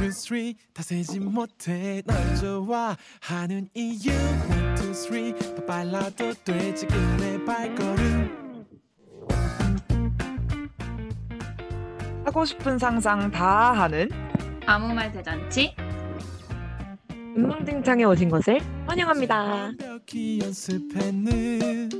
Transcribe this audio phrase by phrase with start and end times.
[0.00, 2.00] two, three 다 세지 못해.
[2.06, 4.10] 널 좋아하는 이유.
[4.48, 8.64] One, two, three 더 빨라도 돼 지금 내 발걸음.
[12.24, 14.08] 하고 싶은 상상 다 하는
[14.64, 15.74] 아무 말 대잔치?
[17.36, 19.42] 엉망진창에 오신 것을 환영합니다.
[19.42, 21.90] 완벽히 연습했는데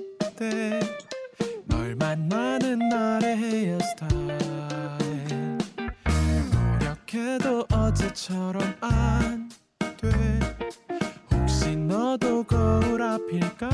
[1.67, 4.39] 널 만나는 날의 헤어스타일
[7.13, 9.51] 노력해도 어제처럼 안
[9.99, 10.09] 돼
[11.33, 13.69] 혹시 너도 거울 앞일까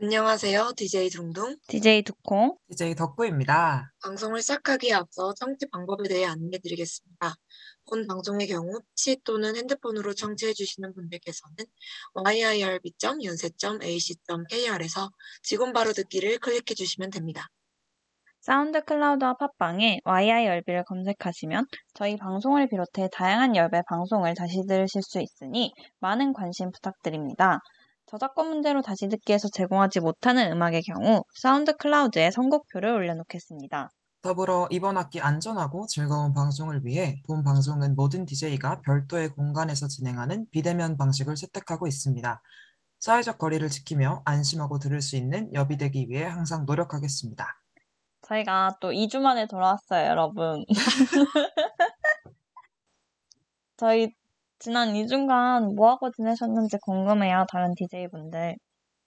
[0.00, 0.72] 안녕하세요.
[0.76, 1.56] DJ 둥둥.
[1.66, 3.92] DJ 두콩 DJ 덕구입니다.
[4.02, 7.34] 방송을 시작하기에 앞서 청취 방법에 대해 안내드리겠습니다.
[7.88, 11.56] 본 방송의 경우 PC 또는 핸드폰으로 청취해 주시는 분들께서는
[12.14, 15.10] yirb.연세.ac.kr에서
[15.42, 17.48] 지금 바로 듣기를 클릭해 주시면 됩니다.
[18.46, 25.72] 사운드 클라우드와 팟빵에 YIRB를 검색하시면 저희 방송을 비롯해 다양한 열배 방송을 다시 들으실 수 있으니
[25.98, 27.58] 많은 관심 부탁드립니다.
[28.06, 33.90] 저작권 문제로 다시 듣기에서 제공하지 못하는 음악의 경우 사운드 클라우드에 선곡표를 올려놓겠습니다.
[34.22, 40.96] 더불어 이번 학기 안전하고 즐거운 방송을 위해 본 방송은 모든 DJ가 별도의 공간에서 진행하는 비대면
[40.96, 42.40] 방식을 채택하고 있습니다.
[43.00, 47.44] 사회적 거리를 지키며 안심하고 들을 수 있는 여비되기 위해 항상 노력하겠습니다.
[48.26, 50.64] 저희가 또 2주 만에 돌아왔어요, 여러분.
[53.76, 54.12] 저희
[54.58, 58.56] 지난 2주간 뭐하고 지내셨는지 궁금해요, 다른 DJ분들.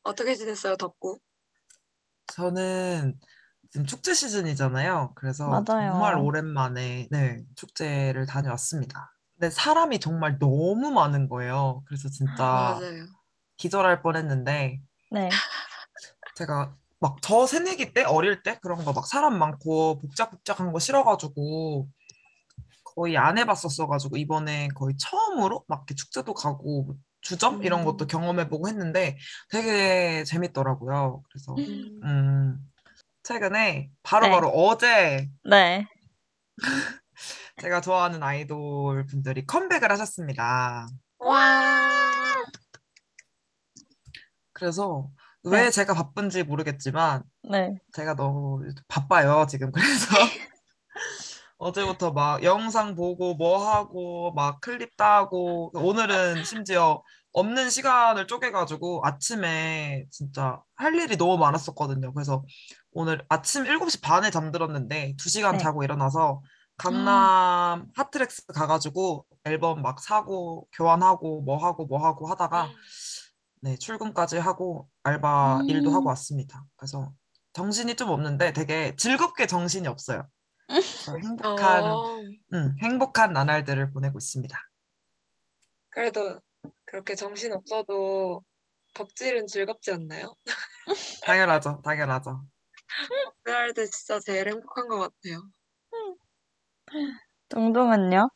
[0.03, 1.19] 어떻게 지냈어요, 덕구?
[2.27, 3.19] 저는
[3.71, 5.13] 지금 축제 시즌이잖아요.
[5.15, 5.91] 그래서 맞아요.
[5.91, 9.13] 정말 오랜만에 네, 축제를 다녀왔습니다.
[9.33, 11.83] 근데 사람이 정말 너무 많은 거예요.
[11.87, 13.05] 그래서 진짜 맞아요.
[13.57, 14.79] 기절할 뻔했는데
[15.11, 15.29] 네.
[16.35, 21.87] 제가 막 저 새내기 때 어릴 때 그런 거 막 사람 많고 복작복작한 거 싫어가지고
[22.83, 28.07] 거의 안 해봤었어가지고 이번에 거의 처음으로 막 이렇게 축제도 가고 뭐 주점 이런 것도 음.
[28.07, 29.17] 경험해보고 했는데
[29.49, 31.21] 되게 재밌더라고요.
[31.29, 32.71] 그래서 음, 음
[33.23, 35.85] 최근에 바로바로 어제 네.
[37.61, 40.87] 제가 좋아하는 아이돌 분들이 컴백을 하셨습니다.
[41.19, 41.79] 와!
[44.53, 45.09] 그래서
[45.43, 45.63] 네.
[45.63, 47.79] 왜 제가 바쁜지 모르겠지만 네.
[47.93, 49.71] 제가 너무 바빠요, 지금.
[49.71, 50.07] 그래서
[51.57, 60.05] 어제부터 막 영상 보고 뭐 하고 막 클립 따고 오늘은 심지어 없는 시간을 쪼개가지고 아침에
[60.09, 62.13] 진짜 할 일이 너무 많았었거든요.
[62.13, 62.43] 그래서
[62.91, 65.57] 오늘 아침 7시 반에 잠들었는데 2시간 네.
[65.59, 66.41] 자고 일어나서
[66.77, 72.69] 강남 핫트랙스 가가지고 앨범 막 사고 교환하고 뭐 하고 뭐 하고 하다가
[73.61, 76.07] 네, 출근까지 하고 알바 일도 하고 음.
[76.07, 76.65] 왔습니다.
[76.77, 77.13] 그래서
[77.53, 80.27] 정신이 좀 없는데 되게 즐겁게 정신이 없어요.
[81.05, 82.21] 그래서 행복한, 어,
[82.53, 84.57] 음, 행복한 나날들을 보내고 있습니다.
[85.89, 86.39] 그래도
[86.85, 88.43] 그렇게 정신 없어도
[88.93, 90.35] 덕질은 즐겁지 않나요?
[91.25, 92.45] 당연하죠, 당연하죠.
[93.43, 95.49] 그럴 때 진짜 제일 행복한 것 같아요.
[97.49, 98.29] 동동은요?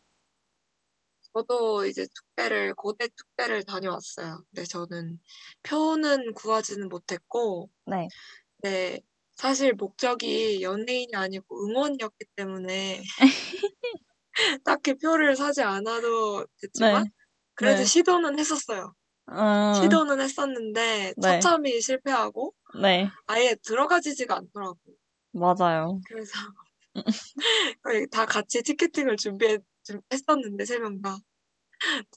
[1.34, 4.44] 저도 이제 축제를, 고대 축제를 다녀왔어요.
[4.50, 5.20] 근데 저는
[5.64, 8.08] 표는 구하지는 못했고, 네.
[8.62, 9.00] 네,
[9.32, 13.02] 사실 목적이 연예인이 아니고 응원이었기 때문에
[14.64, 17.10] 딱히 표를 사지 않아도 됐지만, 네.
[17.56, 17.86] 그래도 네.
[17.86, 18.94] 시도는 했었어요.
[19.32, 21.40] 음, 시도는 했었는데, 네.
[21.40, 23.10] 처참히 실패하고, 네.
[23.26, 24.78] 아예 들어가지지가 않더라고.
[25.32, 26.00] 맞아요.
[26.08, 26.32] 그래서
[28.12, 29.58] 다 같이 티켓팅을 준비
[29.90, 31.18] 했, 했었는데, 세 명 다.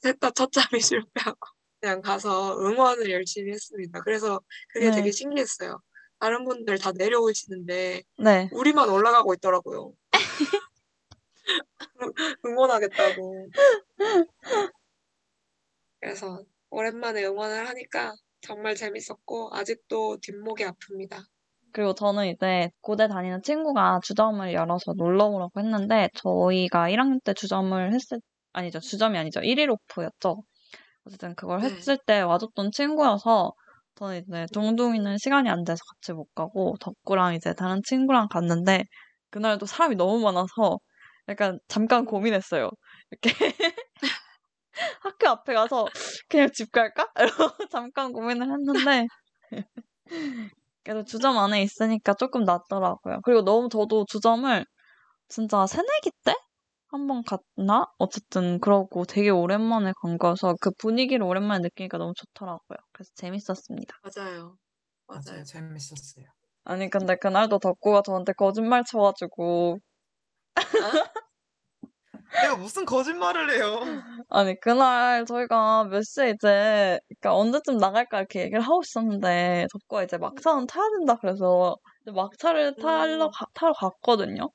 [0.03, 1.39] 셋다 처참히 실패하고.
[1.81, 4.01] 그냥 가서 응원을 열심히 했습니다.
[4.03, 4.41] 그래서
[4.73, 4.97] 그게 네.
[4.97, 5.81] 되게 신기했어요.
[6.19, 8.49] 다른 분들 다 내려오시는데, 네.
[8.53, 9.93] 우리만 올라가고 있더라고요.
[12.47, 13.49] 응원하겠다고.
[16.01, 21.25] 그래서 오랜만에 응원을 하니까 정말 재밌었고, 아직도 뒷목이 아픕니다.
[21.77, 27.93] 그리고 저는 이제 고대 다니는 친구가 주점을 열어서 놀러 오라고 했는데 저희가 1학년 때 주점을
[27.93, 28.19] 했을
[28.55, 30.43] 아니죠 주점이 아니죠 1일 오프였죠.
[31.05, 31.67] 어쨌든 그걸 네.
[31.67, 33.53] 했을 때 와줬던 친구여서
[33.97, 38.85] 저는 이제 동둥이는 시간이 안 돼서 같이 못 가고 덕구랑 이제 다른 친구랑 갔는데
[39.29, 40.79] 그날도 사람이 너무 많아서
[41.29, 42.71] 약간 잠깐 고민했어요.
[43.11, 43.35] 이렇게
[45.03, 45.85] 학교 앞에 가서
[46.31, 47.11] 그냥 집 갈까?
[47.21, 49.07] 이러고 잠깐 고민을 했는데
[50.87, 53.21] 그래도 주점 안에 있으니까 조금 낫더라고요.
[53.25, 54.65] 그리고 너무 저도 주점을
[55.29, 56.35] 진짜 새내기 때
[56.93, 57.87] 한 번 갔나?
[57.99, 62.79] 어쨌든 그러고 되게 오랜만에 간 거여서 그 분위기를 오랜만에 느끼니까 너무 좋더라고요.
[62.93, 63.95] 그래서 재밌었습니다.
[64.03, 64.59] 맞아요.
[65.07, 65.21] 맞아요.
[65.27, 66.27] 맞아요, 재밌었어요.
[66.65, 69.79] 아니 근데 그날도 덕구가 저한테 거짓말 쳐가지고
[72.43, 73.81] 내가 무슨 거짓말을 해요.
[74.29, 80.19] 아니, 그날 저희가 몇 시에 이제, 그러니까 언제쯤 나갈까 이렇게 얘기를 하고 있었는데, 덕구가 이제
[80.19, 81.77] 막차는 타야 된다 그래서,
[82.07, 83.31] 막차를 타러, 음.
[83.33, 84.51] 가- 타러 갔거든요.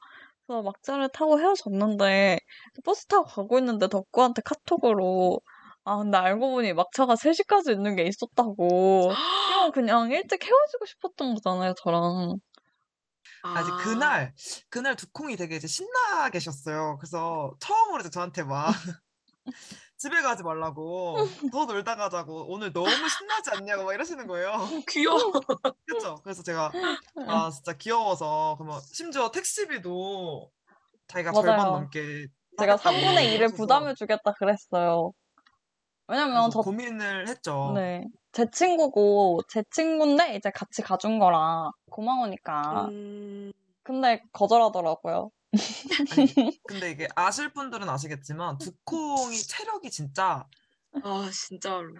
[0.47, 2.37] 그래서 막차를 타고 헤어졌는데,
[2.85, 5.39] 버스 타고 가고 있는데 덕구한테 카톡으로,
[5.83, 9.11] 아, 근데 알고 보니 막차가 3시까지 있는 게 있었다고.
[9.73, 12.35] 그냥 일찍 헤어지고 싶었던 거잖아요, 저랑.
[13.43, 14.33] 아직 그날
[14.69, 16.97] 그날 두콩이 되게 이제 신나 계셨어요.
[16.99, 18.73] 그래서 처음으로 저한테 막
[19.97, 21.17] 집에 가지 말라고
[21.51, 24.51] 더 놀다 가자고 오늘 너무 신나지 않냐고 막 이러시는 거예요.
[24.89, 25.31] 귀여워.
[25.85, 26.15] 그렇죠.
[26.23, 26.71] 그래서 제가
[27.27, 30.51] 아 진짜 귀여워서 그러면 심지어 택시비도
[31.07, 31.71] 자기가 절반 맞아요.
[31.73, 32.27] 넘게
[32.59, 35.13] 제가 하겠다고 3분의 1을 하셔서 부담해 주겠다 그랬어요.
[36.11, 37.71] 왜냐면 저 고민을 했죠.
[37.73, 38.05] 네.
[38.33, 42.89] 제 친구고, 제 친구인데 이제 같이 가준 거라 고마우니까.
[42.89, 45.31] 음, 근데 거절하더라고요.
[46.11, 46.25] 아니,
[46.67, 50.45] 근데 이게 아실 분들은 아시겠지만 두콩이 체력이 진짜
[51.01, 51.93] 아, 진짜로.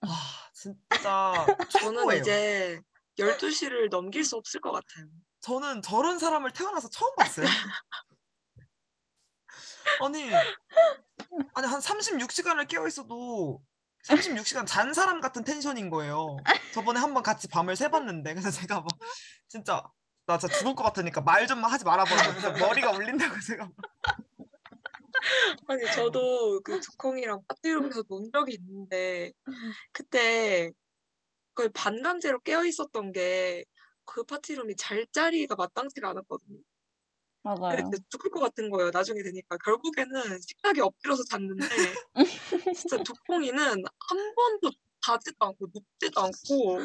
[0.00, 0.10] 와
[0.54, 1.46] 진짜
[1.80, 2.20] 저는 최고예요.
[2.20, 2.80] 이제
[3.18, 5.06] 12시를 넘길 수 없을 것 같아요.
[5.40, 7.46] 저는 저런 사람을 태어나서 처음 봤어요.
[10.00, 10.30] 아니,
[11.54, 13.62] 아니 한 36시간을 깨어 있어도
[14.06, 16.36] 36시간 잔 사람 같은 텐션인 거예요.
[16.72, 18.88] 저번에 한번 같이 밤을 새봤는데 그래서 제가 막
[19.48, 19.82] 진짜
[20.26, 22.30] 나 진짜 죽을 것 같으니까 말 좀 하지 말아보라.
[22.30, 23.74] 그래서 머리가 울린다고 제가 막
[25.68, 29.32] 아니, 저도 그 두콩이랑 파티룸에서 논 적이 있는데,
[29.92, 30.70] 그때
[31.54, 33.64] 거의 반강제로 깨어 있었던 게,
[34.04, 36.58] 그 파티룸이 잘 자리가 마땅치가 않았거든요.
[37.42, 37.76] 맞아요.
[37.76, 38.90] 근데 죽을 것 같은 거예요.
[38.92, 39.56] 나중에 되니까.
[39.64, 41.66] 결국에는 식탁에 엎드려서 잤는데,
[42.76, 44.70] 진짜 두콩이는 한 번도
[45.04, 46.78] 자지도 않고 눕지도 않고,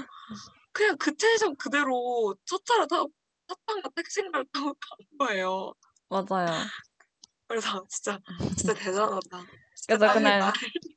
[0.72, 3.10] 그냥 그 텐션 그대로 첫 차를 타고,
[3.48, 5.74] 탔다가 택시를 타고 간 거예요.
[6.10, 6.48] 맞아요.
[7.48, 8.20] 그래서 진짜,
[8.58, 9.20] 진짜 대단하다.
[9.76, 10.54] 진짜 그래서 그날 나-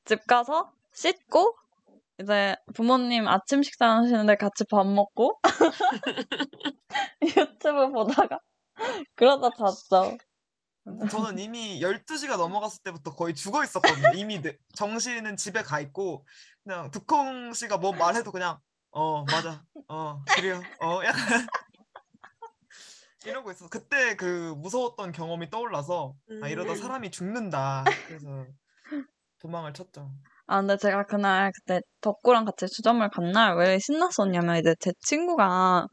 [0.07, 1.57] 집 가서 씻고,
[2.19, 5.39] 이제 부모님 아침 식사 하시는데 같이 밥 먹고,
[7.23, 8.41] 유튜브 보다가,
[9.17, 10.17] 그러다 잤죠.
[11.11, 14.13] 저는 이미 12시가 넘어갔을 때부터 거의 죽어 있었거든요.
[14.15, 16.27] 이미 내- 정신은 집에 가 있고
[16.65, 18.59] 그냥 두콩 씨가 뭐 말해도 그냥
[18.91, 21.13] 어 맞아 어 그래요 어 약간
[23.27, 23.69] 이러고 있어.
[23.69, 26.77] 그때 그 무서웠던 경험이 떠올라서 아 이러다 음.
[26.77, 27.85] 사람이 죽는다.
[28.07, 28.47] 그래서
[29.41, 30.11] 도망을 쳤죠.
[30.47, 35.87] 아, 근데 제가 그날 그때 덕구랑 같이 주점을 간 날 왜 신났었냐면 이제 제 친구가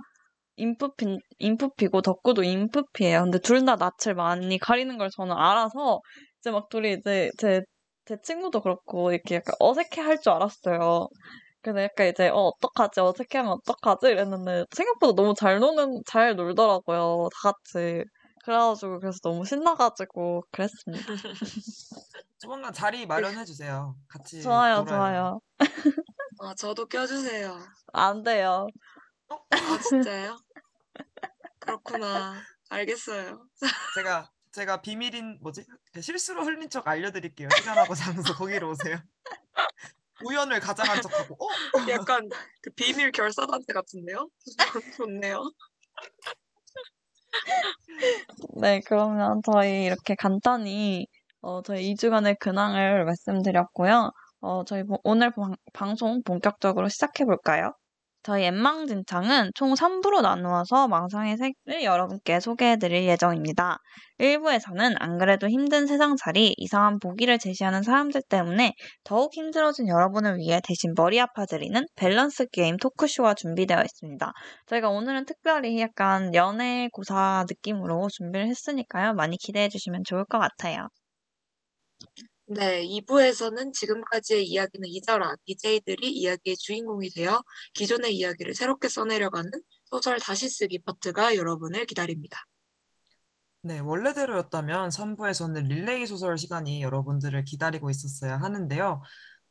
[0.58, 3.24] 인프피, 인프피고 덕구도 인프피예요.
[3.24, 6.02] 근데 둘 다 낯을 많이 가리는 걸 저는 알아서
[6.40, 7.62] 이제 막 둘이 이제 제,
[8.06, 11.08] 제 친구도 그렇고 이렇게 약간 어색해 할 줄 알았어요.
[11.62, 17.52] 그래서 약간 이제 어 어떡하지 어색해하면 어떡하지 이랬는데 생각보다 너무 잘 노는 잘 놀더라고요 다
[17.52, 18.04] 같이
[18.46, 21.06] 그래가지고 그래서 너무 신나가지고 그랬습니다.
[22.40, 23.96] 조만간 자리 마련해 주세요.
[24.08, 24.86] 같이 좋아요 놀아요.
[24.86, 25.40] 좋아요
[26.40, 27.58] 아, 저도 껴주세요.
[27.94, 28.68] 안 돼요.
[29.52, 30.38] 아, 진짜요?
[31.68, 32.42] 그렇구나.
[32.70, 33.48] 알겠어요.
[33.96, 37.50] 제가 제가 비밀인 뭐지 그 실수로 흘린 척 알려드릴게요.
[37.58, 38.98] 시간하고 장소 거기로 오세요.
[40.26, 41.48] 우연을 가장한 척하고 어
[41.90, 42.28] 약간
[42.62, 44.30] 그 비밀 결사단체 같은데요?
[44.98, 45.44] 좋네요.
[48.62, 51.08] 네, 그러면 저희 이렇게 간단히
[51.42, 54.12] 어, 저희 2주간의 근황을 말씀드렸고요.
[54.42, 57.74] 어, 저희 보- 오늘 방, 방송 본격적으로 시작해 볼까요?
[58.28, 63.78] 저희 엠망진창은 총 3부로 나누어서 망상의 색을 여러분께 소개해드릴 예정입니다.
[64.20, 68.74] 1부에서는 안 그래도 힘든 세상살이 이상한 보기를 제시하는 사람들 때문에
[69.06, 74.34] 더욱 힘들어진 여러분을 위해 대신 머리 아파드리는 밸런스 게임 토크쇼가 준비되어 있습니다.
[74.66, 79.14] 저희가 오늘은 특별히 약간 연애 고사 느낌으로 준비를 했으니까요.
[79.14, 80.90] 많이 기대해 주시면 좋을 것 같아요.
[82.50, 85.36] 네, 2부에서는 지금까지의 이야기는 잊어라.
[85.46, 89.52] DJ들이 이야기의 주인공이 되어 기존의 이야기를 새롭게 써내려가는
[89.84, 92.40] 소설 다시 쓰기 파트가 여러분을 기다립니다.
[93.64, 99.02] 네, 원래대로였다면 3부에서는 릴레이 소설 시간이 여러분들을 기다리고 있었어야 하는데요.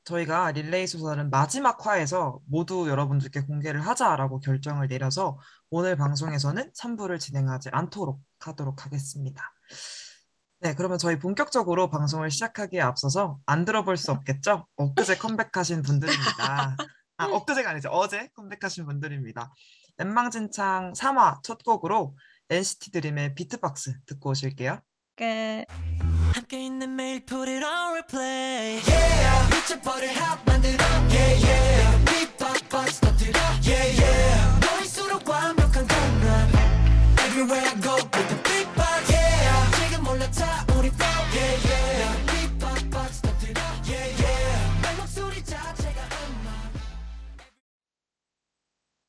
[0.05, 5.39] 저희가 릴레이 소설은 마지막 화에서 모두 여러분들께 공개를 하자라고 결정을 내려서
[5.69, 9.53] 오늘 방송에서는 3부를 진행하지 않도록 하도록 하겠습니다.
[10.61, 14.67] 네, 그러면 저희 본격적으로 방송을 시작하기에 앞서서 안 들어볼 수 없겠죠?
[14.77, 16.77] 엊그제 컴백하신 분들입니다.
[17.19, 17.91] 아, 엊그제가 아니죠.
[17.91, 19.53] 어제 컴백하신 분들입니다.
[19.99, 22.17] 엠망진창 3화 첫 곡으로
[22.49, 24.81] NCT 드림의 비트박스 듣고 오실게요.
[25.17, 25.65] 끝.
[26.35, 33.41] 함께 있는 매일 put it on replay yeah 미쳐버릴 핫 만들어 yeah yeah 빅박박스 터뜨려
[33.65, 36.49] yeah yeah 너일수록 완벽한 공간
[37.27, 37.97] Everywhere I go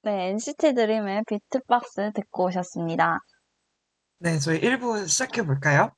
[0.07, 3.19] 네, NCT 드림의 비트박스 듣고 오셨습니다.
[4.19, 5.91] 네, 저희 1부 시작해 볼까요?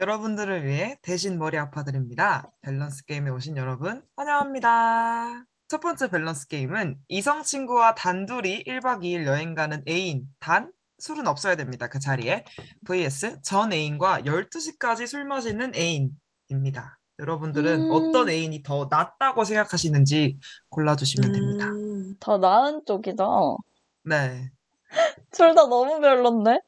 [0.00, 2.50] 여러분들을 위해 대신 머리 아파드립니다.
[2.60, 5.46] 밸런스 게임에 오신 여러분, 환영합니다.
[5.66, 11.56] 첫 번째 밸런스 게임은 이성 친구와 단둘이 1박 2일 여행 가는 애인, 단 술은 없어야
[11.56, 11.88] 됩니다.
[11.88, 12.44] 그 자리에.
[12.86, 16.98] vs 전 애인과 12시까지 술 마시는 애인입니다.
[17.18, 17.90] 여러분들은 음.
[17.92, 20.38] 어떤 애인이 더 낫다고 생각하시는지
[20.70, 21.66] 골라주시면 됩니다.
[21.66, 23.58] 음, 더 나은 쪽이죠?
[24.04, 24.50] 네.
[25.30, 26.58] 둘 다 너무 별론데?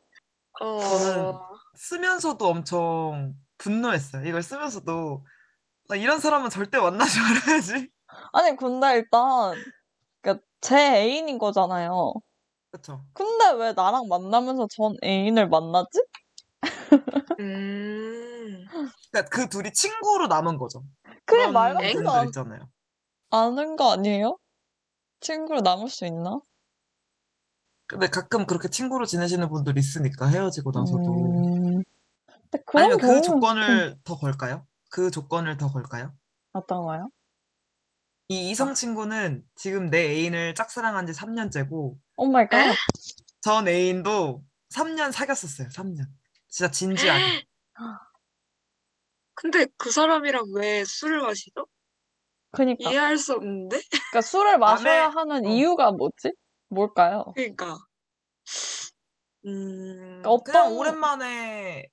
[0.61, 1.33] 어, 저는
[1.75, 4.27] 쓰면서도 엄청 분노했어요.
[4.27, 5.25] 이걸 쓰면서도
[5.89, 7.91] 나 이런 사람은 절대 만나지 말아야지.
[8.33, 9.55] 아니, 근데 일단,
[10.23, 12.15] 그제 애인인 거잖아요.
[12.71, 13.05] 그렇죠.
[13.13, 16.01] 근데 왜 나랑 만나면서 전 애인을 만나지?
[17.41, 18.65] 음,
[19.15, 20.85] 그러니까 그 둘이 친구로 남은 거죠.
[21.25, 22.69] 그게 그런 말 같지도 않, 있잖아요.
[23.31, 24.39] 않은 거 아니에요?
[25.21, 26.41] 친구로 남을 수 있나?
[27.87, 31.83] 근데 가끔 그렇게 친구로 지내시는 분들 있으니까 헤어지고 나서도 음,
[32.73, 34.67] 아니면 그 경우는 조건을 더 걸까요?
[34.91, 36.13] 그 조건을 더 걸까요?
[36.53, 37.09] 어떤 거요?
[38.29, 42.57] 이 이성 친구는 지금 내 애인을 짝사랑한 지 3년째고 oh my god.
[42.57, 42.75] 에?
[43.43, 45.69] 전 애인도 3년 사귀었었어요.
[45.69, 46.07] 3년.
[46.49, 47.45] 진짜 진지하게.
[49.45, 51.67] 근데 그 사람이랑 왜 술을 마시죠?
[52.53, 52.89] 그니까.
[52.91, 53.79] 이해할 수 없는데?
[54.11, 55.49] 그러니까 술을 마셔야 밤에- 하는 어.
[55.51, 56.33] 이유가 뭐지?
[56.71, 57.27] 뭘까요?
[57.35, 57.77] 그러니까,
[59.45, 61.87] 음, 어떤 그냥 오랜만에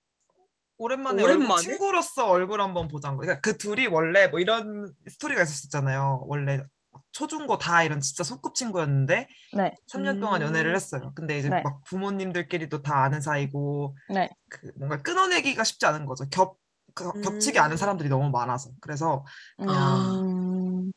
[0.77, 1.62] 오랜만에 오랜만에?
[1.62, 3.22] 친구로서 얼굴 한번 보자는 거.
[3.24, 6.24] 그러니까 그 둘이 원래 뭐 이런 스토리가 있었잖아요.
[6.27, 6.63] 원래
[7.12, 9.27] 초중고 다 이런 진짜 소꿉 친구였는데
[9.58, 10.75] 네, 3년 동안 연애를 음.
[10.75, 11.12] 했어요.
[11.15, 11.62] 근데 이제 네.
[11.63, 14.29] 막 부모님들끼리도 다 아는 사이고 네.
[14.50, 16.24] 그 뭔가 끊어내기가 쉽지 않은 거죠.
[16.31, 16.61] 겹
[16.94, 17.78] 그- 겹치게 아는 음.
[17.78, 18.72] 사람들이 너무 많아서.
[18.82, 19.24] 그래서
[19.60, 20.92] 음,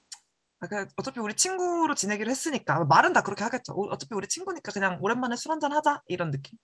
[0.60, 3.72] 아, 그냥 어차피 우리 친구로 지내기로 했으니까 말은 다 그렇게 하겠죠.
[3.74, 6.58] 어, 어차피 우리 친구니까 그냥 오랜만에 술 한잔 하자 이런 느낌.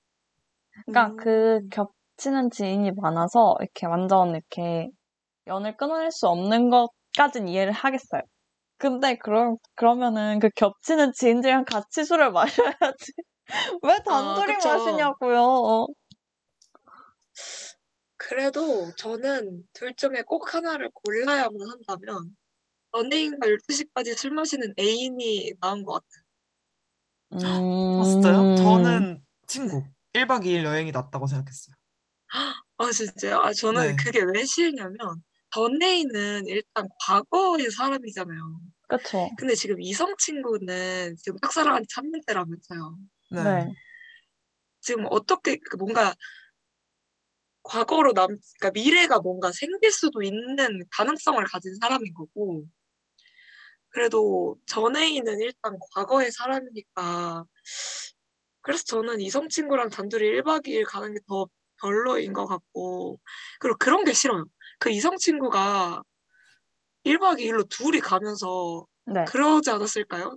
[0.87, 4.89] 그러니까 음, 그 겹치는 지인이 많아서 이렇게 완전 이렇게
[5.47, 8.23] 연을 끊어낼 수 없는 것까진 이해를 하겠어요.
[8.79, 12.33] 근데 그럼 그러면은 그 겹치는 지인들이랑 같이 술을
[12.79, 13.13] 마셔야지.
[13.83, 14.69] 왜 단둘이 그쵸.
[14.69, 15.87] 마시냐고요.
[18.31, 22.37] 그래도 저는 둘 중에 꼭 하나를 골라야만 한다면
[22.97, 26.23] 연예인과 12시까지 술 마시는 애인이 나은 것 같아요.
[27.33, 28.55] 음, 아, 진짜요?
[28.57, 29.83] 저는 친구.
[30.13, 31.75] 1박 2일 여행이 낫다고 생각했어요.
[32.79, 33.41] 아, 진짜요?
[33.41, 33.97] 아, 저는 네.
[33.97, 34.97] 그게 왜 싫냐면
[35.57, 38.61] 연예인은 일단 과거의 사람이잖아요.
[38.89, 39.29] 그쵸.
[39.39, 42.97] 근데 지금 이성 친구는 지금 짝사랑한 지 3년째라면서요.
[43.33, 43.43] 네.
[43.43, 43.73] 네.
[44.81, 46.15] 지금 어떻게 그 뭔가
[47.63, 50.57] 과거로 남, 그러니까 미래가 뭔가 생길 수도 있는
[50.91, 52.65] 가능성을 가진 사람인 거고,
[53.91, 57.45] 그래도 전애인은 일단 과거의 사람이니까,
[58.63, 61.47] 그래서 저는 이성 친구랑 단둘이 1박 2일 가는 게 더
[61.83, 63.19] 별로인 것 같고,
[63.59, 64.45] 그리고 그런 게 싫어요.
[64.79, 66.03] 그 이성 친구가
[67.05, 69.25] 1박 2일로 둘이 가면서 네.
[69.25, 70.37] 그러지 않았을까요?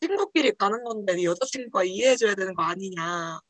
[0.00, 3.40] 친구끼리 가는 건데 여자친구가 이해해줘야 되는 거 아니냐.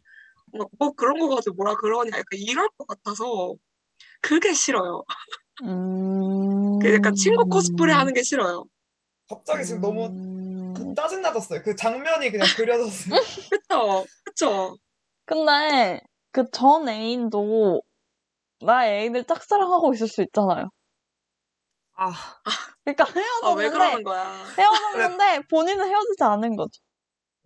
[0.52, 2.10] 뭐, 뭐 그런 거 가지고 뭐라 그러냐.
[2.12, 3.54] 약간 이럴 것 같아서
[4.22, 5.04] 그게 싫어요.
[5.64, 6.78] 음.
[6.80, 8.64] 그 약간 친구 코스프레 하는 게 싫어요.
[9.28, 10.74] 갑자기 지금 너무 음.
[10.74, 11.62] 그 짜증 나졌어요.
[11.62, 13.14] 그 장면이 그냥 그려졌어요.
[13.50, 14.06] 그쵸?
[14.24, 14.76] 그쵸?
[15.26, 16.00] 근데
[16.32, 17.82] 그 전 애인도
[18.60, 20.70] 나의 애인을 짝사랑하고 있을 수 있잖아요.
[21.94, 22.12] 아,
[22.84, 23.04] 그러니까
[23.42, 24.44] 아, 왜 헤어졌는데 그러는 거야?
[24.58, 26.81] 헤어졌는데 본인은 헤어지지 않은 거죠.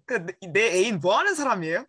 [0.07, 1.85] 그 내, 내 애인 뭐 하는 사람이에요?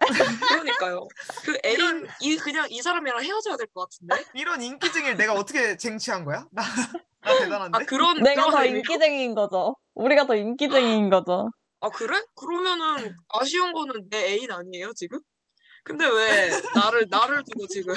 [0.50, 1.08] 그러니까요.
[1.44, 4.16] 그 애인, 이, 그냥 이 사람이랑 헤어져야 될 것 같은데?
[4.34, 6.48] 이런 인기쟁이를 내가 어떻게 쟁취한 거야?
[6.52, 6.64] 나,
[7.22, 7.78] 나 대단한데?
[7.78, 8.78] 아, 그런, 내가 그런 더 의미로?
[8.80, 9.76] 인기쟁이인 거죠.
[9.94, 11.52] 우리가 더 인기쟁이인 거죠.
[11.80, 12.20] 아, 그래?
[12.36, 15.20] 그러면은 아쉬운 거는 내 애인 아니에요, 지금?
[15.84, 17.94] 근데 왜 나를, 나를 두고 지금.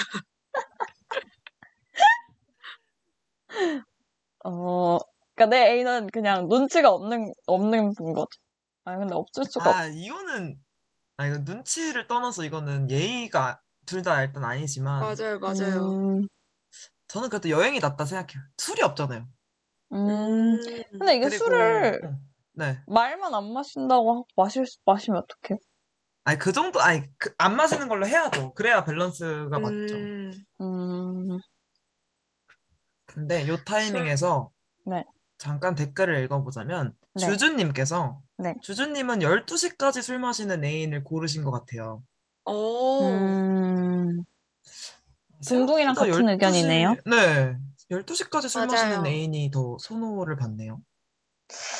[4.44, 4.98] 어,
[5.34, 8.28] 그러니까 내 애인은 그냥 눈치가 없는 없는 분 거죠.
[8.90, 9.76] 아 근데 없을 수가 없.
[9.76, 10.58] 아, 이거는
[11.16, 15.90] 아 이거 눈치를 떠나서 이거는 예의가 둘 다 일단 아니지만 맞아요, 맞아요.
[16.20, 16.28] 음,
[17.08, 18.42] 저는 그래도 여행이 낫다 생각해요.
[18.58, 19.26] 술이 없잖아요.
[19.92, 20.60] 음.
[20.92, 22.18] 근데 이게 그리고 술을 어,
[22.52, 22.80] 네.
[22.86, 25.58] 말만 안 마신다고 하고 마실 수- 마시면 어떡해?
[26.24, 28.54] 아니 그 정도 아니 그, 안 마시는 걸로 해야죠.
[28.54, 29.96] 그래야 밸런스가 맞죠.
[29.96, 31.38] 음, 음,
[33.06, 34.50] 근데 요 타이밍에서
[34.86, 35.04] 네.
[35.38, 37.26] 잠깐 댓글을 읽어보자면 네.
[37.26, 38.54] 주주님께서 네.
[38.62, 42.02] 주주님은 12시까지 술 마시는 애인을 고르신 것 같아요.
[42.46, 44.24] 오, 음,
[45.46, 46.96] 둥둥이랑 생각보다 같은 의견이네요.
[47.06, 47.56] 네.
[47.90, 49.06] 12시까지 술 마시는 맞아요.
[49.06, 50.80] 애인이 더 선호를 받네요.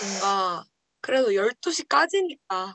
[0.03, 0.65] 뭔가,
[1.01, 2.75] 그래도 12시까지니까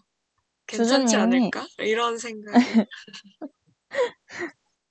[0.68, 1.68] 괜찮지 주주님이- 않을까?
[1.80, 2.54] 이런 생각.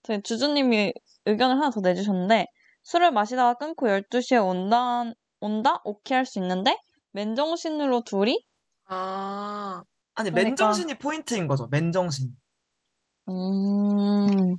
[0.04, 0.92] 저희 주주님이
[1.26, 2.46] 의견을 하나 더 내주셨는데
[2.84, 5.04] 술을 마시다가 끊고 12시에 온다,
[5.40, 5.80] 온다?
[5.84, 6.76] 오케이 할 수 있는데
[7.12, 8.44] 맨정신으로 둘이?
[8.94, 9.84] 아,
[10.14, 11.66] 아니 그러니까- 맨정신이 포인트인 거죠.
[11.68, 12.36] 맨정신.
[13.28, 14.56] 음,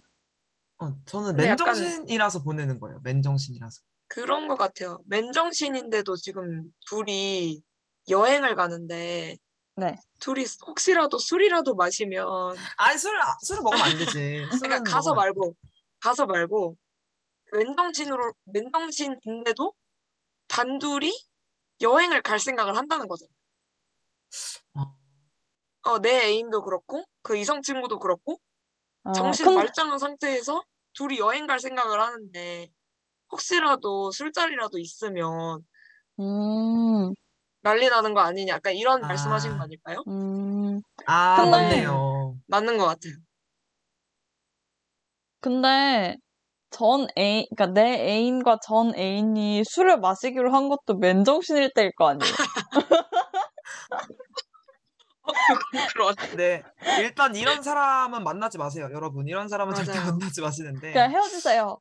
[0.79, 2.99] 어, 저는 근데 약간- 맨정신이라서 보내는 거예요.
[3.03, 3.81] 맨정신이라서.
[4.07, 4.99] 그런 것 같아요.
[5.07, 7.61] 맨정신인데도 지금 둘이
[8.09, 9.37] 여행을 가는데
[9.77, 9.95] 네.
[10.19, 14.45] 둘이 혹시라도 술이라도 마시면 아니 술 술을 먹으면 안 되지.
[14.63, 15.55] 그러니까 가서 먹으면 말고
[15.99, 16.77] 가서 말고
[17.53, 19.73] 맨정신으로 맨정신인데도
[20.47, 21.11] 단둘이
[21.81, 23.25] 여행을 갈 생각을 한다는 거죠.
[24.75, 24.95] 어.
[25.89, 28.39] 어, 내 애인도 그렇고 그 이성 친구도 그렇고
[29.03, 30.63] 어, 정신 근데- 말짱한 상태에서
[30.93, 32.69] 둘이 여행 갈 생각을 하는데
[33.31, 35.63] 혹시라도 술자리라도 있으면
[36.19, 37.13] 음,
[37.61, 39.07] 난리 나는 거 아니냐 약간 이런 아.
[39.07, 40.03] 말씀하신 거 아닐까요?
[40.07, 40.79] 음.
[41.05, 42.37] 아 근데- 맞네요.
[42.47, 43.13] 맞는 것 같아요.
[45.41, 46.15] 근데
[46.71, 52.19] 전 애인, 그러니까 내 애인과 전 애인이 술을 마시기로 한 것도 맨정신일 때일 거 아니에요.
[55.93, 56.63] 그런 네
[56.99, 59.27] 일단 이런 사람은 만나지 마세요, 여러분.
[59.27, 60.11] 이런 사람은 절대 맞아요.
[60.11, 60.93] 만나지 마시는데.
[60.93, 61.79] 그냥 헤어지세요.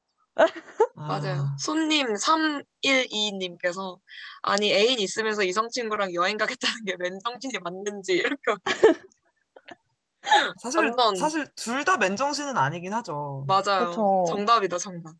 [0.96, 1.42] 맞아요.
[1.42, 3.98] 아, 손님 312님께서
[4.42, 8.42] 아니 애인 있으면서 이성 친구랑 여행 가겠다는 게 맨정신이 맞는지 이렇게
[10.60, 13.44] 사실 완전- 사실 둘 다 맨정신은 아니긴 하죠.
[13.46, 13.90] 맞아요.
[13.90, 14.24] 그쵸.
[14.28, 15.14] 정답이다 정답.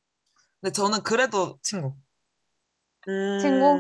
[0.60, 1.94] 근데 저는 그래도 친구.
[3.08, 3.78] 음, 친구?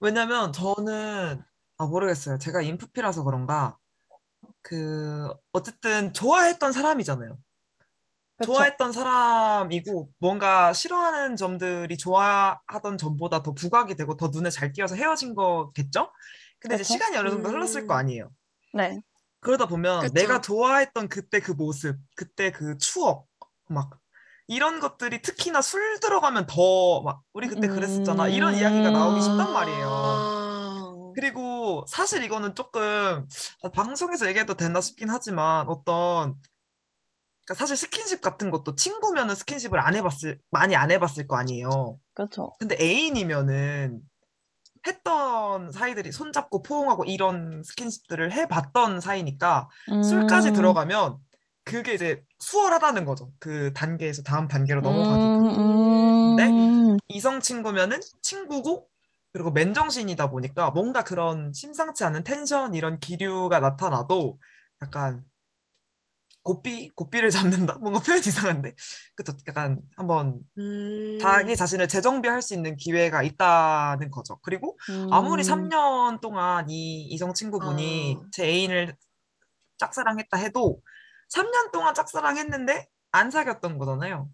[0.00, 1.42] 왜냐면 저는
[1.78, 2.38] 아 모르겠어요.
[2.38, 3.76] 제가 인프피라서 그런가
[4.62, 7.38] 그 어쨌든 좋아했던 사람이잖아요.
[8.36, 8.52] 그쵸?
[8.54, 15.34] 좋아했던 사람이고 뭔가 싫어하는 점들이 좋아하던 점보다 더 부각이 되고 더 눈에 잘 띄어서 헤어진
[15.34, 16.12] 거겠죠?
[16.58, 16.94] 근데 이제 그쵸?
[16.94, 17.98] 시간이 어느 정도 흘렀을 거 음.
[17.98, 18.30] 아니에요.
[18.74, 19.02] 네.
[19.40, 20.14] 그러다 보면 그쵸.
[20.14, 23.28] 내가 좋아했던 그때 그 모습, 그때 그 추억,
[23.68, 23.98] 막
[24.48, 30.31] 이런 것들이 특히나 술 들어가면 더 막 우리 그때 그랬었잖아 이런 이야기가 나오기 쉽단 말이에요.
[31.12, 33.26] 아, 그리고 사실 이거는 조금
[33.74, 36.34] 방송에서 얘기해도 되나 싶긴 하지만 어떤
[37.44, 41.98] 그러니까 사실 스킨십 같은 것도 친구면은 스킨십을 안 해봤을 많이 안 해봤을 거 아니에요.
[42.14, 42.52] 그쵸.
[42.58, 44.00] 근데 애인이면은
[44.86, 49.68] 했던 사이들이 손잡고 포옹하고 이런 스킨십들을 해봤던 사이니까
[50.02, 51.18] 술까지 음, 들어가면
[51.64, 53.30] 그게 이제 수월하다는 거죠.
[53.38, 55.38] 그 단계에서 다음 단계로 넘어가기가.
[55.38, 56.48] 음, 네?
[56.48, 58.88] 음, 이성 친구면은 친구고
[59.32, 64.38] 그리고 맨정신이다 보니까 뭔가 그런 심상치 않은 텐션 이런 기류가 나타나도
[64.82, 65.24] 약간
[66.42, 67.30] 고삐 고삐를
[67.70, 68.74] 잡는다 뭔가 표현 이상한데
[69.14, 74.76] 그쵸 약간 한번 음, 자기 자신을 재정비할 수 있는 기회가 있다는 거죠 그리고
[75.10, 75.70] 아무리 음.
[75.70, 78.26] 3년 동안 이 이성 친구분이 아.
[78.32, 78.96] 제 애인을
[79.78, 80.82] 짝사랑했다 해도
[81.34, 84.28] 3년 동안 짝사랑했는데 안 사귀었던 거잖아요.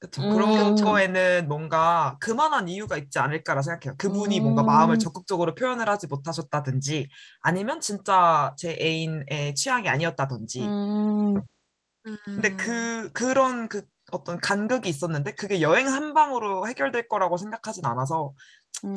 [0.00, 0.22] 그쵸.
[0.22, 0.74] 음, 그런.
[0.76, 3.96] 거에는 뭔가 그만한 이유가 있지 않을까라 생각해요.
[3.98, 4.66] 그분이 뭔가 음.
[4.66, 7.08] 마음을 적극적으로 표현을 하지 못하셨다든지
[7.40, 10.60] 아니면 진짜 제 애인의 취향이 아니었다든지.
[10.60, 11.34] 음,
[12.24, 13.82] 근데 그, 그런 그
[14.12, 18.32] 어떤 간극이 있었는데 그게 여행 한 방으로 해결될 거라고 생각하진 않아서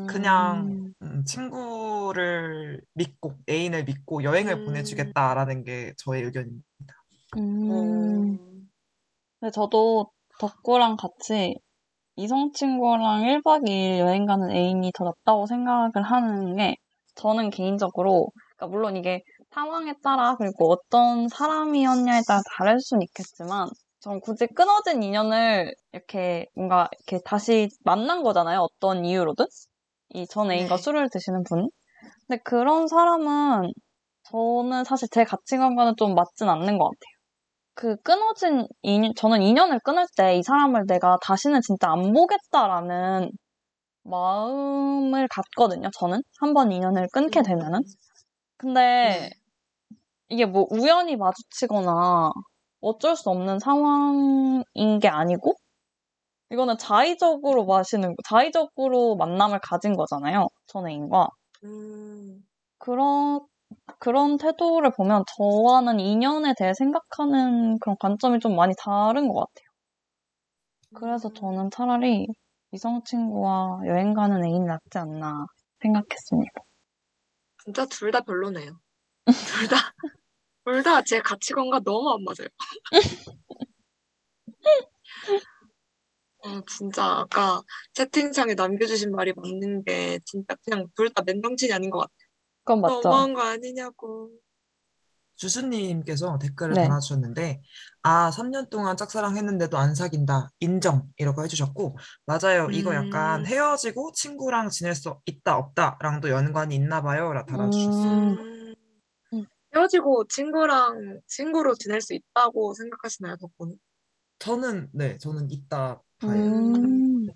[0.08, 4.66] 그냥 음, 친구를 믿고 애인을 믿고 여행을 음.
[4.66, 6.64] 보내주겠다라는 게 저의 의견입니다.
[7.38, 7.68] 음.
[7.70, 8.38] 어,
[9.40, 10.12] 근데 저도
[10.42, 11.56] 덕구랑 같이
[12.18, 16.76] 이성 친구랑 1박 2일 여행 가는 애인이 더 낫다고 생각을 하는 게
[17.16, 23.70] 저는 개인적으로 그러니까 물론 이게 상황에 따라 그리고 어떤 사람이었냐에 따라 다를 수는 있겠지만
[24.02, 28.60] 전 굳이 끊어진 인연을 이렇게 뭔가 이렇게 다시 만난 거잖아요.
[28.62, 29.46] 어떤 이유로든
[30.16, 30.82] 이 전 애인과 네.
[30.82, 31.70] 술을 드시는 분.
[32.28, 33.72] 근데 그런 사람은
[34.32, 37.11] 저는 사실 제 가치관과는 좀 맞진 않는 것 같아요.
[37.82, 43.32] 그 끊어진 인연, 저는 인연을 끊을 때 이 사람을 내가 다시는 진짜 안 보겠다라는
[44.04, 46.22] 마음을 갖거든요, 저는.
[46.40, 47.82] 한 번 인연을 끊게 되면은.
[48.58, 49.32] 근데 네.
[50.30, 52.32] 이게 뭐 우연히 마주치거나
[52.82, 55.56] 어쩔 수 없는 상황인 게 아니고,
[56.52, 61.30] 이거는 자의적으로 마시는, 자의적으로 만남을 가진 거잖아요, 전 애인과.
[61.64, 62.44] 음,
[62.78, 63.40] 그런,
[64.00, 69.68] 그런 태도를 보면 저와는 인연에 대해 생각하는 그런 관점이 좀 많이 다른 것 같아요.
[70.94, 71.34] 그래서 음.
[71.34, 72.28] 저는 차라리
[72.72, 75.46] 이성 친구와 여행 가는 애인이 낫지 않나
[75.82, 76.52] 생각했습니다.
[77.64, 78.80] 진짜 둘 다 별로네요.
[79.48, 79.94] 둘 다,
[80.66, 82.50] 둘 다 제 가치관과 너무 안 맞아요.
[86.44, 87.62] 어, 진짜 아까
[87.94, 92.21] 채팅창에 남겨주신 말이 맞는 게 진짜 그냥 둘 다 맨정신이 아닌 것 같아요.
[92.64, 93.02] 그건 맞죠?
[93.02, 94.32] 너무한 거 아니냐고.
[95.42, 96.84] 주수님께서 댓글을 네.
[96.84, 97.62] 달아주셨는데,
[98.04, 100.50] 아, 3년 동안 짝사랑했는데도 안 사귄다.
[100.60, 101.08] 인정.
[101.18, 101.98] 이라고 해주셨고,
[102.28, 102.70] 맞아요.
[102.72, 103.46] 이거 약간 음.
[103.48, 107.34] 헤어지고 친구랑 지낼 수 있다, 없다랑도 연관이 있나 봐요.
[107.34, 108.12] 라 달아주셨어요.
[108.12, 108.38] 음.
[108.38, 108.76] 음.
[109.34, 109.46] 음.
[109.76, 113.74] 헤어지고 친구랑 친구로 지낼 수 있다고 생각하시나요, 덕분에?
[114.38, 116.32] 저는, 네, 저는 있다 봐요.
[116.32, 117.28] 음.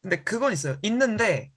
[0.00, 0.78] 근데 그건 있어요.
[0.82, 1.52] 있는데,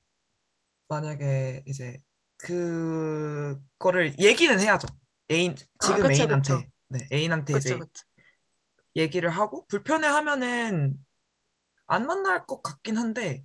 [0.87, 1.97] 만약에 이제,
[2.45, 4.87] 그거를 얘기는 해야죠.
[5.31, 6.53] 애인, 아, 지금 그쵸, 애인한테.
[6.55, 6.63] 그쵸.
[6.89, 7.79] 네, 애인한테 그쵸, 이제.
[8.95, 11.03] 얘기를 하고, 불편해 하면은
[11.87, 13.43] 안 만날 것 같긴 한데,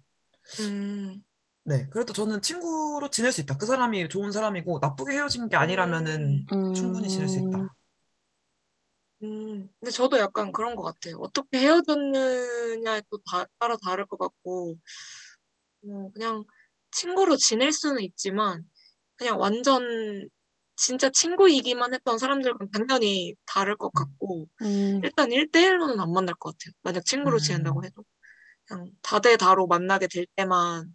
[0.61, 1.23] 음.
[1.65, 3.57] 네, 그래도 저는 친구로 지낼 수 있다.
[3.57, 6.75] 그 사람이 좋은 사람이고, 나쁘게 헤어진 게 아니라면은 음.
[6.75, 7.75] 충분히 지낼 수 있다.
[9.23, 11.17] 음, 근데 저도 약간 그런 것 같아요.
[11.17, 14.77] 어떻게 헤어졌느냐에 또 다, 따라 다를 것 같고,
[15.83, 16.45] 뭐 그냥
[16.91, 18.65] 친구로 지낼 수는 있지만,
[19.20, 20.28] 그냥 완전
[20.76, 25.00] 진짜 친구이기만 했던 사람들과는 당연히 다를 것 같고, 음.
[25.04, 26.72] 일단 1대1로는 안 만날 것 같아요.
[26.83, 27.38] 만약 친구로 음.
[27.38, 28.02] 지낸다고 해도.
[28.64, 30.94] 그냥 다대다로 만나게 될 때만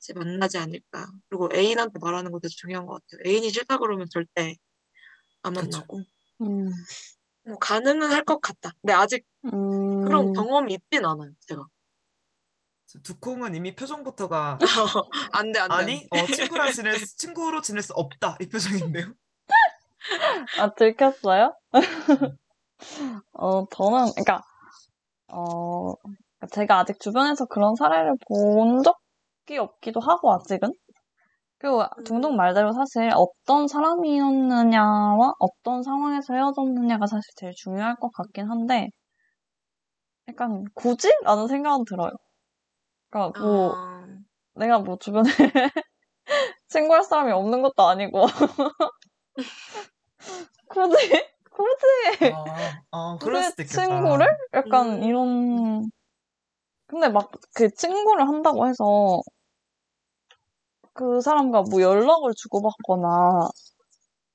[0.00, 1.06] 이제 만나지 않을까.
[1.30, 3.30] 그리고 애인한테 말하는 것도 중요한 것 같아요.
[3.30, 4.56] 애인이 싫다 그러면 절대
[5.42, 5.54] 안.
[5.54, 6.02] 만나고.
[6.42, 6.70] 음.
[7.46, 8.72] 뭐 가능은 할 것 같다.
[8.82, 10.04] 근데 아직 음.
[10.04, 11.66] 그런 경험이 있진 않아요, 제가.
[13.02, 14.58] 두콩은 이미 표정부터가,
[15.32, 15.74] 안 돼, 안 돼.
[15.74, 18.36] 아니, 어, 친구랑 지낼 수, 친구로 지낼 수 없다.
[18.40, 19.12] 이 표정인데요.
[20.60, 21.54] 아, 들켰어요?
[23.32, 24.42] 어, 저는, 그러니까,
[25.28, 25.94] 어,
[26.52, 30.70] 제가 아직 주변에서 그런 사례를 본 적이 없기도 하고, 아직은.
[31.58, 38.88] 그리고 둥둥 말대로 사실 어떤 사람이었느냐와 어떤 상황에서 헤어졌느냐가 사실 제일 중요할 것 같긴 한데,
[40.28, 41.08] 약간, 굳이?
[41.24, 42.10] 라는 생각은 들어요.
[43.14, 44.06] 그러니까 뭐, 아,
[44.56, 45.30] 내가 뭐 주변에
[46.68, 48.24] 친구할 사람이 없는 것도 아니고,
[50.68, 50.96] 굳이?
[51.50, 52.32] 굳이?
[52.32, 53.82] 아, 어, 그럴 굳이 수도 있겠다.
[53.86, 54.26] 친구를?
[54.54, 55.02] 약간 음.
[55.02, 55.90] 이런.
[56.86, 59.20] 근데 막 그 친구를 한다고 해서
[60.92, 63.48] 그 사람과 뭐 연락을 주고받거나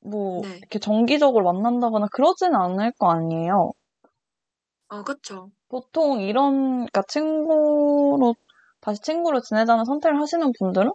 [0.01, 0.57] 뭐 네.
[0.59, 3.73] 이렇게 정기적으로 만난다거나 그러지는 않을 거 아니에요.
[4.87, 5.51] 아, 그쵸.
[5.67, 8.35] 보통 이런, 그러니까 친구로,
[8.89, 10.91] 다시 친구로 지내자는 선택을 하시는 분들은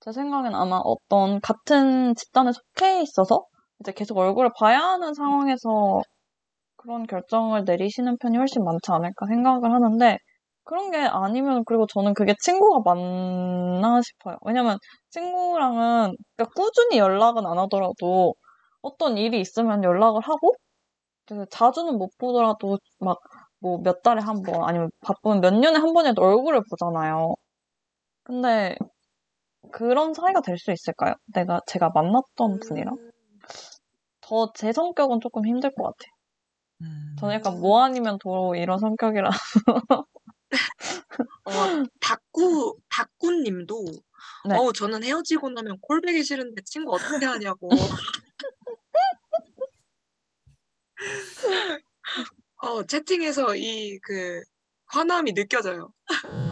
[0.00, 3.44] 제 생각엔 아마 어떤 같은 집단에 속해 있어서
[3.80, 6.00] 이제 계속 얼굴을 봐야 하는 상황에서
[6.76, 10.16] 그런 결정을 내리시는 편이 훨씬 많지 않을까 생각을 하는데
[10.64, 14.38] 그런 게 아니면 그리고 저는 그게 친구가 맞나 싶어요.
[14.46, 14.78] 왜냐면
[15.10, 18.34] 친구랑은 그러니까 꾸준히 연락은 안 하더라도
[18.80, 20.54] 어떤 일이 있으면 연락을 하고
[21.50, 23.18] 자주는 못 보더라도 막
[23.60, 27.34] 뭐 몇 달에 한 번 아니면 바쁘면 몇 년에 한 번이라도 얼굴을 보잖아요.
[28.24, 28.76] 근데
[29.72, 31.14] 그런 사이가 될 수 있을까요?
[31.34, 33.10] 내가 제가 만났던 분이랑 음,
[34.22, 36.12] 저제 성격은 조금 힘들 것 같아요.
[36.82, 37.16] 음.
[37.20, 39.30] 저는 약간 뭐 아니면 도로 이런 성격이라
[41.44, 41.52] 어,
[42.00, 43.84] 닭구, 닭구님도,
[44.48, 44.56] 네.
[44.56, 47.68] 어우, 저는 헤어지고 나면 콜백이 싫은데 친구 어떻게 하냐고.
[52.62, 54.42] 어, 채팅에서 이 그
[54.86, 55.92] 화남이 느껴져요.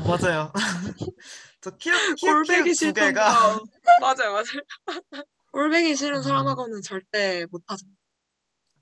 [0.06, 0.52] 맞아요.
[1.60, 3.30] 저 키읔, 키읔, 꼴배기 키읔 두 싫던 개가.
[3.58, 3.64] 거.
[4.00, 4.62] 맞아요, 맞아요.
[5.52, 6.22] 꼴배기 싫은 음.
[6.22, 7.84] 사람하고는 절대 못하죠.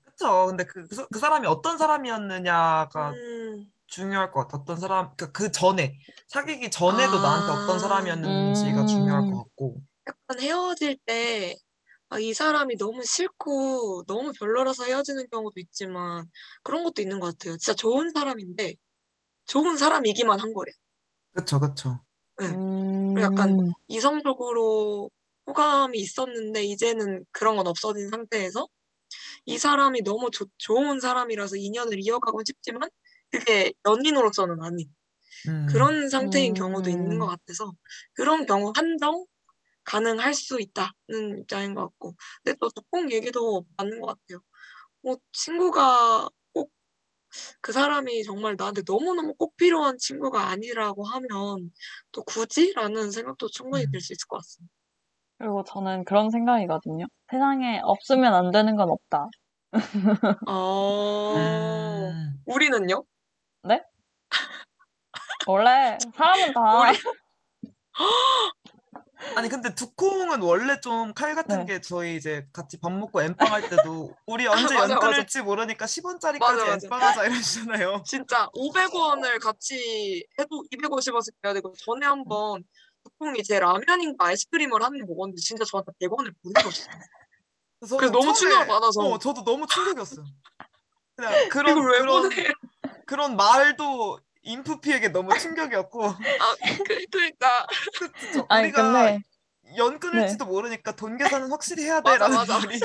[0.03, 0.45] 그쵸.
[0.47, 4.57] 근데 그, 그, 사- 그 사람이 어떤 사람이었느냐가 음, 중요할 것 같아.
[4.57, 7.79] 어떤 사람, 그, 그 전에, 사귀기 전에도 나한테 어떤 아.
[7.79, 9.81] 사람이었는지가 중요할 것 같고.
[10.07, 11.55] 약간 헤어질 때,
[12.09, 16.25] 아, 이 사람이 너무 싫고, 너무 별로라서 헤어지는 경우도 있지만,
[16.63, 17.57] 그런 것도 있는 것 같아요.
[17.57, 18.75] 진짜 좋은 사람인데,
[19.47, 20.73] 좋은 사람이기만 한 거예요.
[21.31, 22.03] 그쵸, 그쵸.
[22.39, 22.55] 네.
[22.55, 25.11] 음, 약간 이성적으로
[25.47, 28.67] 호감이 있었는데, 이제는 그런 건 없어진 상태에서,
[29.45, 32.89] 이 사람이 너무 좋- 좋은 사람이라서 인연을 이어가고 싶지만,
[33.31, 34.87] 그게 연인으로서는 아닌
[35.47, 35.51] 음.
[35.65, 36.91] 그런 상태인 경우도 음.
[36.91, 37.73] 있는 것 같아서,
[38.15, 39.25] 그런 경우 한정
[39.87, 42.15] 가능할 수 있다는 입장인 것 같고.
[42.43, 44.41] 근데 또 덕봉 얘기도 맞는 것 같아요.
[45.01, 46.71] 뭐, 친구가 꼭
[47.61, 51.71] 그 사람이 정말 나한테 너무너무 꼭 필요한 친구가 아니라고 하면
[52.11, 52.73] 또 굳이?
[52.73, 53.91] 라는 생각도 충분히 음.
[53.91, 54.73] 들수 있을 것 같습니다.
[55.37, 57.05] 그리고 저는 그런 생각이거든요.
[57.29, 59.29] 세상에 없으면 안 되는 건 없다.
[60.47, 62.41] 어, 음.
[62.45, 63.03] 우리는요?
[65.45, 66.97] 원래 사람은 다 우리-
[69.35, 71.65] 아니, 근데 두콩은 원래 좀 칼 같은 네.
[71.65, 74.99] 게 저희 이제 같이 밥 먹고 엠빵 할 때도 우리 언제 맞아, 연 맞아.
[74.99, 76.79] 끊을지 모르니까 10원짜리까지 맞아, 맞아.
[76.85, 78.03] 엠빵하자 이러시잖아요.
[78.05, 82.63] 진짜 500원을 같이 해도 250원씩 내야 되고 전에 한번
[83.03, 86.87] 덕봉이 제 라면인가 아이스크림을 한번 먹었는데 진짜 저한테 100원을 보내줬어요.
[87.79, 89.01] 그래서 너무 충격을 받아서.
[89.01, 90.25] 어, 저도 너무 충격이었어요.
[91.15, 92.29] 그냥 그런 그런?
[93.05, 96.15] 그런 말도 인프 피에게 너무 충격이었고 아,
[96.85, 97.67] 그, 그러니까
[98.19, 98.45] 그쵸?
[98.49, 99.19] 아니 우리가 근데
[99.77, 102.79] 연 끊을지도 모르니까 돈 계산은 확실히 해야 맞아, 돼라는 맞아, 말이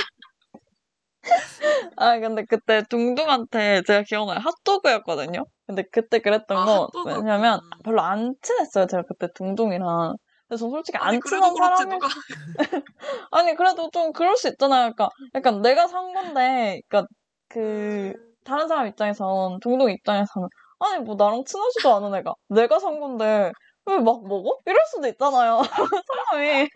[1.96, 5.44] 아 근데 그때 둥둥한테 제가 기억나요 핫도그였거든요.
[5.66, 7.16] 근데 그때 그랬던 아, 건 핫도그였구나.
[7.18, 8.86] 왜냐면 별로 안 친했어요.
[8.86, 10.16] 제가 그때 둥둥이랑.
[10.48, 12.08] 그래서 솔직히 아니 안 친한 사람이 누가
[13.30, 14.92] 아니 그래도 좀 그럴 수 있잖아요.
[14.92, 17.08] 그러니까 약간 내가 산 건데, 그러니까
[17.48, 18.12] 그
[18.44, 20.48] 다른 사람 입장에선 둥둥 입장에서는
[20.82, 23.52] 아니 뭐 나랑 친하지도 않은 애가 내가 산 건데
[23.86, 24.58] 왜 막 먹어?
[24.66, 25.60] 이럴 수도 있잖아요.
[26.30, 26.68] 사람이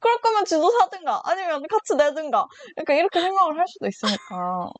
[0.00, 2.46] 그럴 거면 지도 사든가 아니면 같이 내든가
[2.78, 4.70] 약간 이렇게 생각을 할 수도 있으니까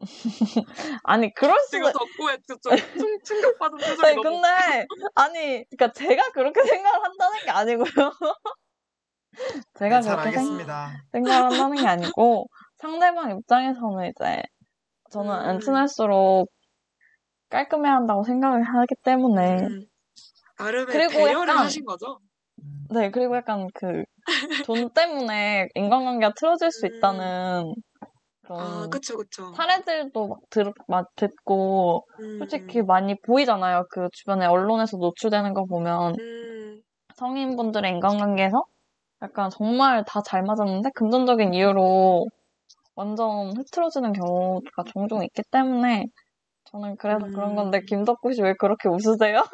[1.04, 2.58] 아니 그럴 수도 지금 덕구에 좀
[2.96, 4.48] 충- 충격받은 표정이 네, 너무 근데
[5.14, 8.12] 아니 그러니까 제가 그렇게 생각을 한다는 게 아니고요.
[9.74, 11.02] 제가 네, 잘 그렇게 생, 알겠습니다.
[11.12, 14.42] 생각을 한다는 게 아니고 상대방 입장에서는 이제
[15.10, 15.60] 저는 안 음.
[15.60, 16.50] 친할수록
[17.52, 19.84] 깔끔해야 한다고 생각을 하기 때문에 음,
[20.58, 22.18] 나름의 그리고 배려를 약간- 하신 거죠?
[22.58, 22.86] 음.
[22.90, 24.04] 네 그리고 약간 그
[24.64, 26.96] 돈 때문에 인간관계가 틀어질 수 음.
[26.96, 27.74] 있다는
[28.42, 29.52] 그런 아, 그쵸, 그쵸.
[29.54, 33.86] 사례들도 막, 들, 막 듣고 음, 솔직히 많이 보이잖아요.
[33.90, 36.80] 그 주변에 언론에서 노출되는 거 보면 음,
[37.16, 38.62] 성인분들의 인간관계에서
[39.22, 42.26] 약간 정말 다 잘 맞았는데 금전적인 이유로
[42.94, 46.06] 완전 흐트러지는 경우가 종종 있기 때문에
[46.72, 47.86] 저는 그래서 그런 건데 음.
[47.86, 49.44] 김덕구 씨 왜 그렇게 웃으세요?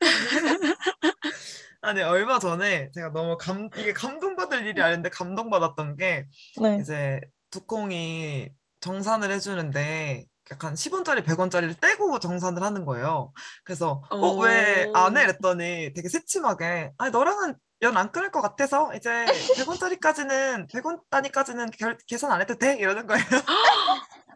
[1.82, 6.26] 아니 얼마 전에 제가 너무 감 이게 감동받을 일이 아닌데 감동받았던 게
[6.60, 6.78] 네.
[6.80, 8.48] 이제 두콩이
[8.80, 13.32] 정산을 해주는데 약간 10원짜리 100원짜리를 떼고 정산을 하는 거예요.
[13.64, 14.40] 그래서 어 오.
[14.40, 15.22] 왜안 해?
[15.24, 19.10] 이랬더니 되게 새침하게 아니 너랑은 연 안 끊을 것 같아서 이제
[19.58, 23.24] 100원짜리까지는 100원 단위까지는 결- 계산 안 해도 돼 이러는 거예요.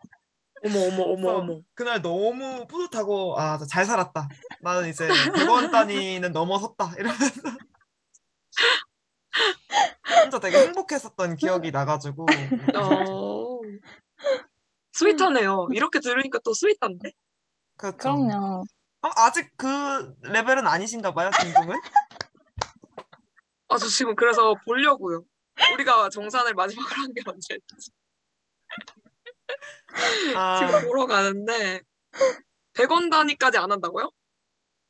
[0.67, 1.61] 어머, 어머, 어머, 어머.
[1.75, 4.29] 그날 너무 뿌듯하고 아 잘 살았다.
[4.63, 7.25] 나는 이제 100원 단위는 넘어섰다 이러면서
[10.23, 12.27] 혼자 되게 행복했었던 기억이 나가지고
[12.77, 13.61] 어,
[14.93, 15.69] sweet하네요.
[15.73, 17.13] 이렇게 들으니까 또 sweet한데?
[17.77, 17.99] 그렇죠.
[17.99, 18.65] 그럼요.
[19.03, 21.77] 어, 아직 그 레벨은 아니신가 봐요, 김동은?
[23.69, 25.25] 아, 저 지금 그래서 보려고요.
[25.75, 27.91] 우리가 정산을 마지막으로 한 게 언제였지?
[30.37, 31.81] 아, 지금 보러 가는데,
[32.75, 34.11] 100원 단위까지 안 한다고요?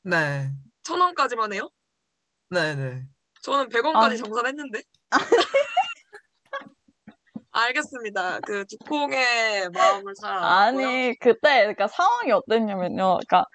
[0.03, 0.51] 네,
[0.85, 1.69] 1000원까지만 해요?
[2.51, 3.03] 네, 네.
[3.43, 4.17] 저는 100원까지 아니.
[4.19, 4.83] 정산했는데.
[7.53, 8.41] 알겠습니다.
[8.41, 10.37] 그 두콩의 마음을 잘.
[10.37, 13.19] 아니 그때 그러니까 상황이 어땠냐면요.
[13.27, 13.47] 그러니까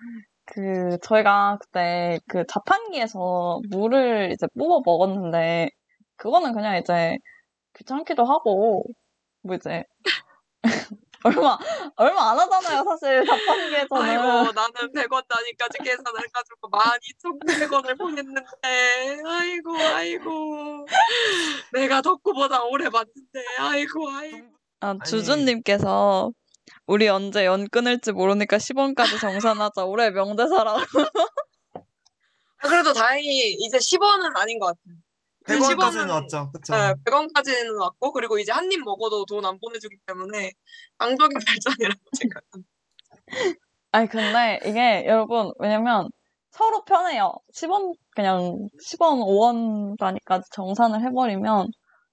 [0.45, 5.69] 그 저희가 그때 그 자판기에서 물을 이제 뽑아 먹었는데
[6.17, 7.17] 그거는 그냥 이제
[7.77, 8.83] 귀찮기도 하고
[9.43, 9.83] 뭐 이제
[11.23, 11.57] 얼마
[11.95, 13.25] 얼마 안 하잖아요 사실.
[13.25, 19.21] 자판기에서는 아이고 나는 100원 단위까지 계산을 해가지고 12,900원을 보냈는데.
[19.25, 20.87] 아이고 아이고.
[21.73, 23.45] 내가 덕구보다 오래 봤는데.
[23.59, 24.47] 아이고 아이고.
[24.79, 24.97] 아.
[25.05, 26.31] 주준님께서
[26.87, 29.85] 우리 언제 연 끊을지 모르니까 10원까지 정산하자.
[29.85, 30.79] 올해 명대사라고.
[32.63, 34.95] 아, 그래도 다행히 이제 10원은 아닌 것 같아요
[35.47, 36.73] 100원까지는 10원은 왔죠, 그쵸?
[36.75, 40.51] 네, 100원까지는 왔고 그리고 이제 한 입 먹어도 돈 안 보내주기 때문에
[40.97, 42.69] 강적인 발전이라고 생각합니다
[43.91, 46.09] 아니 근데 이게 여러분 왜냐면
[46.51, 51.67] 서로 편해요 10원 그냥 10원 5원 단위까지 정산을 해버리면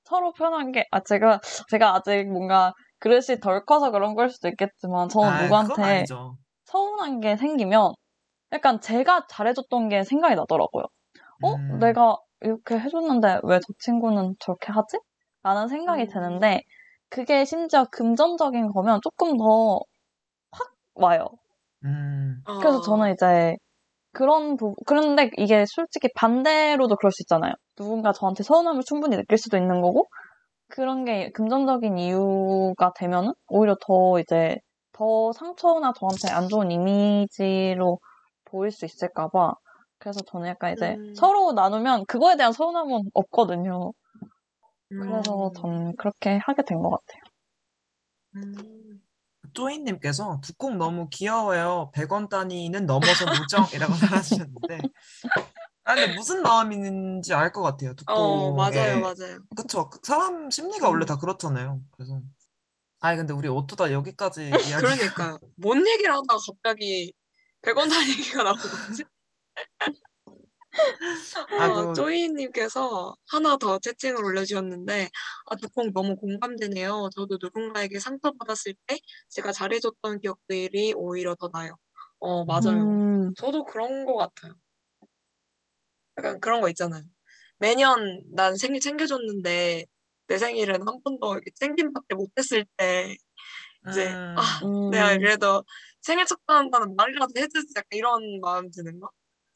[0.05, 5.09] 서로 편한 게 아 제가 제가 아직 뭔가 그릇이 덜 커서 그런 걸 수도 있겠지만
[5.09, 6.05] 저는 그건 누구한테.
[6.65, 7.93] 서운한 게 생기면
[8.53, 10.85] 약간 제가 잘해줬던 게 생각이 나더라고요
[11.45, 11.55] 어?
[11.55, 14.99] 음, 내가 이렇게 해줬는데 왜 저 친구는 저렇게 하지?
[15.43, 16.09] 라는 생각이 음.
[16.09, 16.63] 드는데
[17.11, 19.81] 그게 심지어 금전적인 거면 조금 더
[20.53, 21.27] 확 와요.
[21.85, 23.57] 음, 그래서 어, 저는 이제
[24.13, 27.55] 그런 부분, 그런데 이게 솔직히 반대로도 그럴 수 있잖아요.
[27.77, 30.09] 누군가 저한테 서운함을 충분히 느낄 수도 있는 거고
[30.69, 34.57] 그런 게 금전적인 이유가 되면은 오히려 더 이제
[34.93, 38.01] 더 상처나 저한테 안 좋은 이미지로
[38.47, 39.55] 보일 수 있을까봐
[39.99, 41.15] 그래서 저는 약간 이제 음.
[41.15, 43.93] 서로 나누면 그거에 대한 서운함은 없거든요.
[44.97, 47.23] 그래서 음, 저는 그렇게 하게 된 것 같아요.
[48.37, 49.01] 음.
[49.55, 51.91] 쪼이님께서 두콩 너무 귀여워요.
[51.95, 54.79] 100원 단위는 넘어서 무정이라고 달아주셨는데.
[55.85, 59.01] 아, 근데 무슨 마음인지 알 것 같아요, 어 맞아요.
[59.01, 59.89] 맞아요 그쵸.
[59.91, 61.07] 그 사람 심리가 원래 음.
[61.07, 61.83] 다 그렇잖아요.
[61.93, 62.21] 그래서.
[63.01, 64.87] 아니, 근데 우리 어쩌다 여기까지 이야기.
[64.87, 65.39] 그러니까요.
[65.57, 67.13] 뭔 얘기를 하다가 갑자기
[67.63, 69.05] 100원 단위 얘기가 나오는 거지?
[71.57, 75.09] 아, 어, 그, 쪼이님께서 하나 더 채팅을 올려주셨는데,
[75.47, 77.11] 아, 두콩 너무 공감되네요.
[77.15, 81.77] 저도 누군가에게 상처받았을 때 제가 잘해줬던 기억들이 오히려 더 나요.
[82.21, 82.85] 어, 맞아요.
[82.85, 84.55] 음, 저도 그런 거 같아요.
[86.19, 87.03] 약간 그런 거 있잖아요.
[87.59, 89.87] 매년 난 생일 챙겨줬는데,
[90.29, 93.17] 내 생일은 한 번도 이렇게 챙김밖에 못했을 때,
[93.89, 95.65] 이제, 음, 아, 음, 내가 그래도
[96.03, 99.11] 생일 축하한다는 말이라도 해주지 약간 이런 마음 드는 거?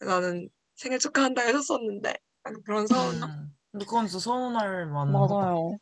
[0.05, 1.43] 나는 생일 축하한다
[2.45, 3.31] 약간 그런 서운함?
[3.31, 3.53] 음.
[3.71, 5.35] 근데 그건 진짜 서운할 만하다.
[5.35, 5.79] 맞아요.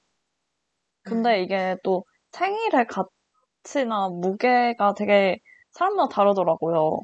[1.03, 5.39] 근데 이게 또 생일의 가치나 무게가 되게
[5.73, 7.01] 사람마다 다르더라고요.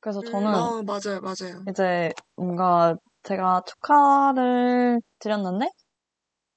[0.00, 1.64] 그래서 음, 저는 어, 맞아요, 맞아요.
[1.68, 5.68] 이제 뭔가 제가 축하를 드렸는데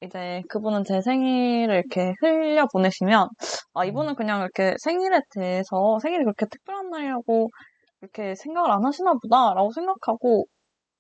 [0.02, 3.30] 이제 그분은 제 생일을 이렇게 흘려 보내시면
[3.74, 7.50] 아 이분은 그냥 이렇게 생일에 대해서 생일이 그렇게 특별한 날이라고
[8.02, 10.46] 이렇게 생각을 안 하시나 보다라고 생각하고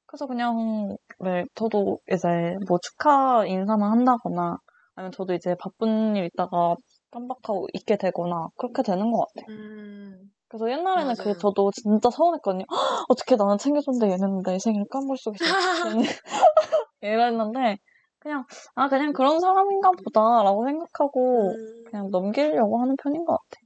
[0.05, 4.58] 그래서 그냥 네 저도 이제 뭐 축하 인사만 한다거나
[4.95, 6.75] 아니면 저도 이제 바쁜 일 있다가
[7.12, 9.55] 깜빡하고 있게 되거나 그렇게 되는 것 같아요.
[9.58, 11.38] 음, 그래서 옛날에는 그 맞아요.
[11.39, 12.65] 저도 진짜 서운했거든요.
[12.69, 14.86] "헉, 어떻게 나는 챙겨줬는데 얘는 내 생일.
[14.91, 15.99] 얘는
[17.01, 17.77] 이랬는데
[18.19, 23.65] 그냥 아 그냥 그런 사람인가 보다라고 생각하고 음, 그냥 넘기려고 하는 편인 것 같아요.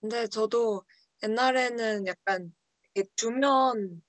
[0.00, 0.82] 근데 저도
[1.22, 2.52] 옛날에는 약간
[2.94, 4.02] 이렇게 주면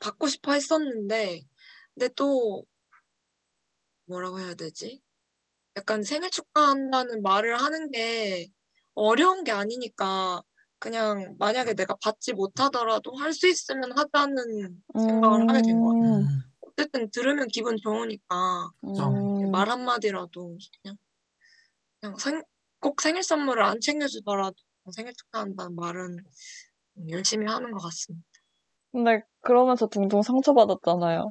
[0.00, 1.42] 받고 싶어 했었는데,
[1.94, 2.66] 근데 또
[4.06, 5.00] 뭐라고 해야 되지?
[5.76, 8.48] 약간 생일 축하한다는 말을 하는 게
[8.94, 10.42] 어려운 게 아니니까
[10.78, 15.76] 그냥 만약에 내가 받지 못하더라도 할 수 있으면 하자는 생각을 하게 된.
[15.76, 20.96] 음, 음, 어쨌든 들으면 기분 좋으니까 음, 말 한마디라도 그냥
[22.00, 22.42] 그냥 생,
[22.80, 24.56] 꼭 생일 선물을 안 챙겨주더라도
[24.92, 26.16] 생일 축하한다는 말은
[27.08, 28.26] 열심히 하는 것 같습니다.
[28.92, 31.30] 근데 그러면서 둥둥 상처받았잖아요.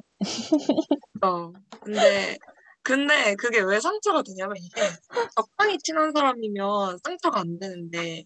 [1.22, 2.36] 어, 근데
[2.82, 4.80] 근데 그게 왜 상처가 되냐면 이게
[5.34, 8.24] 적당히 친한 사람이면 상처가 안 되는데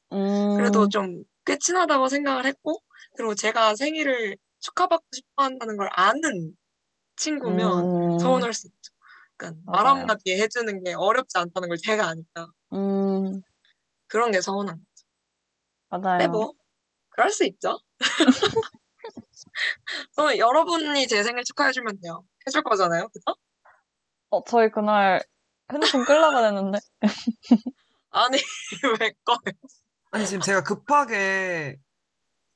[0.56, 2.82] 그래도 음, 좀꽤 친하다고 생각을 했고
[3.16, 6.54] 그리고 제가 생일을 축하받고 싶어 한다는 걸 아는
[7.16, 8.92] 친구면 음, 서운할 수 있죠.
[9.36, 10.00] 그러니까 말 맞아요.
[10.00, 13.42] 한마디 해주는 게 어렵지 않다는 걸 제가 아니까 음,
[14.08, 14.76] 그런 게 서운한.
[14.76, 14.84] 근데
[15.90, 16.29] 맞아요.
[16.29, 16.53] 뭐
[17.11, 17.79] 그럴 수 있죠.
[20.16, 22.24] 저는 여러분이 제 생일 축하해주면 돼요.
[22.46, 23.37] 해줄 거잖아요, 그죠?
[24.31, 25.22] 어, 저희 그날
[25.72, 26.79] 핸드폰 끌라가 됐는데.
[28.11, 28.38] 아니
[29.00, 29.57] 왜 거예요?
[30.12, 31.79] 아니, 지금 제가 급하게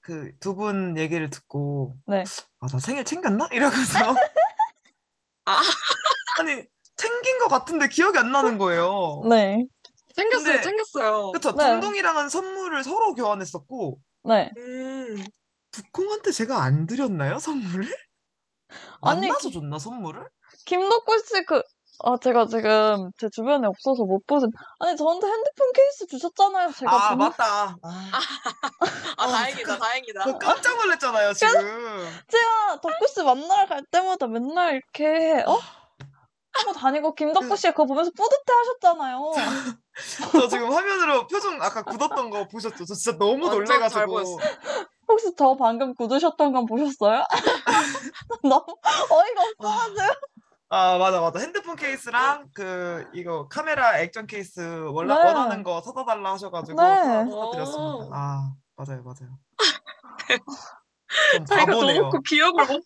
[0.00, 2.24] 그 두 분 얘기를 듣고, 네.
[2.60, 3.48] 아, 나 생일 챙겼나?
[3.52, 4.14] 이러면서.
[5.46, 5.60] 아.
[6.40, 6.64] 아니,
[6.96, 9.22] 챙긴 것 같은데 기억이 안 나는 거예요.
[9.28, 9.66] 네.
[10.14, 11.32] 챙겼어요, 근데- 챙겼어요.
[11.32, 11.52] 그쵸?
[11.52, 11.64] 네.
[11.72, 14.50] 둥둥이랑은 선물을 서로 교환했었고, 네.
[14.56, 15.24] 음,
[15.70, 17.38] 두콩한테 제가 안 드렸나요?
[17.38, 17.88] 선물을?
[19.02, 20.24] 아니, 만나서 줬나, 선물을?
[20.66, 21.62] 김덕구 씨 그,
[22.04, 24.48] 아, 제가 지금 제 주변에 없어서 못 보신.
[24.80, 26.72] 아니, 저한테 핸드폰 케이스 주셨잖아요.
[26.72, 27.44] 제가 아, 정말- 맞다.
[27.82, 28.20] 아,
[29.16, 29.78] 아 어, 다행이다.
[29.78, 30.24] 다행이다.
[30.24, 31.54] 저 깜짝 놀랐잖아요, 지금.
[32.28, 35.58] 제가 덕구 씨 만나러 갈 때마다 맨날 이렇게, 어?
[36.56, 39.32] 하고 다니고 김덕구 씨 그거 보면서 뿌듯해 하셨잖아요.
[40.32, 42.84] 저 지금 화면으로 표정 아까 굳었던 거 보셨죠?
[42.84, 44.40] 저 진짜 너무 놀래가지고.
[45.08, 47.24] 혹시 저 방금 굳으셨던 건 보셨어요?
[48.42, 48.64] 너무
[49.10, 50.14] 어이가 없어가지고.
[50.70, 51.38] 아, 맞아, 맞아.
[51.38, 55.28] 핸드폰 케이스랑 그, 이거 카메라 액션 케이스 원라, 네.
[55.28, 56.94] 원하는 거 사다 달라 하셔가지고 네.
[56.96, 58.06] 사다, 드렸습니다.
[58.06, 58.10] 오.
[58.12, 59.38] 아, 맞아요, 맞아요.
[61.48, 62.02] 바보네요.
[62.02, 62.82] 너무 기억을 못.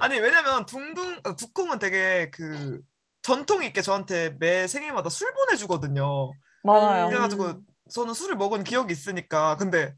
[0.00, 2.82] 아니, 왜냐면 둥둥, 아, 두콩은 되게 그,
[3.24, 6.30] 전통 있게 저한테 매 생일마다 술 보내주거든요.
[6.62, 7.08] 맞아요.
[7.08, 7.66] 그래가지고 음.
[7.90, 9.56] 저는 술을 먹은 기억이 있으니까.
[9.56, 9.94] 근데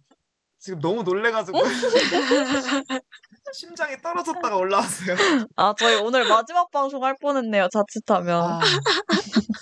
[0.60, 1.58] 지금 너무 놀래가지고
[3.52, 5.16] 심장이 떨어졌다가 올라왔어요.
[5.56, 7.68] 아, 저희 오늘 마지막 방송 할 뻔했네요.
[7.68, 8.42] 자칫하면.
[8.42, 8.60] 아,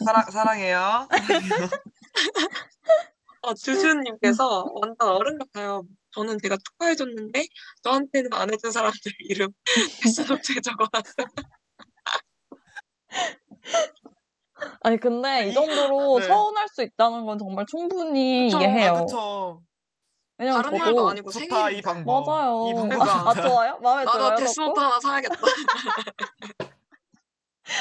[0.04, 1.08] 사랑, 사랑해요.
[3.40, 5.84] 어, 주주님께서 완전 어른 같아요.
[6.10, 7.46] 저는 제가 축하해줬는데
[7.82, 9.48] 저한테는 안 해준 사람들 이름
[10.02, 11.26] 패스노트에 적어놨어요.
[14.82, 16.26] 아니, 근데 이 정도로 네.
[16.26, 18.58] 서운할 수 있다는 건 정말 충분히 그쵸.
[18.60, 18.92] 이해해요.
[18.92, 19.62] 아, 그쵸.
[20.38, 21.80] 왜냐면 다른 저도 말도 아니고 좋다, 이.
[21.82, 22.26] 방법.
[22.26, 22.66] 맞아요.
[22.68, 22.98] 이 방법.
[22.98, 23.30] 그러니까.
[23.30, 23.78] 아, 좋아요?
[23.78, 24.28] 마음에 들어요?
[24.30, 24.80] 나도 데스노트?
[24.80, 25.34] 하나 사야겠다.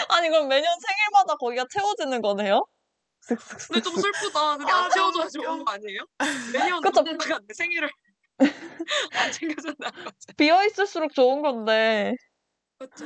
[0.10, 2.66] 아니, 그럼 매년 생일마다 거기가 채워지는 거네요?
[3.28, 4.58] 근데 좀 슬프다.
[4.58, 6.00] 그게 아, 안 너무 좋은 거 아니에요?
[6.52, 7.02] 매년 그쵸.
[7.02, 7.90] 누군가가 내 생일을
[9.14, 10.28] 안 챙겨준다는 거지.
[10.38, 12.16] 비어 있을수록 좋은 건데.
[12.80, 13.06] 그쵸.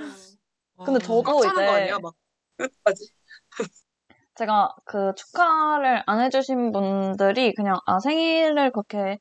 [0.83, 1.99] 근데 저도 꽉 차는 거 이제- 아니야?
[1.99, 2.13] 막
[2.57, 3.11] 끝까지.
[4.35, 9.17] 제가 그 축하를 안 해주신 분들이 그냥 아 생일을 그렇게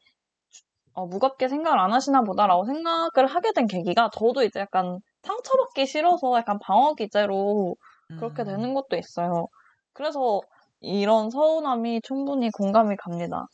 [0.93, 6.37] 어, 무겁게 생각을 안 하시나 보다라고 생각을 하게 된 계기가 저도 이제 약간 상처받기 싫어서
[6.37, 7.76] 약간 방어 기제로
[8.18, 8.47] 그렇게 음.
[8.47, 9.49] 되는 것도 있어요.
[9.93, 10.41] 그래서
[10.80, 13.47] 이런 서운함이 충분히 공감이 갑니다.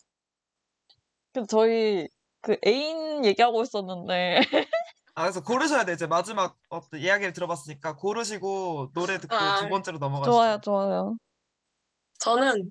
[1.32, 2.08] 근데 저희
[2.40, 4.40] 그 애인 얘기하고 있었는데
[5.14, 5.92] 아, 그래서 고르셔야 돼.
[5.92, 10.30] 이제 마지막 어떤 이야기를 들어봤으니까 고르시고 노래 듣고 아, 두 번째로 넘어가시죠.
[10.30, 11.16] 좋아요, 좋아요.
[12.18, 12.70] 저는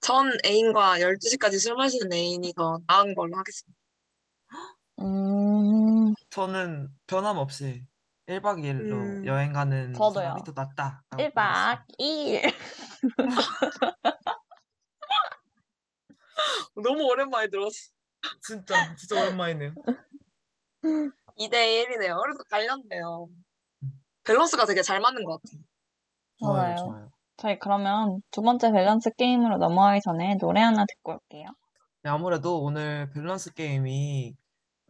[0.00, 3.78] 전 애인과 12시까지 술 마시는 애인이 더 나은 걸로 하겠습니다.
[5.00, 7.84] 음, 저는 변함없이
[8.26, 9.26] 1박 2일로 음.
[9.26, 10.12] 여행 가는 저도요.
[10.24, 11.04] 사람이 더 낫다.
[11.12, 12.52] 1박 2일.
[16.82, 17.76] 너무 오랜만에 들었어.
[18.42, 19.74] 진짜 진짜 오랜만이네요.
[21.38, 21.52] 2대
[21.86, 22.20] 1이네요.
[22.20, 23.28] 그래도 갈렸네요.
[24.24, 25.62] 밸런스가 되게 잘 맞는 것 같아요.
[26.40, 26.76] 좋아요.
[26.76, 27.10] 좋아요, 좋아요.
[27.36, 31.46] 저희 그러면 두 번째 밸런스 게임으로 넘어가기 전에 노래 하나 듣고 올게요.
[32.02, 34.34] 네, 아무래도 오늘 밸런스 게임이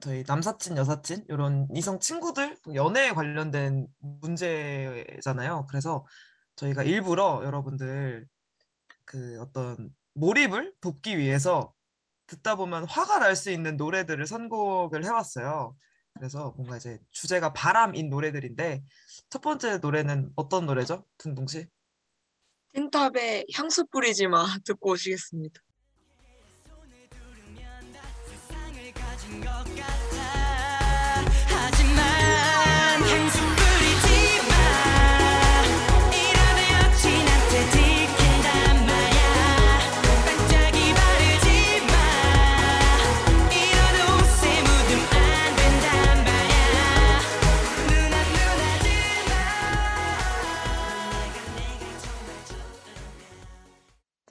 [0.01, 5.67] 저희 남사친, 여사친 이런 이성 친구들 연애에 관련된 문제잖아요.
[5.69, 6.07] 그래서
[6.57, 8.27] 저희가 일부러 여러분들
[9.05, 11.73] 그 어떤 몰입을 돕기 위해서
[12.27, 15.75] 듣다 보면 화가 날 수 있는 노래들을 선곡을 해왔어요.
[16.19, 18.83] 그래서 뭔가 이제 주제가 바람인 노래들인데
[19.31, 21.05] 첫 번째 노래는 어떤 노래죠?
[21.17, 21.67] 둥둥 씨?
[22.75, 25.61] 틴탑의 향수 뿌리지 마 듣고 오시겠습니다.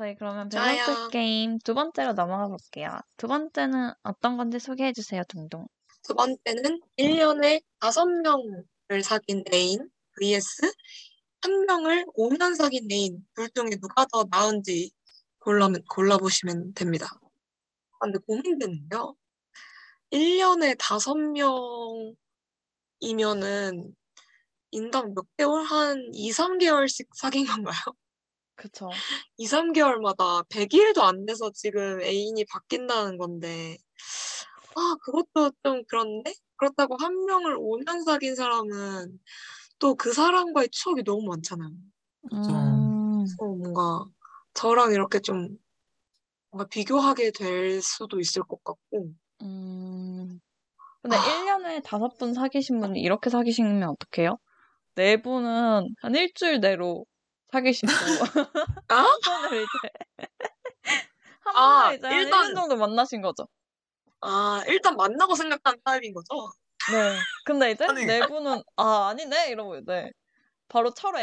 [0.08, 0.86] 저희 그러면 좋아요.
[0.86, 2.98] 밸런스 게임 두 번째로 넘어가 볼게요.
[3.18, 5.68] 두 번째는 어떤 건지 소개해 주세요, 둥둥.
[6.04, 10.72] 두 번째는 1년에 5명을 사귄 애인 vs
[11.42, 14.92] 한 명을 5년 사귄 애인 둘 중에 누가 더 나은지
[15.40, 17.08] 골라면, 골라보시면 됩니다.
[18.00, 19.14] 아, 근데 고민되는데요.
[20.12, 20.78] 1년에
[23.02, 23.94] 5명이면은
[24.72, 25.66] 인당 몇 개월?
[25.66, 27.76] 한 2, 3개월씩 사귄 건가요?
[28.58, 29.04] 그쵸.
[29.38, 33.78] 2, 3개월마다 100일도 안 돼서 지금 애인이 바뀐다는 건데,
[34.76, 36.34] 아, 그것도 좀 그런데?
[36.58, 39.20] 그렇다고 한 명을 5년 사귄 사람은
[39.80, 41.70] 또 그 사람과의 추억이 너무 많잖아요.
[42.34, 44.06] 음, 그래서 뭔가
[44.54, 45.58] 저랑 이렇게 좀
[46.52, 50.40] 뭔가 비교하게 될 수도 있을 것 같고, 음.
[51.02, 51.22] 근데 아.
[51.22, 54.38] 1년에 다섯 분 사귀신 분이 이렇게 사귀시면 어떡해요?
[54.96, 57.06] 네 분은 한 일주일 내로
[57.52, 57.92] 사귀시고,
[58.90, 58.96] 아?
[58.96, 59.90] 한 분을 이제,
[61.46, 63.48] 한 아, 분을 이제 한 일단- 1년 정도 만나신 거죠.
[64.22, 66.28] 아, 일단 만나고 생각하는 타입인 거죠?
[66.92, 67.18] 네.
[67.46, 68.06] 근데 이제 아니.
[68.06, 69.50] 네 분은, 아, 아니네?
[69.50, 70.12] 이러고 이제,
[70.68, 71.22] 바로 철회.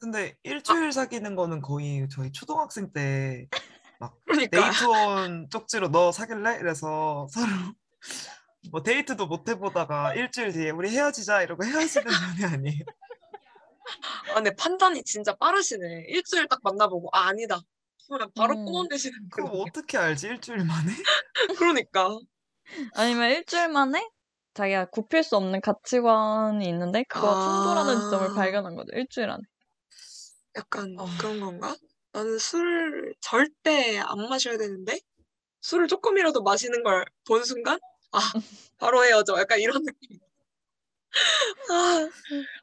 [0.00, 3.48] 근데 일주일 사귀는 거는 거의 저희 초등학생 때
[4.24, 4.60] 그러니까.
[4.70, 6.58] 데이트원 쪽지로 너 사귈래?
[6.60, 7.46] 이래서 서로
[8.70, 12.06] 뭐 데이트도 못 해보다가 일주일 뒤에 우리 헤어지자 이러고 헤어지는
[12.40, 12.84] 연애 아니에요?
[14.30, 16.06] 아, 근데 판단이 진짜 빠르시네.
[16.08, 17.60] 일주일 딱 만나보고, 아, 아니다.
[18.08, 18.64] 그러면 바로 음.
[19.30, 19.58] 그럼 거.
[19.58, 20.92] 어떻게 알지 일주일 만에?
[21.58, 22.18] 그러니까.
[22.94, 24.08] 아니면 일주일 만에
[24.54, 27.40] 자기가 굽힐 수 없는 가치관이 있는데, 그거와 아.
[27.84, 28.88] 충돌하는 점을 발견한 거죠.
[28.94, 29.42] 일주일 안에.
[30.56, 31.06] 약간 아.
[31.18, 31.76] 그런 건가?
[32.12, 34.98] 나는 술을 절대 안 마셔야 되는데
[35.62, 37.78] 술을 조금이라도 마시는 걸 본 순간
[38.12, 38.18] 아
[38.78, 40.18] 바로 헤어져 약간 이런 느낌.
[41.70, 42.08] 아,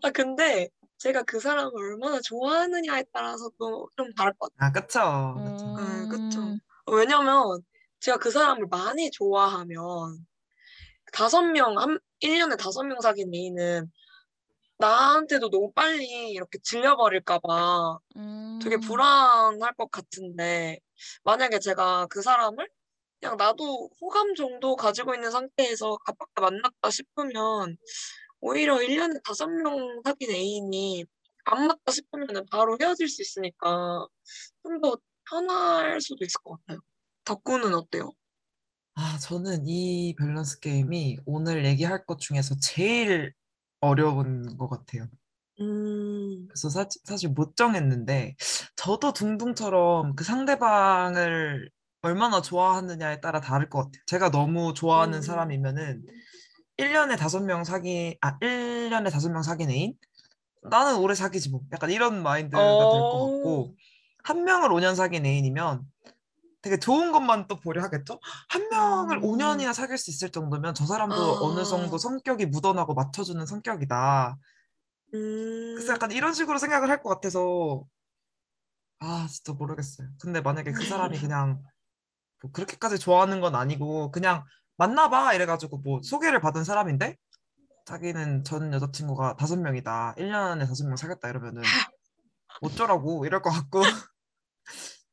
[0.03, 4.69] 아 근데 제가 그 사람을 얼마나 좋아하느냐에 따라서도 좀 다를 것 같아요.
[4.69, 4.99] 아 그쵸
[5.43, 6.41] 그쵸 네, 그쵸.
[6.41, 6.59] 음,
[6.91, 7.61] 왜냐면
[7.99, 10.25] 제가 그 사람을 많이 좋아하면
[11.13, 13.91] 다섯 명, 한, 1년에 다섯 명 사귄 애인은
[14.79, 18.59] 나한테도 너무 빨리 이렇게 질려버릴까봐 음.
[18.61, 20.79] 되게 불안할 것 같은데,
[21.23, 22.67] 만약에 제가 그 사람을
[23.19, 27.77] 그냥 나도 호감 정도 가지고 있는 상태에서 가볍게 만났다 싶으면,
[28.41, 31.05] 오히려 1년에 다섯 명 사귄 애인이
[31.45, 34.07] 안 맞다 싶으면 바로 헤어질 수 있으니까
[34.63, 34.97] 좀 더
[35.29, 36.79] 편할 수도 있을 것 같아요.
[37.25, 38.13] 덕구는 어때요?
[38.95, 43.33] 아 저는 이 밸런스 게임이 오늘 얘기할 것 중에서 제일
[43.79, 45.07] 어려운 것 같아요
[45.59, 48.35] 음, 그래서 사, 사실 못 정했는데
[48.75, 51.69] 저도 둥둥처럼 그 상대방을
[52.01, 54.01] 얼마나 좋아하느냐에 따라 다를 것 같아요.
[54.05, 55.21] 제가 너무 좋아하는 음.
[55.21, 56.05] 사람이면은
[56.77, 59.95] 1년에 다섯 명 사기 아 1년에 다섯 명 사귄 애인
[60.63, 63.31] 나는 오래 사귀지 뭐 약간 이런 마인드가 될것 어.
[63.31, 63.75] 같고
[64.23, 65.83] 한 명을 5년 사귄 애인이면
[66.61, 68.19] 되게 좋은 것만 또 보려 하겠죠?
[68.49, 69.21] 한 명을 음.
[69.21, 71.39] 5년이나 사귈 수 있을 정도면 저 사람도 아.
[71.41, 74.37] 어느 정도 성격이 묻어나고 맞춰주는 성격이다.
[75.13, 75.73] 음.
[75.75, 77.85] 그래서 약간 이런 식으로 생각을 할 것 같아서
[78.99, 80.09] 아 진짜 모르겠어요.
[80.19, 81.63] 근데 만약에 그 사람이 그냥
[82.41, 84.43] 뭐 그렇게까지 좋아하는 건 아니고 그냥
[84.77, 87.17] 만나봐 이래가지고 뭐 소개를 받은 사람인데
[87.85, 90.15] 자기는 전 여자친구가 다섯 명이다.
[90.17, 91.61] 1년에 다섯 명 사귀었다 이러면은
[92.61, 93.81] 어쩌라고 이럴 것 같고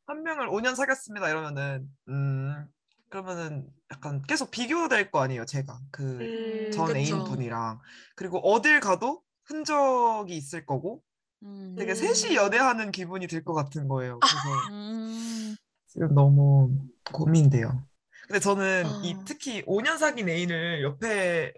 [0.06, 2.66] 한 명을 5년 사귀었습니다 이러면은 음
[3.10, 6.96] 그러면은 약간 계속 비교될 거 아니에요 제가 그 음, 전.
[6.96, 7.80] 애인분이랑
[8.16, 11.02] 그리고 어딜 가도 흔적이 있을 거고
[11.42, 11.74] 음.
[11.78, 11.94] 되게 음.
[11.94, 14.18] 셋이 연애하는 기분이 들 것 같은 거예요.
[14.18, 14.38] 그래서
[14.72, 15.56] 음.
[15.86, 16.70] 지금 너무
[17.12, 17.86] 고민돼요.
[18.26, 19.22] 근데 저는 이 아.
[19.26, 21.52] 특히 5년 사귄 애인을 옆에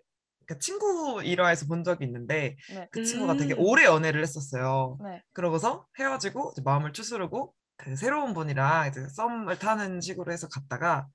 [0.45, 2.89] 그러니까 친구 일화에서 본 적이 있는데 네.
[2.91, 3.59] 그 친구가 되게 음.
[3.61, 4.99] 오래 연애를 했었어요.
[5.03, 5.23] 네.
[5.33, 11.07] 그러고서 헤어지고 이제 마음을 추스르고 그 새로운 분이랑 이제 썸을 타는 식으로 해서 갔다가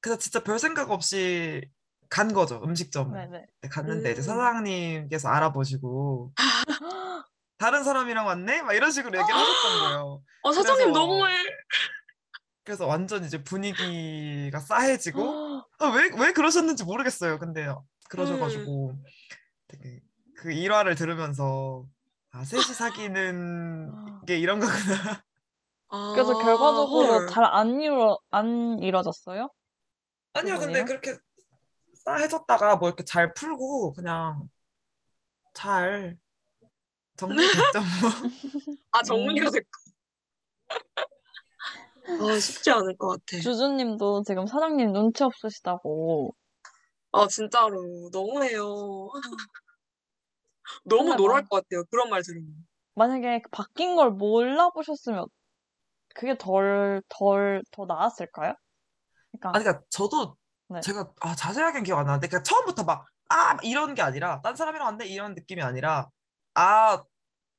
[0.00, 1.62] 그래서 진짜 별 생각 없이
[2.08, 3.46] 간 거죠 음식점을 네네.
[3.70, 4.22] 갔는데 이제 음.
[4.22, 6.32] 사장님께서 알아보시고
[7.58, 10.22] 다른 사람이랑 왔네 막 이런 식으로 얘기를 하셨던 거예요.
[10.42, 11.32] 어, 사장님 그래서- 너무해.
[12.66, 15.66] 그래서 완전 이제 분위기가 싸해지고 어.
[15.78, 17.38] 아, 왜, 왜 그러셨는지 모르겠어요.
[17.38, 17.64] 근데
[18.10, 19.04] 그러셔가지고 음.
[19.68, 20.00] 되게
[20.36, 21.86] 그 일화를 들으면서
[22.32, 25.22] 아, 셋이 사귀는 게 이런 거구나.
[26.12, 27.28] 그래서 아, 결과적으로 헐.
[27.28, 29.48] 잘안 이루 안 이뤄졌어요?
[30.32, 30.86] 아니요, 근데 그분이랑?
[30.86, 31.16] 그렇게
[32.04, 34.42] 싸해졌다가 뭐 이렇게 잘 풀고 그냥
[35.54, 36.18] 잘
[37.16, 37.78] 정리됐죠.
[38.02, 38.10] 뭐.
[38.90, 39.52] 아, 정리가 음.
[39.52, 39.70] 됐고.
[42.08, 43.40] 아, 쉽지 않을 것 같아.
[43.42, 46.34] 주주님도 지금 사장님 눈치 없으시다고.
[47.12, 48.08] 아, 진짜로.
[48.12, 49.08] 너무해요.
[50.84, 51.84] 너무 막- 것 같아요.
[51.90, 52.48] 그런 말 들으면.
[52.94, 55.26] 만약에 바뀐 걸 몰라보셨으면
[56.14, 58.54] 그게 덜, 덜, 더 나았을까요?
[59.32, 60.36] 그러니까, 아니, 그러니까 저도
[60.68, 60.80] 네.
[60.80, 64.86] 제가 아, 자세하게는 기억 안 나는데 그냥 처음부터 막 아, 이런 게 아니라 딴 사람이랑
[64.86, 66.08] 왔네 이런 느낌이 아니라
[66.54, 67.02] 아,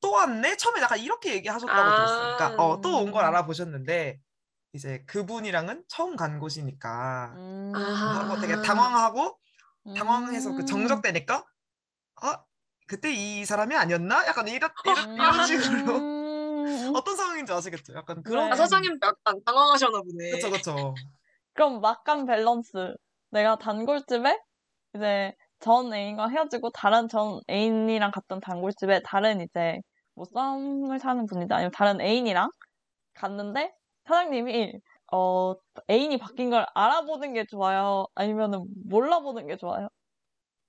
[0.01, 0.57] 또 왔네?
[0.57, 1.95] 처음에 약간 이렇게 얘기하셨다고 아.
[1.95, 2.35] 들었어요.
[2.37, 3.27] 그러니까 어, 또 온걸 음.
[3.27, 4.19] 알아보셨는데
[4.77, 7.73] 이제 그분이랑은 처음 간 곳이니까 음.
[7.75, 9.39] 하고 되게 당황하고
[9.95, 10.65] 당황해서 그 음.
[10.67, 11.43] 정적되니까
[12.21, 12.43] 아,
[12.87, 14.27] 그때 이 사람이 아니었나?
[14.27, 15.45] 약간 이런 이런, 이런 아.
[15.45, 16.91] 식으로 음.
[16.95, 17.95] 어떤 상황인지 아시겠죠?
[17.95, 18.51] 약간 그런 네.
[18.51, 20.29] 아, 사장님도 약간 당황하셨나 보네.
[20.31, 20.95] 그쵸 그쵸.
[21.53, 22.93] 그럼 막간 밸런스.
[23.31, 24.37] 내가 단골집에
[24.95, 29.79] 이제 전 애인과 헤어지고 다른 전 애인이랑 갔던 단골집에 다른 이제
[30.13, 32.49] 뭐 썸을 타는 분이다 아니면 다른 애인이랑
[33.15, 33.71] 갔는데
[34.07, 34.79] 사장님이
[35.11, 35.55] 어
[35.89, 39.89] 애인이 바뀐 걸 알아보는 게 좋아요 아니면은 몰라보는 게 좋아요?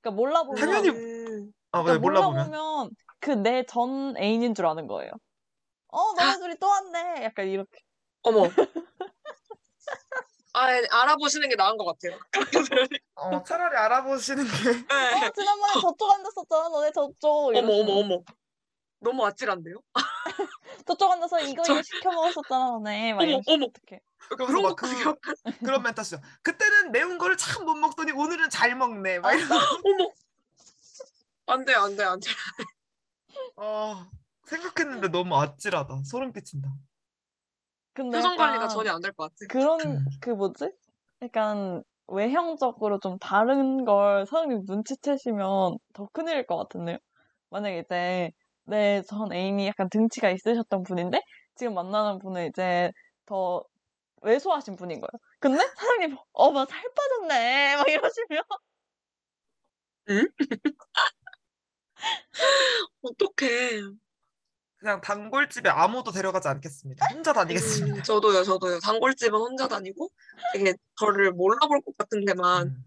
[0.01, 1.53] 그러니까 몰라보면 당연히 음.
[1.73, 2.51] 아, 왜 그러니까 몰라보면?
[2.51, 5.11] 몰라보면 그 내 전 애인인 줄 아는 거예요.
[5.89, 7.25] 어 너네 둘이 또 왔네.
[7.25, 7.79] 약간 이렇게.
[8.23, 8.43] 어머.
[10.55, 12.19] 아, 알아보시는 게 나은 것 같아요.
[13.15, 14.51] 어, 차라리 알아보시는 게
[14.89, 15.15] 네.
[15.27, 16.69] 어 지난번에 저쪽 앉았었잖아.
[16.69, 17.57] 너네 저쪽.
[17.57, 17.73] 어머.
[17.75, 18.23] 어머, 어머.
[19.01, 19.77] 너무 아찔한데요?
[20.87, 23.15] 저쪽 앉아서 이거 저- 이거 시켜 먹었었잖아 너네.
[23.15, 23.67] 막 어머, 어머.
[23.67, 24.01] 어떡해.
[24.37, 25.19] 그런 막 것도 그, 기억,
[25.77, 26.21] 그런 멘트 하시죠.
[26.43, 29.21] 그때는 매운 거를 참 못 먹더니 오늘은 잘 먹네.
[29.21, 29.49] 막 이런.
[29.85, 30.11] 어머.
[31.47, 32.31] 안 돼, 안 돼, 안 돼.
[33.57, 34.11] 아,
[34.45, 36.03] 생각했는데 너무 아찔하다.
[36.05, 36.69] 소름 끼친다.
[37.95, 39.35] 근데 표정 관리가 전혀 안 될 것 같아.
[39.49, 40.05] 그런 음.
[40.21, 40.71] 그 뭐지?
[41.23, 46.99] 약간 외형적으로 좀 다른 걸 사장님 눈치채시면 더 큰일일 것 같은데요.
[47.51, 48.31] 만약에 이제
[48.69, 51.21] 내전 애인이 약간 등치가 있으셨던 분인데
[51.57, 52.93] 지금 만나는 분은 이제
[53.27, 53.65] 더
[54.23, 55.11] 왜소하신 분인 거예요.
[55.41, 58.43] 근데 사장님 어머 살 빠졌네 막 이러시면
[63.03, 63.81] 어떡해.
[64.79, 67.05] 그냥 단골집에 아무도 데려가지 않겠습니다.
[67.13, 67.97] 혼자 다니겠습니다.
[67.97, 68.79] 음, 저도요, 저도요.
[68.79, 70.09] 단골집은 혼자 다니고
[70.53, 72.85] 되게 저를 몰라볼 것 같은 데만 음.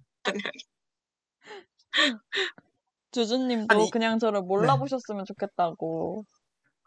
[3.11, 6.25] 주주님도 아니, 그냥 저를 몰라보셨으면 좋겠다고.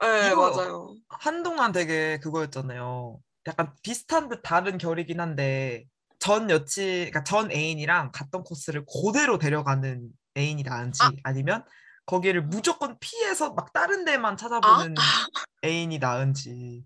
[0.00, 0.94] 네, 이거- 맞아요.
[1.08, 3.18] 한동안 되게 그거였잖아요.
[3.46, 5.84] 약간 비슷한 듯 다른 결이긴 한데
[6.18, 11.32] 전 여친, 그러니까 전 애인이랑 갔던 코스를 그대로 데려가는 애인이 나은지 아.
[11.32, 11.64] 니면
[12.06, 14.94] 거기를 무조건 피해서 막 다른 데만 찾아보는
[15.64, 16.84] 애인이 나은지.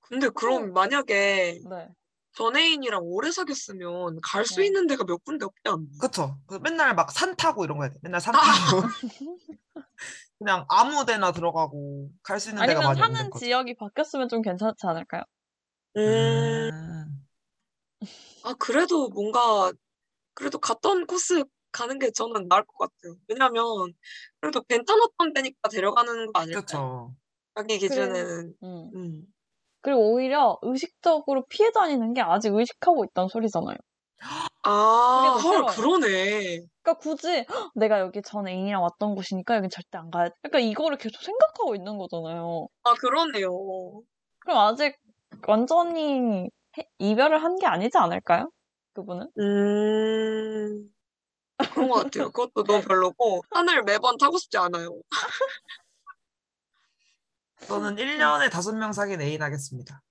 [0.00, 1.88] 근데 그럼 만약에 네.
[2.36, 4.66] 전애인이랑 오래 사귀었으면 갈수 네.
[4.66, 5.86] 있는 데가 몇 군데 없지 않나?
[6.00, 6.38] 그쵸?
[6.46, 7.98] 그 맨날 막 산 타고 이런 거 해야 돼.
[8.02, 8.82] 맨날 산 타고.
[10.38, 13.44] 그냥 아무 데나 들어가고 갈 수 있는 데가 아니면 많이 없는 사는 거죠.
[13.44, 15.22] 지역이 바뀌었으면 좀 괜찮지 않을까요?
[15.96, 17.26] 음, 음.
[18.44, 19.70] 아, 그래도 뭔가,
[20.34, 23.16] 그래도 갔던 코스 가는 게 저는 나을 것 같아요.
[23.28, 23.92] 왜냐면,
[24.40, 26.60] 그래도 괜찮았던 데니까 데려가는 거 아닐까요?
[26.62, 27.14] 그쵸.
[27.54, 28.54] 자기 기준에는.
[28.62, 28.90] 음.
[28.94, 29.26] 음.
[29.82, 33.76] 그리고 오히려 의식적으로 피해 다니는 게 아직 의식하고 있다는 소리잖아요.
[34.62, 35.64] 아, 헐.
[35.66, 36.60] 그러네.
[36.82, 40.34] 그러니까 굳이 "헉, 내가 여기 전 애인이랑 왔던 곳이니까 여긴 절대 안 가야 돼.
[40.44, 42.68] 약간 이거를 계속 생각하고 있는 거잖아요.
[42.84, 44.02] 아, 그러네요.
[44.40, 44.96] 그럼 아직
[45.46, 48.50] 완전히 해- 이별을 한 게 아니지 않을까요?
[48.94, 49.28] 그분은?
[49.38, 50.90] 음,
[51.72, 52.30] 그런 것 같아요.
[52.30, 54.90] 그것도 너무 별로고, 하늘 매번 타고 싶지 않아요.
[57.66, 60.02] 저는 1년에 다섯 명 사귄 애인 하겠습니다.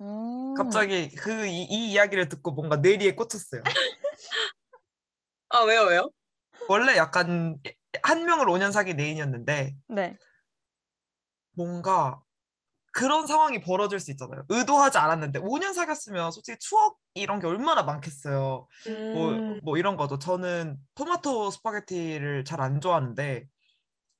[0.00, 0.54] 음.
[0.54, 3.62] 갑자기 그 이 이야기를 듣고 뭔가 뇌리에 꽂혔어요.
[5.50, 6.10] 아, 왜요, 왜요?
[6.68, 7.58] 원래 약간
[8.02, 10.16] 한 명을 5년 사귄 애인이었는데 네.
[11.52, 12.20] 뭔가
[12.92, 14.44] 그런 상황이 벌어질 수 있잖아요.
[14.48, 18.66] 의도하지 않았는데 5년 사귀었으면 솔직히 추억 이런 게 얼마나 많겠어요.
[19.14, 20.18] 뭐, 음, 뭐 이런 거죠.
[20.18, 23.46] 저는 토마토 스파게티를 잘 안 좋아하는데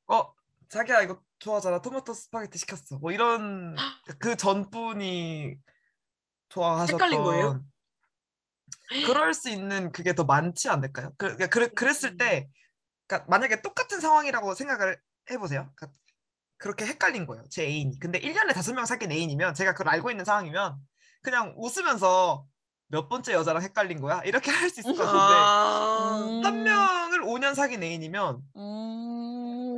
[0.08, 0.32] 어
[0.70, 1.80] 자기야 이거 좋아하잖아.
[1.80, 2.98] 토마토 스파게티 시켰어.
[3.00, 3.76] 뭐 이런
[4.18, 5.56] 그 전분이
[6.88, 7.42] 헷갈린 거예요?
[7.48, 7.72] 좋아하셨던
[9.06, 11.12] 그럴 수 있는 그게 더 많지 않을까요?
[11.18, 12.48] 그, 그, 그, 그랬을 때
[13.06, 15.70] 그러니까 만약에 똑같은 상황이라고 생각을 해보세요.
[15.76, 15.96] 그러니까
[16.58, 17.44] 그렇게 헷갈린 거예요.
[17.50, 17.98] 제 애인이.
[17.98, 20.76] 근데 1년에 다섯 명 사귄 애인이면 제가 그걸 알고 있는 상황이면
[21.22, 22.46] 그냥 웃으면서
[22.88, 24.22] 몇 번째 여자랑 헷갈린 거야?
[24.24, 26.44] 이렇게 할 수 있을 것 같은데 아, 음.
[26.44, 29.27] 한 명을 5년 사귄 애인이면 음.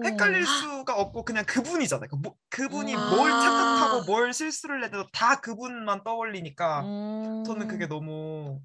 [0.05, 2.09] 헷갈릴 수가 없고 그냥 그분이잖아요.
[2.09, 3.11] 그 뭐- 그분이 음.
[3.11, 3.41] 뭘 아.
[3.41, 7.45] 착각하고 뭘 실수를 해도 다 그분만 떠올리니까 음.
[7.45, 8.61] 저는 그게 너무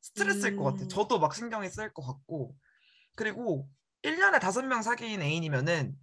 [0.00, 0.82] 스트레스일 것 같아요.
[0.84, 0.88] 음.
[0.88, 2.54] 저도 막 신경이 쓰일 것 같고
[3.16, 3.68] 그리고
[4.02, 5.94] 1년에 다섯 명 사귄 애인이면은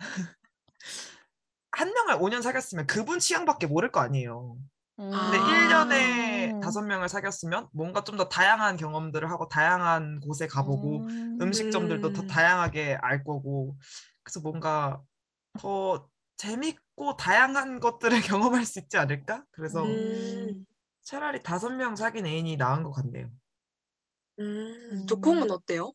[1.71, 4.57] 한 명을 5년 사귀었으면 그분 취향밖에 모를 거 아니에요.
[4.97, 5.41] 근데 아.
[5.41, 11.37] 1년에 다섯 명을 사귀었으면 뭔가 좀 더 다양한 경험들을 하고 다양한 곳에 가보고 음.
[11.41, 12.27] 음식점들도 더 음.
[12.27, 13.75] 다양하게 알 거고
[14.25, 15.05] 그래서 뭔가
[15.59, 19.45] 더 재밌고 다양한 것들을 경험할 수 있지 않을까?
[19.51, 20.65] 그래서 음,
[21.03, 23.31] 차라리 다섯 명 사귄 애인이 나은 것 같네요.
[24.39, 25.93] 음, 조콩은 어때요?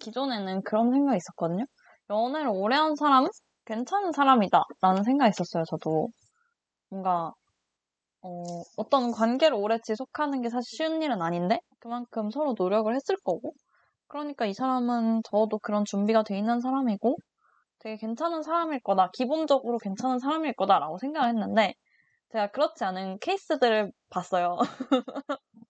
[0.00, 1.64] 기존에는 그런 생각이 있었거든요.
[2.10, 3.30] 연애를 오래 한 사람은
[3.66, 6.08] 괜찮은 사람이다 라는 생각이 있었어요, 저도.
[6.90, 7.34] 뭔가,
[8.22, 13.54] 어, 어떤 관계를 오래 지속하는 게 사실 쉬운 일은 아닌데, 그만큼 서로 노력을 했을 거고,
[14.08, 17.16] 그러니까 이 사람은 저도 그런 준비가 돼 있는 사람이고,
[17.84, 21.74] 되게 괜찮은 사람일 거다, 기본적으로 괜찮은 사람일 거다라고 생각을 했는데,
[22.32, 24.56] 제가 그렇지 않은 케이스들을 봤어요.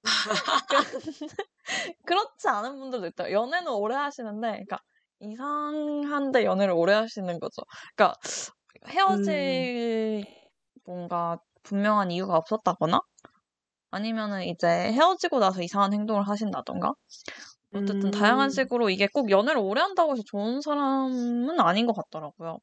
[2.06, 3.32] 그렇지 않은 분들도 있다.
[3.32, 4.78] 연애는 오래 하시는데, 그러니까
[5.18, 7.62] 이상한데 연애를 오래 하시는 거죠.
[7.96, 8.16] 그러니까
[8.86, 10.24] 헤어질
[10.84, 13.00] 뭔가 분명한 이유가 없었다거나,
[13.90, 16.94] 아니면은 이제 헤어지고 나서 이상한 행동을 하신다던가.
[17.74, 22.58] 어쨌든 다양한 음, 식으로 이게 꼭 연애를 오래 한다고 해서 좋은 사람은 아닌 것 같더라고요.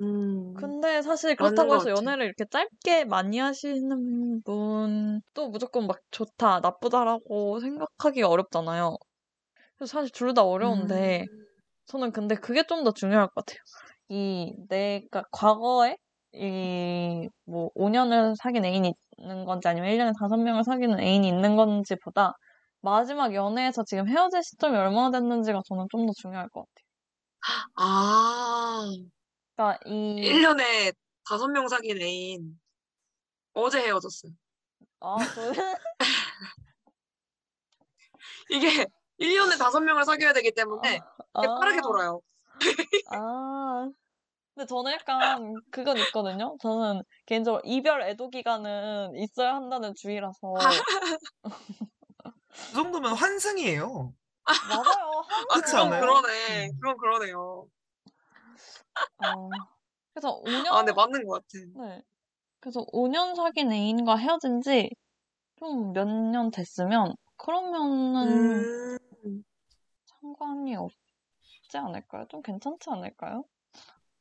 [0.00, 1.90] 음, 근데 사실 그렇다고 것 해서.
[1.90, 8.96] 연애를 이렇게 짧게 많이 하시는 분도 무조건 막 좋다, 나쁘다라고 생각하기가 어렵잖아요.
[9.76, 11.46] 그래서 사실 둘 다 어려운데, 음,
[11.86, 13.58] 저는 근데 그게 좀 더 중요할 것 같아요.
[14.10, 15.96] 이 내가 과거에
[16.34, 22.34] 이 뭐 5년을 사귄 애인이 있는 건지 아니면 1년에 5명을 사귀는 애인이 있는 건지 보다
[22.86, 26.86] 마지막 연애에서 지금 헤어질 시점이 얼마나 됐는지가 저는 좀 더 중요할 것 같아요.
[27.74, 28.86] 아,
[29.56, 30.92] 그러니까 이 1년에
[31.28, 32.60] 다섯 명 사귄 애인
[33.54, 34.30] 어제 헤어졌어요.
[35.00, 35.52] 아, 저
[38.50, 38.86] 이게
[39.18, 41.00] 1년에 다섯 명을 사귀어야 되기 때문에
[41.32, 42.20] 빠르게 아, 돌아요.
[43.10, 43.88] 아.
[44.54, 46.56] 근데 저는 약간 그건 있거든요.
[46.62, 50.54] 저는 개인적으로 이별 애도 기간은 있어야 한다는 주의라서
[52.68, 54.12] 그 정도면 환승이에요.
[54.68, 54.84] 맞아요.
[55.28, 56.00] 아, 그렇지 않아요?
[56.00, 56.66] 그러네.
[56.66, 56.72] 음.
[56.80, 57.68] 그건 그러네요.
[59.18, 59.48] 어,
[60.14, 61.64] 그래서 5년 아, 네, 맞는 것 같아.
[61.86, 62.02] 네.
[62.60, 64.90] 그래서 5년 사귄 애인과 헤어진 지
[65.58, 69.44] 좀 몇 년 됐으면, 그러면은 음,
[70.20, 72.26] 상관이 없지 않을까요?
[72.28, 73.44] 좀 괜찮지 않을까요?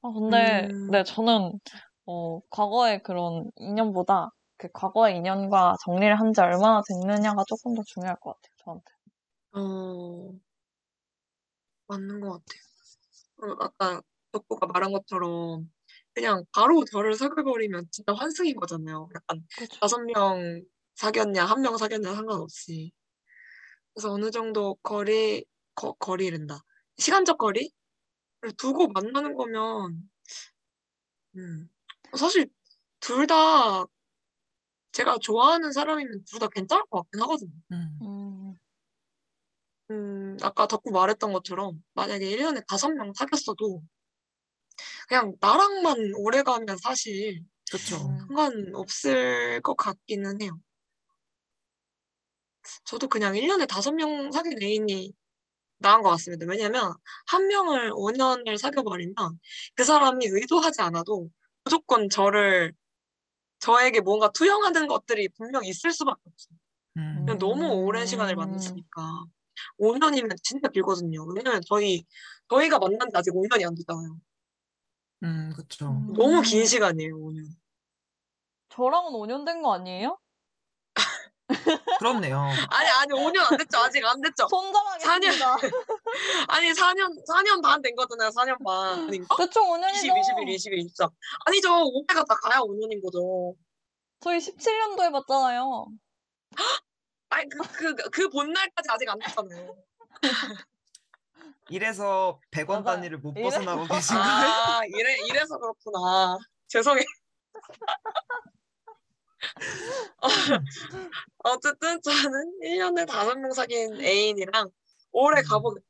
[0.02, 1.60] 아, 근데, 음, 네, 저는,
[2.06, 8.18] 어, 과거의 그런 인연보다 그 과거의 인연과 정리를 한 지 얼마나 됐느냐가 조금 더 중요할
[8.20, 8.92] 것 같아요, 저한테.
[9.54, 10.34] 어,
[11.88, 12.62] 맞는 것 같아요.
[13.54, 14.02] 어, 아까
[14.32, 15.72] 덕구가 말한 것처럼
[16.14, 19.10] 그냥 바로 저를 사귀어버리면 진짜 환승인 거잖아요.
[19.16, 19.46] 약간.
[19.82, 20.64] 다섯 명
[20.96, 22.92] 사귀었냐, 한 명 사귀었냐 상관없이.
[23.94, 25.46] 그래서 어느 정도 거리,
[25.76, 26.60] 거, 거리랜다.
[26.98, 27.70] 시간적 거리를
[28.58, 30.10] 두고 만나는 거면,
[31.38, 31.70] 음,
[32.18, 32.50] 사실
[33.00, 33.86] 둘 다
[34.96, 37.52] 제가 좋아하는 사람이면 둘 다 괜찮을 것 같긴 하거든요.
[37.74, 38.00] 음.
[38.02, 38.56] 음,
[39.92, 43.84] 음, 아까 덕구 말했던 것처럼 만약에 1년에 다섯 명 사귀었어도
[45.08, 47.96] 그냥 나랑만 오래 가면 사실 그쵸.
[47.98, 48.18] 음.
[48.28, 50.60] 상관없을 것 같기는 해요.
[52.86, 55.14] 저도 그냥 1년에 다섯 명 사귄 애인이
[55.80, 56.46] 나은 것 같습니다.
[56.50, 56.94] 왜냐면
[57.28, 59.16] 한 명을 5년을 사귀어버리면
[59.76, 61.30] 그 사람이 의도하지 않아도
[61.64, 62.74] 무조건 저를
[63.60, 66.58] 저에게 뭔가 투영하는 것들이 분명 있을 수밖에 없어요.
[66.98, 67.26] 음.
[67.40, 68.08] 너무 오랜 음.
[68.08, 69.26] 시간을 만났으니까
[69.80, 71.26] 5년이면 진짜 길거든요.
[71.36, 72.04] 왜냐면 저희
[72.50, 74.18] 저희가 만난 지 아직 5년이 안 됐잖아요.
[75.24, 75.90] 음, 그쵸.
[75.92, 76.14] 음.
[76.14, 77.46] 너무 긴 시간이에요, 5년.
[78.70, 80.20] 저랑은 5년 된 거 아니에요?
[82.00, 82.40] 그렇네요.
[82.70, 83.78] 아니 아니 5년 안 됐죠.
[83.78, 84.48] 아직 안 됐죠.
[84.50, 85.56] 손절하겠습니다.
[86.50, 88.30] 아니 4년 4년 반 된 거잖아요.
[88.32, 89.10] 4년 반?
[89.10, 90.18] 대충 20, 5년이죠.
[90.18, 91.10] 21, 22, 23.
[91.46, 91.70] 아니죠.
[91.70, 93.54] 5회가 다 가야 5년인 거죠.
[94.22, 95.88] 저희 17년도 해봤잖아요.
[97.30, 99.76] 아니 그그 그 본날까지 아직 안 됐잖아요.
[101.70, 102.84] 이래서 100원 맞아요.
[102.84, 104.28] 단위를 못 벗어나고 계신 거예요?
[104.28, 106.38] 아 이래 이래서 그렇구나.
[106.68, 107.06] 죄송해요.
[110.22, 110.28] 어,
[111.52, 114.70] 어쨌든 저는 1년에 다섯 명 사귄 애인이랑
[115.12, 115.86] 오래 가보겠다.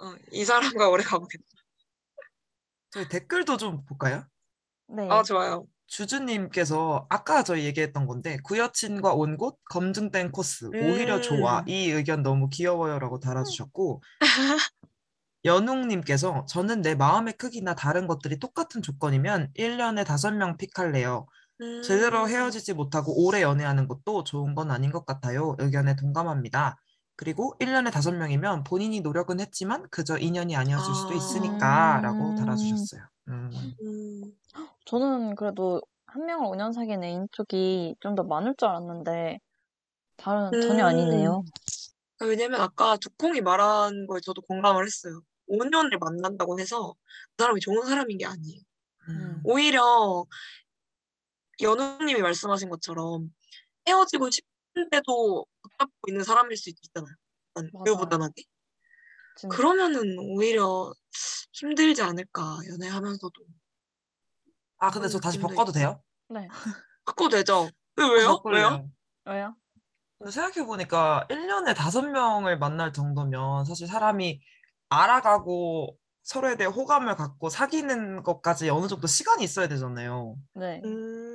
[0.00, 1.44] 어, 이 사람과 오래 가보겠다.
[2.90, 4.24] 저희 댓글도 좀 볼까요?
[4.88, 5.08] 네.
[5.10, 5.66] 아 좋아요.
[5.86, 11.22] 주주님께서 아까 저희 얘기했던 건데 구여친과 온 곳 검증된 코스 오히려 음.
[11.22, 14.00] 좋아 이 의견 너무 귀여워요라고 달아주셨고
[15.44, 21.26] 연웅님께서 저는 내 마음의 크기나 다른 것들이 똑같은 조건이면 1년에 5명 픽할래요.
[21.60, 25.56] 음, 제대로 헤어지지 못하고 오래 연애하는 것도 좋은 건 아닌 것 같아요.
[25.58, 26.76] 의견에 동감합니다.
[27.16, 31.14] 그리고 1년에 5명이면 본인이 노력은 했지만 그저 인연이 아니었을 수도 아.
[31.16, 32.36] 있으니까 라고 음.
[32.36, 33.02] 달아주셨어요.
[33.28, 33.50] 음.
[33.82, 34.22] 음,
[34.86, 39.38] 저는 그래도 한 명을 5년 사귄 애인 쪽이 좀 더 많을 줄 알았는데
[40.16, 41.44] 다른 전혀 아니네요.
[42.20, 45.20] 왜냐면 아까 두콩이 말한 거에 저도 공감을 했어요.
[45.50, 46.94] 5년을 만난다고 해서
[47.36, 48.60] 그 사람이 좋은 사람인 게 아니에요.
[49.08, 49.40] 음.
[49.44, 50.24] 오히려
[51.64, 53.30] 연우님이 말씀하신 것처럼
[53.86, 57.14] 헤어지고 싶은데도 붙잡고 있는 사람일 수 있잖아요.
[57.72, 58.42] 우유부단하게.
[59.36, 59.56] 진짜.
[59.56, 60.92] 그러면은 오히려
[61.52, 63.44] 힘들지 않을까 연애하면서도.
[64.78, 66.02] 아 근데 저 다시 바꿔도 돼요?
[66.28, 66.48] 네.
[67.04, 67.70] 바꿔도 되죠?
[67.96, 68.40] 왜, 왜요?
[68.44, 68.90] 왜요?
[69.26, 69.56] 왜요?
[70.18, 74.40] 근데 생각해보니까 1년에 5명을 만날 정도면 사실 사람이
[74.90, 80.36] 알아가고 서로에 대해 호감을 갖고 사귀는 것까지 어느 정도 시간이 있어야 되잖아요.
[80.54, 80.80] 네.
[80.84, 81.29] 음,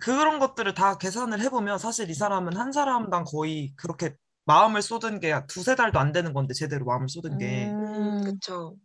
[0.00, 5.34] 그런 것들을 다 계산을 해보면 사실 이 사람은 한 사람당 거의 그렇게 마음을 쏟은 게
[5.46, 7.74] 두세 달도 안 되는 건데 제대로 마음을 쏟은 게.
[7.78, 8.76] 음, 음, 그쵸.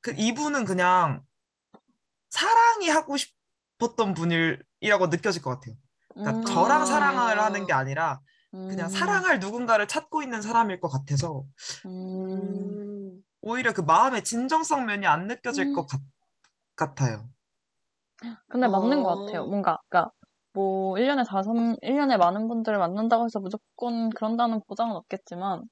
[0.00, 1.22] 그 이분은 그냥
[2.30, 5.74] 사랑이 하고 싶었던 분이라고 느껴질 것 같아요.
[6.08, 6.84] 그러니까 음, 저랑 아.
[6.84, 8.20] 사랑을 하는 게 아니라
[8.68, 11.44] 그냥 음, 사랑할 누군가를 찾고 있는 사람일 것 같아서
[11.86, 15.72] 음, 음, 오히려 그 마음의 진정성 면이 안 느껴질 음.
[15.74, 16.00] 것 같,
[16.76, 17.28] 같아요.
[18.48, 19.24] 근데 맞는 것 어.
[19.26, 19.46] 같아요.
[19.46, 20.10] 뭔가, 그니까,
[20.52, 25.64] 뭐, 1년에 다섯, 1년에 많은 분들을 만난다고 해서 무조건 그런다는 보장은 없겠지만,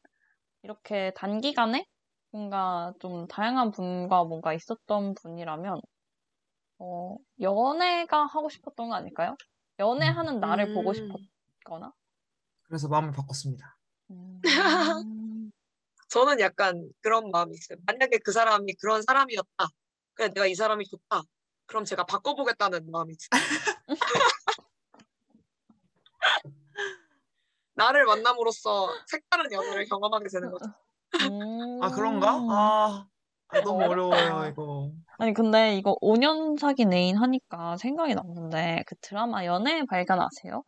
[0.62, 1.86] 이렇게 단기간에
[2.32, 5.80] 뭔가 좀 다양한 분과 뭔가 있었던 분이라면,
[6.78, 9.36] 어, 연애가 하고 싶었던 거 아닐까요?
[9.78, 11.28] 연애하는 나를 보고 음.
[11.60, 11.92] 싶었거나?
[12.64, 13.78] 그래서 마음을 바꿨습니다.
[14.10, 14.40] 음,
[16.08, 17.78] 저는 약간 그런 마음이 있어요.
[17.86, 19.66] 만약에 그 사람이 그런 사람이었다.
[20.14, 21.22] 그냥 내가 이 사람이 좋다.
[21.66, 23.30] 그럼 제가 바꿔보겠다는 마음이 있어요.
[27.74, 30.64] 나를 만남으로써 색다른 연애를 경험하게 되는 거죠.
[31.82, 32.36] 아 그런가?
[32.38, 32.50] 음.
[32.50, 33.06] 아,
[33.48, 33.84] 아, 너무.
[33.84, 34.90] 어려워요 이거.
[35.18, 40.62] 아니, 근데 이거 5년 사귄 애인 하니까 생각이 났는데, 그 드라마 연애의 발견 아세요?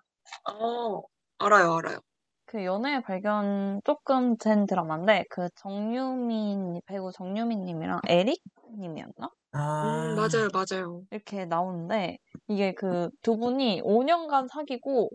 [0.51, 1.03] 어,
[1.39, 1.99] 알아요, 알아요.
[2.47, 8.43] 그 연애의 발견 조금 된 드라마인데, 그 정유민, 배우 정유민 님이랑 에릭
[8.79, 9.29] 님이었나?
[9.59, 11.05] 아, 음, 맞아요, 맞아요.
[11.11, 15.11] 이렇게 나오는데, 이게 그 두 분이 5년간 사귀고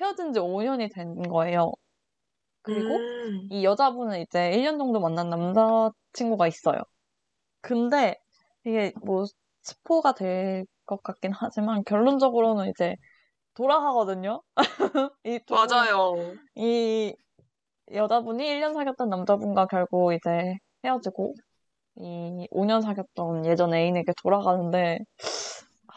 [0.00, 1.72] 헤어진 지 5년이 된 거예요.
[2.62, 6.80] 그리고 음, 이 여자분은 이제 1년 정도 만난 남자친구가 있어요.
[7.62, 8.16] 근데
[8.66, 9.24] 이게 뭐
[9.62, 12.96] 스포가 될 것 같긴 하지만 결론적으로는 이제
[13.54, 14.42] 돌아가거든요.
[15.24, 16.38] 이 두 분- 맞아요.
[16.56, 17.14] 이
[17.92, 21.34] 여자분이 1년 사귀었던 남자분과 결국 이제 헤어지고
[22.00, 24.98] 이 5년 사귀었던 예전 애인에게 돌아가는데
[25.88, 25.92] 아,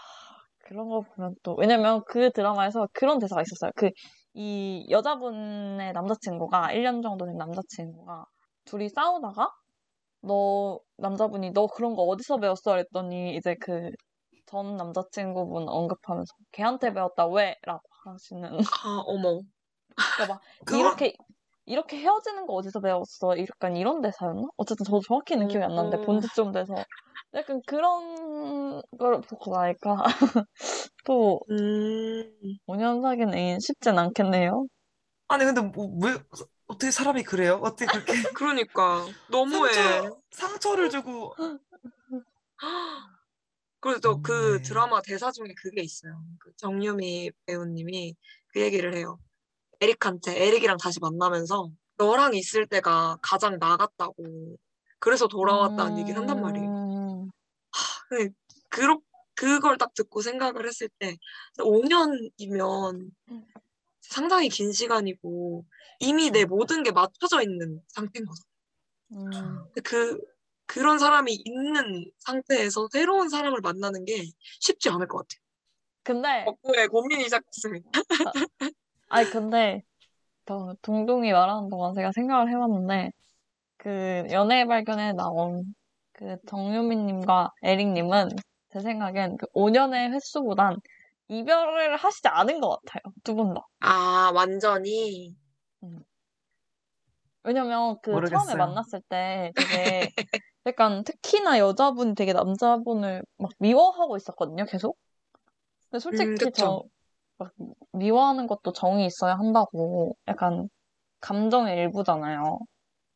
[0.59, 3.71] 그런 거 보면 또 왜냐면 그 드라마에서 그런 대사가 있었어요.
[3.75, 3.91] 그
[4.33, 8.25] 이 여자분의 남자친구가 1년 정도 된 남자친구가
[8.65, 9.49] 둘이 싸우다가
[10.21, 12.71] 너 남자분이 너 그런 거 어디서 배웠어?
[12.71, 13.91] 그랬더니 이제 그
[14.47, 17.55] 전 남자친구분 언급하면서 걔한테 배웠다 왜?
[17.63, 18.49] 라고 하시는
[18.83, 19.39] 아, 어머.
[20.15, 21.15] 그러니까 막 그거- 이렇게
[21.65, 23.37] 이렇게 헤어지는 거 어디서 배웠어?
[23.39, 24.47] 약간 이런 대사였나?
[24.57, 26.01] 어쨌든 저도 정확히는 기억이 안 나는데 음.
[26.05, 26.85] 본지좀 돼서
[27.33, 29.95] 약간 그런 걸 보고 나니까
[31.05, 32.57] 또 음.
[32.65, 34.67] 5년 사귄 애인 쉽진 않겠네요.
[35.27, 36.17] 아니 근데 뭐 왜
[36.67, 37.59] 어떻게 사람이 그래요?
[37.63, 39.71] 어떻게 그렇게 그러니까 너무해.
[39.71, 41.35] 상처 상처를 주고
[43.79, 44.61] 그래서 그 너무해.
[44.61, 46.23] 드라마 대사 중에 그게 있어요.
[46.39, 48.15] 그 정유미 배우님이
[48.47, 49.19] 그 얘기를 해요.
[49.81, 54.57] 에릭한테 에릭이랑 다시 만나면서 너랑 있을 때가 가장 나갔다고.
[54.99, 56.67] 그래서 돌아왔다는 얘기를 한단 말이에요.
[56.67, 57.29] 음,
[58.07, 58.33] 근데
[58.69, 58.99] 그러,
[59.33, 61.17] 그걸 딱 듣고 생각을 했을 때
[61.57, 63.11] 5년이면
[64.01, 65.65] 상당히 긴 시간이고
[65.99, 68.43] 이미 내 모든 게 맞춰져 있는 상태인 거죠.
[69.13, 69.65] 음.
[69.83, 70.19] 그
[70.67, 74.23] 그런 사람이 있는 상태에서 새로운 사람을 만나는 게
[74.59, 75.41] 쉽지 않을 것 같아요.
[76.03, 77.89] 근데 덕후의 고민이 시작됐습니다.
[79.11, 79.81] 아니 근데
[80.45, 83.11] 더 동동이 말하는 동안 제가 생각을 해봤는데
[83.77, 85.75] 그 연애의 발견에 나온
[86.13, 88.29] 그 정유미님과 에릭님은
[88.71, 90.77] 제 생각엔 그 5년의 횟수보단
[91.29, 93.61] 이별을 하시지 않은 것 같아요 두 분 다.
[93.81, 95.35] 아 완전히
[97.43, 98.57] 왜냐면 그 처음에 모르겠어요.
[98.57, 100.11] 만났을 때 되게
[100.67, 104.97] 약간 특히나 여자분이 되게 남자분을 막 미워하고 있었거든요 계속.
[105.89, 106.51] 근데 솔직히 음.
[106.55, 106.83] 저
[107.41, 107.53] 막
[107.93, 110.69] 미워하는 것도 정이 있어야 한다고 약간
[111.21, 112.59] 감정의 일부잖아요.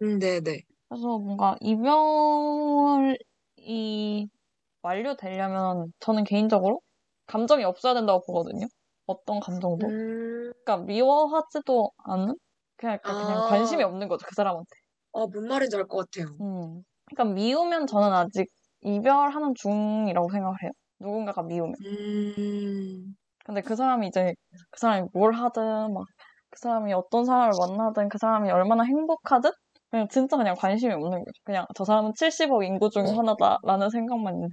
[0.01, 0.63] 음, 네네.
[0.89, 3.17] 그래서 뭔가 이별이
[4.81, 6.81] 완료되려면 저는 개인적으로
[7.27, 8.67] 감정이 없어야 된다고 보거든요.
[9.07, 9.91] 어떤 감정도.
[9.91, 12.35] 음, 그러니까 미워하지도 않은?
[12.77, 13.45] 그냥, 약간 그냥 아.
[13.45, 14.69] 관심이 없는 거죠, 그 사람한테.
[15.13, 16.41] 어, 뭔 말인지 알 것 같아요.
[16.41, 16.83] 음.
[17.05, 18.47] 그러니까 미우면 저는 아직
[18.81, 20.71] 이별하는 중이라고 생각을 해요.
[20.99, 21.75] 누군가가 미우면.
[21.81, 23.15] 음,
[23.45, 24.33] 근데 그 사람이 이제
[24.71, 26.05] 그 사람이 뭘 하든 막
[26.51, 29.51] 그 사람이 어떤 사람을 만나든 그 사람이 얼마나 행복하든
[29.91, 31.33] 그냥 진짜 그냥 관심이 없는 거죠.
[31.43, 34.49] 그냥 저 사람은 70억 인구 중에 하나다라는 생각만 있는.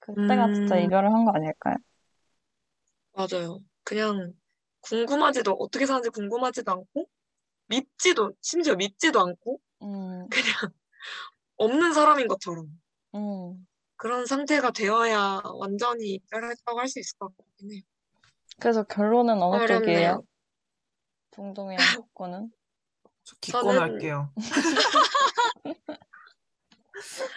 [0.00, 0.84] 그때가 진짜 음.
[0.84, 1.76] 이별을 한 거 아닐까요?
[3.12, 3.60] 맞아요.
[3.84, 4.32] 그냥
[4.80, 7.08] 궁금하지도, 어떻게 사는지 궁금하지도 않고,
[7.68, 10.30] 밉지도, 심지어 밉지도 않고, 음, 그냥
[11.58, 12.68] 없는 사람인 것처럼.
[13.14, 13.66] 음.
[13.96, 17.80] 그런 상태가 되어야 완전히 이별했다고 할 수 있을 것해 요.
[18.60, 19.78] 그래서 결론은 어느 쪽이에요?
[19.80, 20.22] 어렵네요.
[21.30, 22.50] 동동이랑 덕구는?
[23.24, 24.32] 저 기권 저는- 할게요.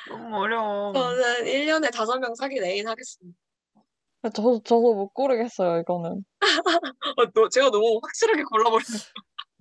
[0.09, 0.93] 너무 어려워.
[0.93, 3.38] 저는 1년에 5명 사귄 애인 하겠습니다.
[4.24, 6.24] 저도, 저도 못 고르겠어요, 이거는.
[7.17, 9.11] 어, 너, 제가 너무 확실하게 골라버렸어요.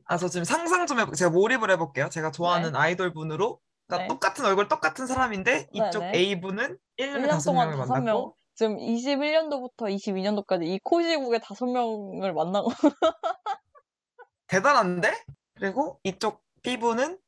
[0.05, 1.17] 아, 저 지금 상상 좀 해볼게요.
[1.17, 2.09] 제가 몰입을 해볼게요.
[2.11, 4.09] 제가 좋아하는 아이돌 분으로, 그러니까 네.
[4.09, 6.13] 똑같은 얼굴, 똑같은 사람인데, 이쪽 네.
[6.15, 8.05] A 분은 1년에 1년 다섯 동안 명을 다섯 명.
[8.05, 12.69] 만났고, 지금 21년도부터 22년도까지 이 코시국에 다섯 명을 만나고
[14.49, 15.11] 대단한데?
[15.55, 17.19] 그리고 이쪽 B분은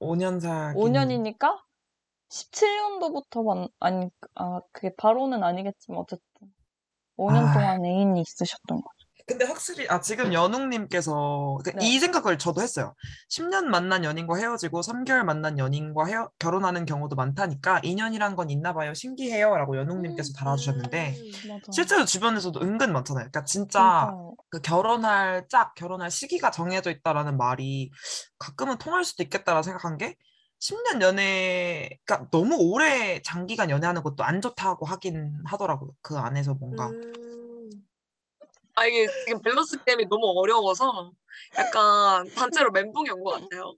[0.00, 1.62] 5년 사귄 5년이니까
[2.28, 6.52] 17년도부터 만, 아니, 아, 그게 바로는 아니겠지만 어쨌든
[7.16, 7.52] 5년 아.
[7.54, 9.05] 동안 애인이 있으셨던 거죠.
[9.26, 11.86] 근데 확실히 아 지금 연웅님께서 그 네.
[11.86, 12.94] 이 생각을 저도 했어요.
[13.28, 18.94] 10년 만난 연인과 헤어지고 3개월 만난 연인과 헤어, 결혼하는 경우도 많다니까 인연이란 건 있나 봐요.
[18.94, 21.72] 신기해요라고 연웅님께서 달아주셨는데 음, 맞아.
[21.72, 23.24] 실제로 주변에서도 은근 많잖아요.
[23.24, 24.14] 그러니까 진짜.
[24.48, 27.90] 그 결혼할 짝, 결혼할 시기가 정해져 있다라는 말이
[28.38, 30.14] 가끔은 통할 수도 있겠다라 생각한 게
[30.60, 35.90] 10년 연애, 그러니까 너무 오래 장기간 연애하는 것도 안 좋다고 하긴 하더라고요.
[36.00, 36.86] 그 안에서 뭔가.
[36.86, 37.45] 음.
[38.76, 41.12] 아, 이게 지금 밸런스 게임이 너무 어려워서
[41.58, 43.74] 약간 단체로 멘붕이 온 것 같아요.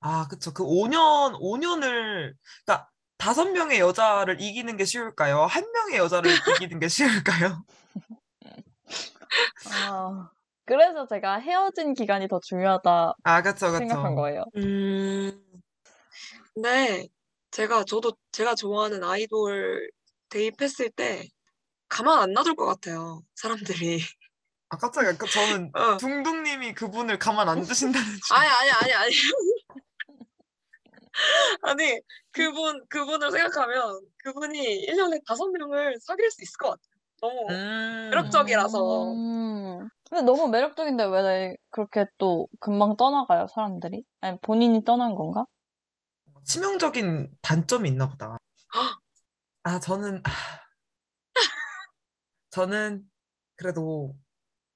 [0.00, 0.52] 아, 그쵸.
[0.54, 2.88] 그 5년, 5년을, 그러니까
[3.18, 5.42] 다섯 명의 여자를 이기는 게 쉬울까요?
[5.46, 7.64] 한 명의 여자를 이기는 게 쉬울까요?
[9.66, 10.30] 아,
[10.64, 13.78] 그래서 제가 헤어진 기간이 더 중요하다 아, 그쵸, 그쵸.
[13.78, 14.44] 생각한 거예요.
[14.56, 15.42] 음.
[16.54, 17.06] 근데
[17.50, 19.88] 제가 저도 제가 좋아하는 아이돌
[20.28, 21.26] 대입했을 때
[21.88, 23.22] 가만 안 놔둘 것 같아요.
[23.34, 24.00] 사람들이.
[24.68, 25.16] 아, 깜짝이야.
[25.16, 25.96] 그 저는 어.
[25.96, 28.36] 둥둥님이 그분을 가만 안 두신다는 줄.
[28.36, 29.12] 아니 아니 아니 아니.
[31.62, 36.96] 아니 그분 그분을 생각하면 그분이 1년에 다섯 명을 사귈 수 있을 것 같아요.
[37.20, 38.10] 너무 음.
[38.10, 39.12] 매력적이라서.
[39.12, 39.88] 음.
[40.08, 44.04] 근데 너무 매력적인데 왜 그렇게 또 금방 떠나가요, 사람들이?
[44.20, 45.46] 아니, 본인이 떠난 건가?
[46.44, 48.36] 치명적인 단점이 있나 보다.
[49.64, 50.30] 아, 저는, 아,
[52.56, 53.06] 저는
[53.56, 54.16] 그래도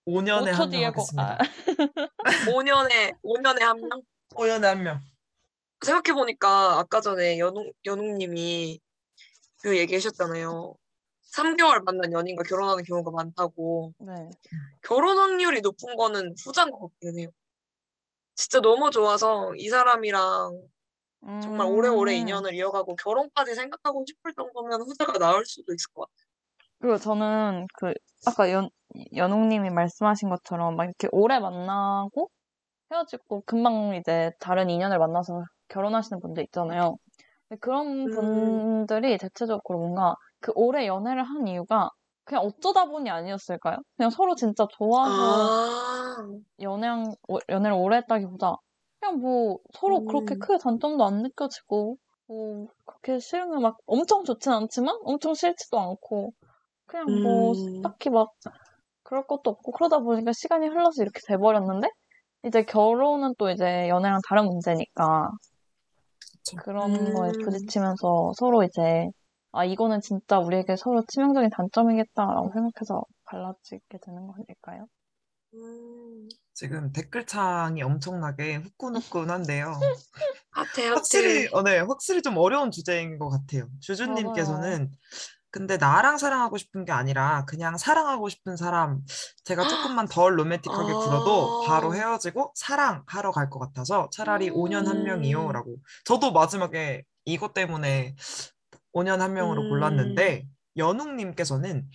[0.07, 1.33] 5년에 5초 한명 뒤에 고, 하겠습니다.
[1.33, 1.39] 아,
[2.53, 4.03] 5년에 5년에 한 명.
[4.35, 5.01] 5년에 한 명.
[5.83, 8.79] 생각해 보니까 아까 전에 연웅 연웅님이
[9.63, 10.75] 그 얘기하셨잖아요.
[11.33, 13.95] 3개월 만난 연인과 결혼하는 경우가 많다고.
[14.01, 14.29] 네.
[14.83, 17.29] 결혼 확률이 높은 거는 후자인 것 같기는 해요.
[18.35, 20.69] 진짜 너무 좋아서 이 사람이랑
[21.43, 22.29] 정말 오래오래 음.
[22.29, 26.30] 인연을 이어가고 결혼까지 생각하고 싶을 정도면 후자가 나을 수도 있을 것 같아요.
[26.81, 27.93] 그리고 저는 그
[28.27, 28.69] 아까 연
[29.15, 32.29] 연옥님이 말씀하신 것처럼 막 이렇게 오래 만나고
[32.93, 36.97] 헤어지고 금방 이제 다른 인연을 만나서 결혼하시는 분들 있잖아요.
[37.61, 38.85] 그런 음.
[38.87, 41.91] 분들이 대체적으로 뭔가 그 오래 연애를 한 이유가
[42.25, 43.77] 그냥 어쩌다 보니 아니었을까요?
[43.97, 46.17] 그냥 서로 진짜 좋아서 아,
[46.61, 48.57] 연애한, 오- 연애를 오래 했다기보다
[49.01, 50.41] 그냥 뭐 서로 그렇게 음.
[50.41, 56.33] 크게 단점도 안 느껴지고 뭐 그렇게 싫으면 막 엄청 좋진 않지만 엄청 싫지도 않고
[56.91, 57.83] 그냥 뭐 음.
[57.83, 58.33] 딱히 막
[59.05, 61.89] 그럴 것도 없고 그러다 보니까 시간이 흘러서 이렇게 돼버렸는데
[62.45, 65.31] 이제 결혼은 또 이제 연애랑 다른 문제니까
[66.59, 67.45] 그런 거에 음.
[67.45, 69.09] 부딪히면서 서로 이제
[69.53, 74.87] 아 이거는 진짜 우리에게 서로 치명적인 단점이겠다라고 생각해서 갈라지게 되는 거 아닐까요?
[75.55, 76.29] 음.
[76.55, 79.73] 지금 댓글창이 엄청나게 후끈후끈한데요.
[80.51, 80.89] 하태, 하태.
[80.89, 83.69] 확실히, 어, 네, 확실히 좀 어려운 주제인 것 같아요.
[83.81, 84.91] 주주님께서는
[85.51, 89.01] 근데 나랑 사랑하고 싶은 게 아니라 그냥 사랑하고 싶은 사람
[89.45, 90.97] 제가 조금만 덜 로맨틱하게 아.
[90.97, 95.05] 굴어도 바로 헤어지고 사랑하러 갈 것 같아서 차라리 5년 한 음.
[95.05, 98.15] 명이요 라고 저도 마지막에 이것 때문에
[98.95, 99.69] 5년 한 명으로 음.
[99.71, 100.47] 골랐는데
[100.77, 101.89] 연웅님께서는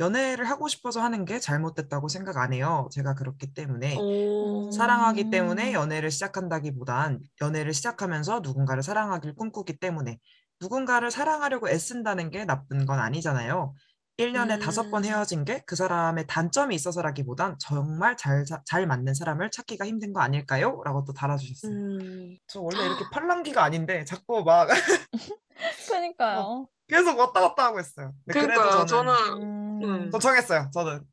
[0.00, 2.88] 연애를 하고 싶어서 하는 게 잘못됐다고 생각 안 해요.
[2.92, 4.70] 제가 그렇기 때문에 오.
[4.70, 5.74] 사랑하기 때문에 음.
[5.74, 10.18] 연애를 시작한다기보단 연애를 시작하면서 누군가를 사랑하길 꿈꾸기 때문에
[10.60, 13.74] 누군가를 사랑하려고 애쓴다는 게 나쁜 건 아니잖아요.
[14.18, 15.08] 1년에 다섯 번 음.
[15.08, 20.20] 헤어진 게 그 사람의 단점이 있어서라기보단 정말 잘, 사- 잘 맞는 사람을 찾기가 힘든 거
[20.20, 20.82] 아닐까요?
[20.84, 21.72] 라고 또 달아주셨어요.
[21.72, 22.36] 음.
[22.48, 24.68] 저 원래 이렇게 팔랑귀가 아닌데 자꾸 막
[25.88, 26.66] 그러니까요.
[26.88, 28.12] 계속 왔다 갔다 하고 있어요.
[28.26, 28.86] 근데 그래도 그러니까요.
[28.86, 29.82] 저는, 저는 음.
[29.84, 30.10] 음.
[30.10, 30.70] 저 정했어요.
[30.74, 31.04] 저는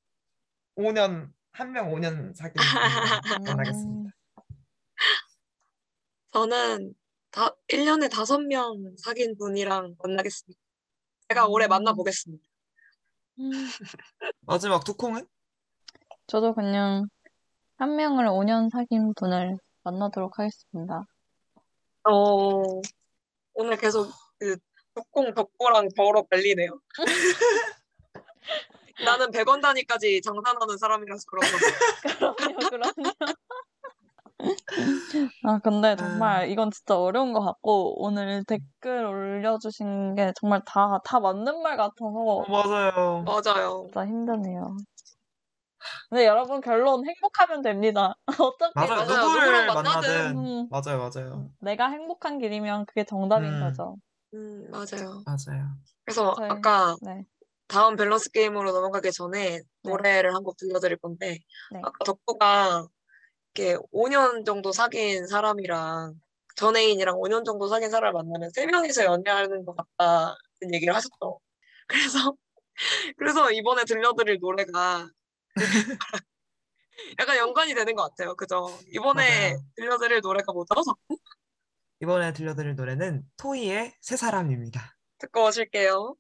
[0.78, 4.12] 5년 한 명 5년 사귀는 분이랑 만나겠습니다.
[6.34, 6.94] 저는
[7.36, 10.58] 다 1년에 다섯 명 사귄 분이랑 만나겠습니다.
[11.28, 11.70] 제가 올해 음.
[11.70, 12.42] 만나보겠습니다.
[13.40, 13.50] 음.
[14.40, 15.28] 마지막 두 콩은?
[16.28, 17.10] 저도 그냥
[17.76, 21.04] 한 명을 5년 사귄 분을 만나도록 하겠습니다.
[22.06, 22.64] 어,
[23.54, 24.10] 오늘 계속
[24.40, 24.56] 그
[24.94, 26.80] 덕공 덕고랑 저로 갈리네요.
[29.04, 31.58] 나는 100원 단위까지 장산하는 사람이라서 그런 거.
[32.34, 33.12] 그럼요, 그럼요.
[35.44, 41.20] 아, 근데 정말 이건 진짜 어려운 것 같고, 오늘 댓글 올려주신 게 정말 다, 다
[41.20, 43.24] 맞는 말 같아서 어, 맞아요.
[43.26, 43.84] 맞아요.
[43.88, 44.78] 진짜 힘드네요.
[46.10, 48.16] 근데 여러분 결론 행복하면 됩니다.
[48.52, 49.06] 어차피 맞아요.
[49.08, 49.26] 맞아요.
[49.26, 51.50] 누구를 만나든 음, 맞아요, 맞아요.
[51.60, 53.60] 내가 행복한 길이면 그게 정답인 음.
[53.60, 53.96] 거죠.
[54.34, 55.24] 음, 맞아요.
[55.26, 55.68] 맞아요.
[56.04, 57.24] 그래서 저희- 아까 네.
[57.68, 61.40] 다음 밸런스 게임으로 넘어가기 전에 노래를 한 곡 들려드릴 건데
[61.72, 61.80] 네.
[61.84, 62.88] 아까 덕구가
[63.56, 66.20] 이렇게 5년 정도 사귄 사람이랑
[66.56, 71.40] 전 애인이랑 5년 정도 사귄 사람을 만나면 세 명이서 연애하는 것 같다는 얘기를 하셨죠.
[71.88, 72.36] 그래서
[73.18, 75.08] 그래서 이번에 들려드릴 노래가
[77.20, 78.36] 약간 연관이 되는 것 같아요.
[78.36, 78.68] 그죠?
[78.94, 79.64] 이번에 맞아요.
[79.78, 80.76] 들려드릴 노래가 뭐죠?
[82.02, 84.98] 이번에 들려드릴 노래는 토이의 새 사람입니다.
[85.20, 86.16] 듣고 오실게요.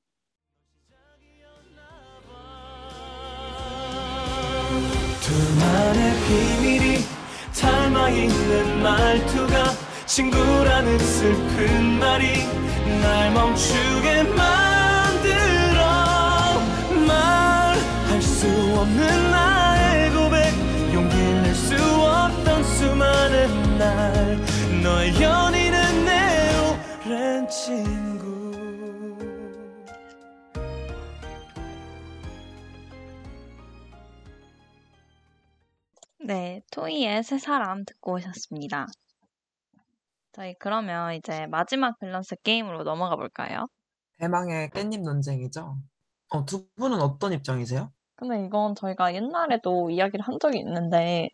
[7.95, 9.73] 닮아있는 말투가
[10.05, 12.45] 친구라는 슬픈 말이
[13.01, 15.81] 날 멈추게 만들어.
[17.07, 20.53] 말할 수 없는 나의 고백
[20.93, 24.39] 용기를 낼수 없던 수많은 날.
[24.83, 26.51] 너의 연인은 내
[27.05, 28.34] 오랜 친구
[36.25, 38.87] 네, 토이의 새 사람 듣고 오셨습니다.
[40.31, 43.67] 저희 그러면 이제 마지막 밸런스 게임으로 넘어가 볼까요?
[44.17, 45.77] 대망의 깻잎 논쟁이죠.
[46.29, 47.91] 어, 두 분은 어떤 입장이세요?
[48.15, 51.29] 근데 이건 저희가 옛날에도 이야기를 한 적이 있는데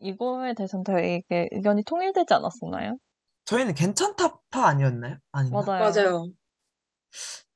[0.00, 2.98] 이거에 대해서는 되게 의견이 통일되지 않았었나요?
[3.46, 5.16] 저희는 괜찮다 파 아니었나요?
[5.32, 5.62] 아닌가?
[5.62, 5.80] 맞아요.
[5.80, 6.24] 맞아요.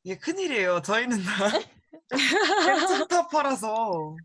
[0.03, 0.81] 이게 큰일이에요.
[0.81, 1.49] 저희는 다
[3.07, 4.17] 괜찮다 파라서.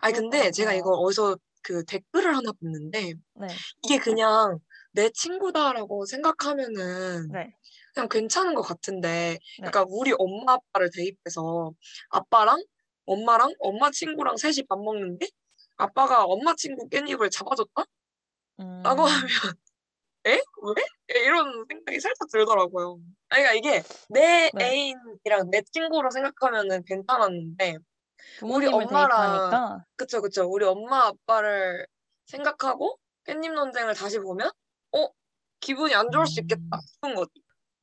[0.00, 0.50] 아니 근데 그렇더라고요.
[0.52, 3.46] 제가 이거 어디서 그 댓글을 하나 봤는데 네,
[3.84, 4.58] 이게 그냥
[4.92, 7.54] 내 친구다라고 생각하면은 네,
[7.94, 9.66] 그냥 괜찮은 것 같은데 네.
[9.66, 11.72] 약간 우리 엄마 아빠를 대입해서
[12.10, 12.62] 아빠랑
[13.06, 15.26] 엄마랑 엄마 친구랑 셋이 밥 먹는데
[15.76, 17.84] 아빠가 엄마 친구 깻잎을 잡아줬다?
[18.60, 19.26] 음, 라고 하면
[20.26, 20.32] 에?
[20.32, 21.20] 왜?
[21.22, 23.00] 이런 생각이 살짝 들더라고요.
[23.28, 24.64] 그러니까 이게 내 네.
[24.64, 27.78] 애인이랑 내 친구로 생각하면은 괜찮았는데
[28.38, 30.44] 부모님을 엄마랑- 그쵸, 그쵸.
[30.50, 31.86] 우리 엄마 아빠를
[32.26, 34.50] 생각하고 깻잎 논쟁을 다시 보면,
[34.92, 35.08] 어?
[35.60, 37.30] 기분이 안 좋을 수 있겠다 싶은 거지.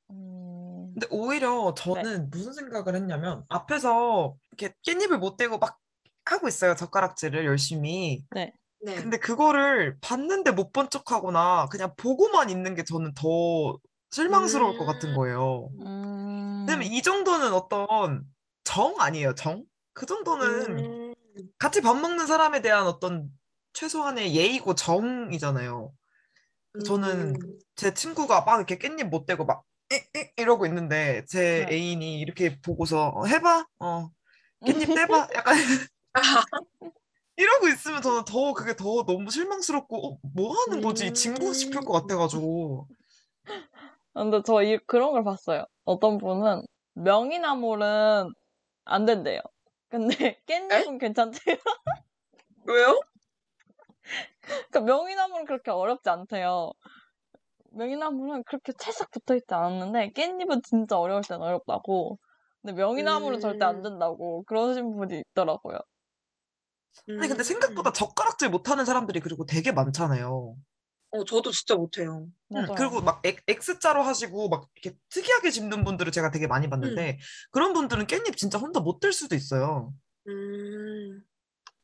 [0.09, 5.77] 음, 근데 오히려 저는 무슨 생각을 했냐면 앞에서 이렇게 깻잎을 못 대고 막
[6.25, 6.75] 하고 있어요.
[6.75, 8.25] 젓가락질을 열심히.
[8.31, 8.95] 네.
[8.95, 13.77] 근데 그거를 봤는데 못 본 척하거나 그냥 보고만 있는 게 저는 더
[14.11, 15.15] 실망스러울 것 같은 음.
[15.15, 15.69] 거예요.
[15.81, 18.23] 음, 왜냐면 이 정도는 어떤
[18.63, 19.63] 정 아니에요, 정?
[19.97, 21.13] 그 정도는 음,
[21.57, 23.31] 같이 밥 먹는 사람에 대한 어떤
[23.73, 25.91] 최소한의 예의고 정이잖아요.
[26.85, 27.59] 저는 음.
[27.75, 31.75] 제 친구가 막 이렇게 깻잎 못 대고 막 에, 에, 이러고 있는데 제 네.
[31.75, 34.11] 애인이 이렇게 보고서 어, 해봐, 어
[34.61, 35.55] 깻잎 떼봐, 약간
[37.35, 41.93] 이러고 있으면 저는 더 그게 더 너무 실망스럽고 어, 뭐 하는 거지 진구 싶을 것
[41.93, 42.87] 같아가지고
[44.13, 45.65] 근데 저 이, 그런 걸 봤어요.
[45.85, 48.31] 어떤 분은 명이나물은
[48.85, 49.41] 안 된대요.
[49.89, 51.57] 근데 깻잎은 괜찮대요.
[52.65, 52.99] 왜요?
[54.69, 56.71] 그러니까 명이나물은 그렇게 어렵지 않대요.
[57.71, 62.19] 명이나물은 그렇게 찰싹 붙어 있지 않았는데 깻잎은 진짜 어려울 땐 어렵다고.
[62.61, 63.83] 근데 명이나물은 절대 안 음.
[63.83, 65.79] 된다고 그러신 분이 있더라고요.
[67.17, 67.43] 아니 근데 음.
[67.43, 70.55] 생각보다 젓가락질 못하는 사람들이 그리고 되게 많잖아요.
[71.11, 72.27] 어, 저도 진짜 못해요.
[72.53, 72.65] 음.
[72.75, 77.17] 그리고 막 X- X자로 하시고 막 이렇게 특이하게 집는 분들을 제가 되게 많이 봤는데
[77.51, 79.93] 그런 분들은 깻잎 진짜 혼자 못 들 수도 있어요.
[80.27, 81.23] 음.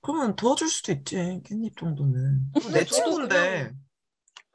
[0.02, 2.52] 그러면 도와줄 수도 있지 깻잎 정도는.
[2.74, 3.72] 내 저도 친구인데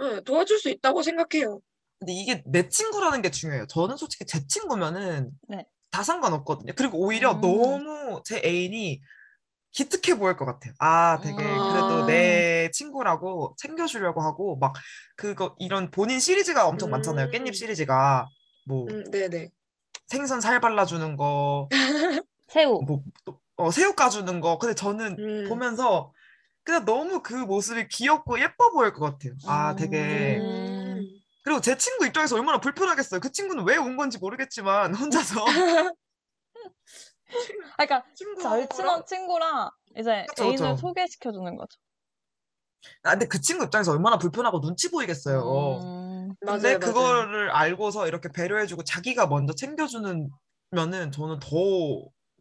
[0.00, 1.60] 네, 도와줄 수 있다고 생각해요.
[1.98, 3.66] 근데 이게 내 친구라는 게 중요해요.
[3.66, 5.64] 저는 솔직히 제 친구면은 네.
[5.90, 6.74] 다 상관없거든요.
[6.76, 7.40] 그리고 오히려 음.
[7.40, 9.00] 너무 제 애인이
[9.72, 10.72] 기특해 보일 것 같아요.
[10.78, 12.06] 아, 되게 그래도 음.
[12.06, 14.74] 내 친구라고 챙겨주려고 하고 막
[15.16, 17.26] 그거 이런 본인 시리즈가 엄청 많잖아요.
[17.26, 17.30] 음.
[17.30, 18.28] 깻잎 시리즈가
[18.66, 19.50] 뭐 음, 네네.
[20.06, 21.68] 생선 살 발라주는 거,
[22.48, 22.80] 새우.
[22.82, 24.58] 뭐 또, 어, 새우 까주는 거.
[24.58, 25.48] 근데 저는 음.
[25.48, 26.12] 보면서
[26.64, 29.34] 그냥 너무 그 모습이 귀엽고 예뻐 보일 것 같아요.
[29.46, 31.02] 아, 되게 음.
[31.44, 33.20] 그리고 제 친구 입장에서 얼마나 불편하겠어요.
[33.20, 35.44] 그 친구는 왜 온 건지 모르겠지만 혼자서
[37.76, 40.76] 아, 그러니까 친구랑 잘 친한 친구랑 이제 그쵸, 애인을 그쵸.
[40.76, 41.78] 소개시켜 주는 거죠.
[43.02, 45.42] 아, 근데 그 친구 입장에서 얼마나 불편하고 눈치 보이겠어요.
[45.42, 47.28] 음, 맞아요, 근데 맞아요.
[47.28, 50.30] 그거를 알고서 이렇게 배려해주고 자기가 먼저 챙겨주는
[50.70, 51.48] 면은 저는 더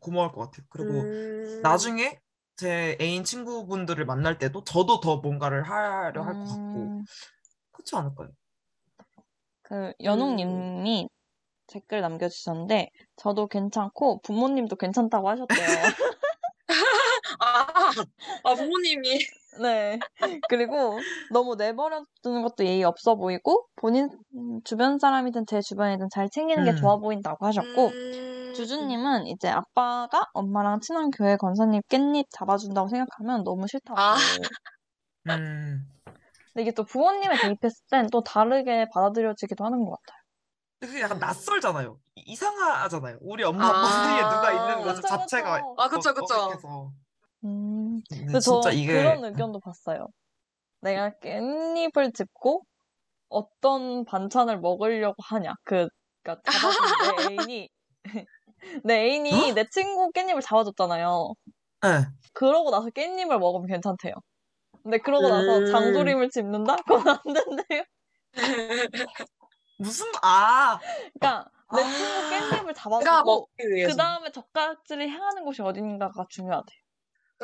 [0.01, 0.65] 고마울 것 같아요.
[0.69, 1.57] 그리고 음.
[1.61, 2.19] 나중에
[2.57, 7.05] 제 애인 친구분들을 만날 때도 저도 더 뭔가를 하려 할 것 같고 음,
[7.73, 8.31] 그렇지 않을까요?
[9.61, 11.09] 그 연웅님이
[11.67, 15.67] 댓글 남겨주셨는데 저도 괜찮고 부모님도 괜찮다고 하셨대요.
[17.39, 17.91] 아,
[18.43, 19.19] 아, 부모님이.
[19.61, 19.99] 네.
[20.49, 20.99] 그리고
[21.31, 26.63] 너무 내버려 두는 것도 예의 없어 보이고 본인 음, 주변 사람이든 제 주변이든 잘 챙기는
[26.63, 26.75] 게 음.
[26.75, 28.53] 좋아 보인다고 하셨고 음.
[28.55, 33.99] 주주님은 이제 아빠가 엄마랑 친한 교회 권사님 깻잎 잡아준다고 생각하면 너무 싫다고.
[33.99, 34.15] 아.
[35.29, 35.87] 음.
[36.53, 40.16] 근데 이게 또 부모님에 대입했을 땐 또 다르게 받아들여지기도 하는 것 같아요.
[40.79, 41.99] 그게 약간 낯설잖아요.
[42.15, 43.17] 이- 이상하잖아요.
[43.21, 43.69] 우리 엄마 아.
[43.69, 45.07] 아빠 사이에 누가 있는 것 그쵸.
[45.07, 46.91] 자체가 아, 그쵸, 그쵸.
[47.43, 48.01] 음.
[48.09, 50.07] 근데 저 진짜 이게 그런 의견도 봤어요.
[50.81, 52.63] 내가 깻잎을 짚고
[53.29, 55.53] 어떤 반찬을 먹으려고 하냐.
[55.63, 55.87] 그,
[56.23, 57.69] 그니까 잡아준 내 애인이,
[58.83, 59.53] 내 애인이 어?
[59.53, 61.33] 내 친구 깻잎을 잡아줬잖아요.
[61.81, 62.05] 네.
[62.33, 64.13] 그러고 나서 깻잎을 먹으면 괜찮대요.
[64.83, 65.65] 근데 그러고 나서 음.
[65.71, 66.75] 장조림을 집는다?
[66.77, 67.83] 그건 안 된대요.
[69.77, 70.79] 무슨 아
[71.19, 71.89] 그러니까 내 아.
[71.91, 73.91] 친구 깻잎을 잡아주고 먹기 위해서.
[73.91, 76.73] 그 다음에 젓가락질을 향하는 곳이 어딘가가 중요하대.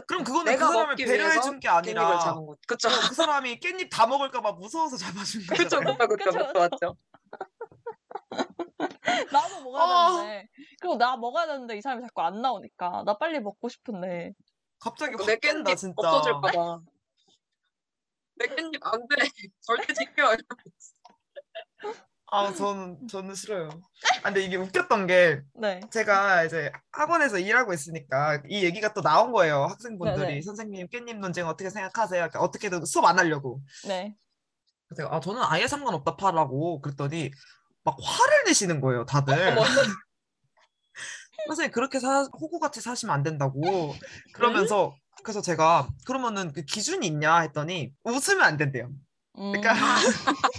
[0.07, 2.55] 그럼 그거는 그 내가 사람을 배려해 준 게 아니라 잡은 거.
[2.67, 2.87] 그쵸.
[2.89, 5.63] 어, 그 사람이 깻잎 다 먹을까봐 무서워서 잡아준 거잖아요.
[5.63, 6.95] 그쵸, 그쵸, 그쵸, 그쵸, 맞죠.
[9.31, 10.11] 나도 먹어야 어.
[10.17, 10.47] 되는데.
[10.81, 13.03] 그리고 나 먹어야 되는데 이 사람이 자꾸 안 나오니까.
[13.05, 14.33] 나 빨리 먹고 싶은데.
[14.79, 15.93] 갑자기 내확 깬다 깻잎 진짜.
[15.97, 16.79] 없어질까봐.
[18.35, 19.15] 내 깻잎 안 돼.
[19.61, 20.35] 절대 지켜.
[22.33, 23.69] 아 저는 저는 싫어요.
[24.23, 25.79] 아, 근데 이게 웃겼던 게 네.
[25.91, 29.65] 제가 이제 학원에서 일하고 있으니까 이 얘기가 또 나온 거예요.
[29.65, 30.41] 학생분들이 네네.
[30.41, 32.21] 선생님 깻잎 논쟁 어떻게 생각하세요?
[32.21, 33.61] 그러니까 어떻게든 수업 안 하려고.
[33.87, 34.15] 네.
[34.89, 37.29] 그래서 아 저는 아예 상관없다 파라고 그랬더니
[37.83, 39.55] 막 화를 내시는 거예요 다들.
[41.47, 43.93] 선생님 그렇게 사, 호구같이 사시면 안 된다고
[44.33, 48.89] 그러면서 그래서 제가 그러면은 그 기준이 있냐 했더니 웃으면 안 된대요.
[49.35, 49.77] 그러니까 음,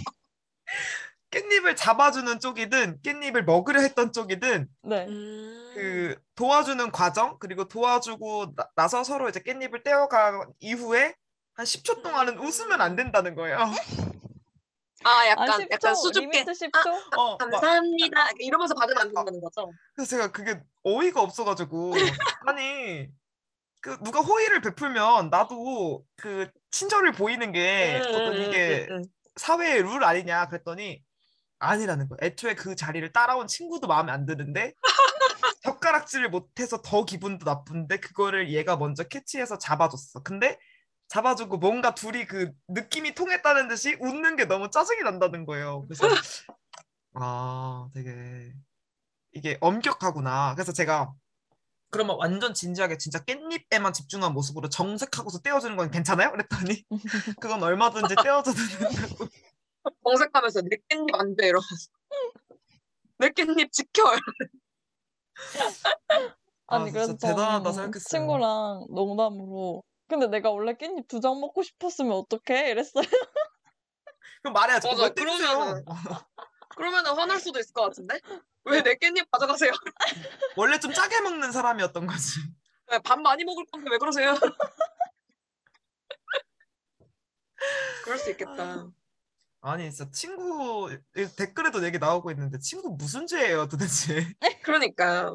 [1.35, 5.05] 깻잎을 잡아주는 쪽이든 깻잎을 먹으려 했던 쪽이든 네.
[5.07, 5.71] 음.
[5.73, 11.13] 그 도와주는 과정 그리고 도와주고 나, 나서 서로 이제 깻잎을 떼어간 이후에
[11.55, 13.57] 한 10초 동안은 웃으면 안 된다는 거예요.
[13.59, 13.73] 아,
[15.03, 15.71] 아, 약간, 10초?
[15.71, 16.39] 약간 수줍게.
[16.43, 17.17] limit 10초?
[17.17, 18.29] 어, 막- 감사합니다.
[18.39, 19.69] 이러면서 받으면 안 된다는 거죠?
[19.93, 21.93] 그래서 제가 그게 어이가 없어가지고
[22.47, 23.07] 아니
[23.81, 29.03] 그 누가 호의를 베풀면 나도 그 친절을 보이는 게 음, 어떤 음, 이게 음, 음.
[29.35, 31.03] 사회의 룰 아니냐 그랬더니
[31.59, 32.17] 아니라는 거야.
[32.21, 34.73] 애초에 그 자리를 따라온 친구도 마음에 안 드는데
[35.63, 40.23] 젓가락질을 못해서 더 기분도 나쁜데 그거를 얘가 먼저 캐치해서 잡아줬어.
[40.23, 40.57] 근데
[41.07, 45.85] 잡아주고 뭔가 둘이 그 느낌이 통했다는 듯이 웃는 게 너무 짜증이 난다는 거예요.
[45.87, 46.07] 그래서
[47.13, 48.53] 아 되게
[49.31, 50.55] 이게 엄격하구나.
[50.55, 51.13] 그래서 제가
[51.91, 56.31] 그러면 완전 진지하게 진짜 깻잎에만 집중한 모습으로 정색하고서 떼어주는 건 괜찮아요?
[56.31, 56.83] 그랬더니
[57.39, 59.27] 그건 얼마든지 떼어줘도 된다고.
[60.07, 61.91] 정색하면서 내 깻잎 안 돼, 이러면서.
[63.17, 64.03] 내 깻잎 지켜!
[66.67, 67.99] 아, 아니, 그래서 대단하다 저는 생각했어요.
[68.19, 72.71] 친구랑 농담으로 근데 내가 원래 깻잎 두 장 먹고 싶었으면 어떡해?
[72.71, 73.03] 이랬어요.
[74.43, 74.87] 그럼 말해야지.
[74.87, 75.09] 맞아?
[75.13, 75.83] 그러면은.
[76.75, 78.19] 그러면은 화날 수도 있을 것 같은데?
[78.65, 79.71] 왜 내 깻잎 가져가세요?
[80.57, 82.39] 원래 좀 짜게 먹는 사람이었던 거지.
[82.91, 84.35] 왜 밥 많이 먹을 건데 왜 그러세요?
[88.03, 88.87] 그럴 수 있겠다.
[89.65, 90.89] 아니 진짜 친구
[91.37, 94.21] 댓글에도 얘기 나오고 있는데 친구 무슨 죄예요 도대체?
[94.63, 95.31] 그러니까.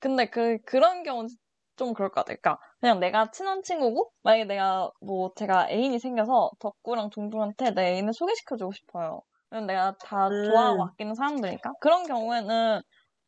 [0.00, 1.28] 근데 그 그런 경우는
[1.76, 2.38] 좀 그럴 것 같아요.
[2.42, 8.12] 그러니까 그냥 내가 친한 친구고 만약에 내가 뭐 제가 애인이 생겨서 덕구랑 동동한테 내 애인을
[8.12, 9.22] 소개시켜주고 싶어요.
[9.50, 10.44] 왜냐면 내가 다 음.
[10.44, 12.82] 좋아하고 아끼는 사람들이니까 그런 경우에는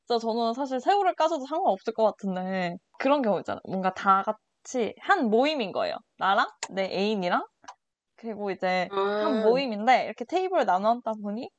[0.06, 3.61] 진짜 저는 사실 새우를 까줘도 상관없을 것 같은데 그런 경우 있잖아요.
[3.69, 5.97] 뭔가 다 같이 한 모임인 거예요.
[6.19, 7.47] 나랑 내 애인이랑
[8.24, 8.88] 그리고 이제
[9.20, 9.42] 한 음.
[9.42, 11.51] 모임인데 이렇게 테이블을 나눠 앉다 보니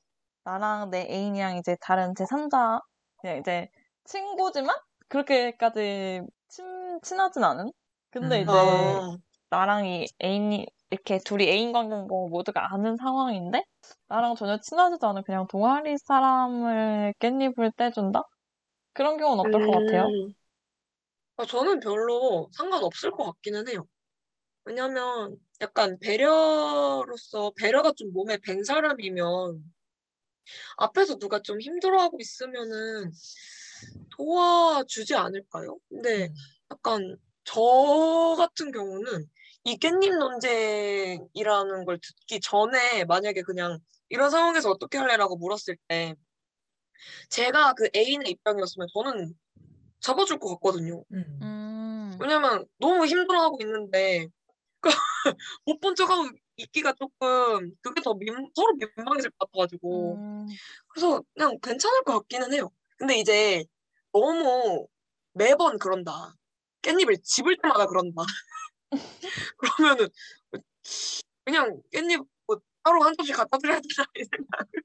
[0.44, 2.80] 나랑 내 애인이랑 이제 다른 제3자
[3.18, 3.68] 그냥 이제
[4.06, 4.76] 친구지만
[5.08, 7.72] 그렇게까지 친, 친하진 않은?
[8.10, 8.44] 근데 음.
[8.44, 9.18] 이제 어.
[9.52, 13.64] 나랑 이 애인이 이렇게 둘이 애인 관계인 거 모두가 아는 상황인데
[14.08, 18.24] 나랑 전혀 친하지도 않은 그냥 동아리 사람을 깻잎을 떼준다?
[18.94, 20.08] 그런 경우는 어떨 것 같아요?
[20.08, 20.34] 음.
[21.38, 23.86] 아, 저는 별로 상관없을 것 같기는 해요.
[24.66, 29.64] 왜냐면 약간 배려로서 배려가 좀 몸에 밴 사람이면
[30.78, 33.12] 앞에서 누가 좀 힘들어하고 있으면은
[34.12, 35.78] 도와주지 않을까요?
[35.90, 36.36] 근데 음.
[36.72, 39.30] 약간 저 같은 경우는
[39.66, 43.80] 이 깻잎 논쟁이라는 걸 듣기 전에 만약에 그냥
[44.10, 46.16] 이런 상황에서 어떻게 할래라고 물었을 때
[47.30, 49.34] 제가 그 애인의 입장이었으면 저는
[50.00, 51.04] 잡아줄 것 같거든요.
[51.12, 51.40] 음.
[51.42, 54.28] 음, 왜냐면 너무 힘들어하고 있는데
[55.66, 60.48] 못 본 척하고 있기가 조금 그게 더 민, 서로 민망해질 것 같아가지고 음,
[60.90, 62.72] 그래서 그냥 괜찮을 것 같기는 해요.
[62.98, 63.66] 근데 이제
[64.14, 64.88] 너무
[65.34, 66.34] 매번 그런다.
[66.82, 68.22] 깻잎을 집을 때마다 그런다.
[69.58, 70.08] 그러면은
[71.44, 74.84] 그냥 깻잎 뭐 따로 한 접시 갖다 드려야 되나 이 생각을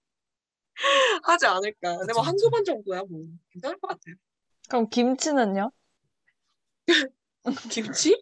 [1.23, 1.99] 하지 않을까.
[1.99, 2.51] 근데 뭐 그쵸.
[2.51, 3.21] 번 정도야 뭐
[3.53, 4.15] 괜찮을 것 같아요.
[4.69, 5.71] 그럼 김치는요?
[7.71, 8.21] 김치?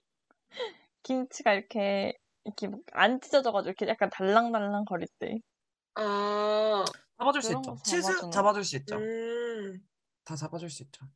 [1.12, 2.12] 김치가 이렇게
[2.44, 5.38] 이렇게 막안 찢어져가지고 이렇게 약간 달랑달랑 거릴 때.
[5.94, 6.84] 아,
[7.18, 7.74] 잡아줄 수 그런 있죠.
[7.74, 8.30] 거 치즈 잡아주는.
[8.30, 8.96] 잡아줄 수 있죠.
[8.96, 9.78] 음.
[10.24, 11.06] 다 잡아줄 수 있죠.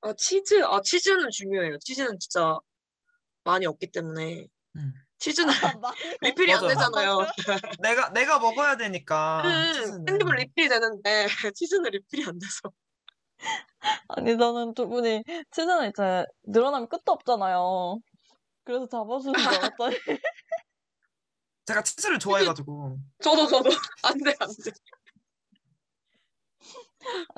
[0.00, 1.78] 아, 치즈, 아, 치즈는 중요해요.
[1.78, 2.58] 치즈는 진짜
[3.44, 4.46] 많이 없기 때문에.
[4.76, 4.92] 음.
[5.18, 5.54] 치즈는 아,
[6.20, 6.74] 리필이 안 맞아.
[6.74, 7.18] 되잖아요.
[7.80, 10.04] 내가 내가 먹어야 되니까 음, 치즈는.
[10.06, 12.72] 깻잎은 리필이 되는데, 치즈는 리필이 안 돼서.
[14.08, 15.22] 아니, 저는 두 분이
[15.52, 17.98] 치즈는 이제 늘어나면 끝도 없잖아요.
[18.64, 19.96] 그래서 잡아주는 줄 알았더니.
[21.66, 23.70] 제가 치즈를 좋아해가지고 저도, 저도.
[24.02, 24.70] 안 돼, 안 돼.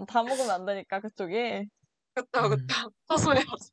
[0.06, 1.66] 다 먹으면 안 되니까, 그쪽이.
[2.14, 2.50] 그쵸, 음.
[2.50, 2.90] 그쵸.
[3.08, 3.70] 사소해야지.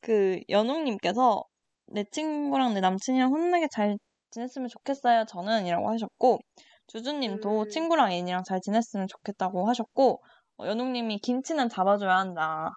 [0.00, 1.44] 그, 연웅님께서
[1.86, 3.96] 내 친구랑 내 남친이랑 혼나게 잘
[4.30, 5.24] 지냈으면 좋겠어요.
[5.26, 6.40] 저는 이라고 하셨고,
[6.88, 7.68] 주주님도 음.
[7.70, 10.22] 친구랑 애인이랑 잘 지냈으면 좋겠다고 하셨고,
[10.58, 12.70] 어, 연웅님이 김치는 잡아줘야 한다.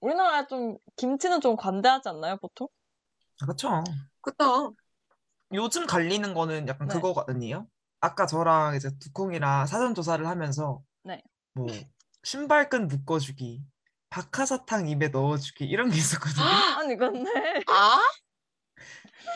[0.00, 2.68] 우리나라 좀, 김치는 좀 관대하지 않나요, 보통?
[3.40, 3.84] 그렇죠.
[4.20, 4.74] 그쵸.
[5.52, 6.94] 요즘 갈리는 거는 약간 네.
[6.94, 7.66] 그거 아니에요?
[8.00, 11.22] 아까 저랑 이제 두콩이랑 사전 조사를 하면서 네.
[11.52, 11.66] 뭐
[12.22, 13.62] 신발끈 묶어주기,
[14.10, 16.44] 박하사탕 입에 넣어주기 이런 게 있었거든요.
[16.78, 17.30] 아니, 근데.
[17.68, 18.00] 아?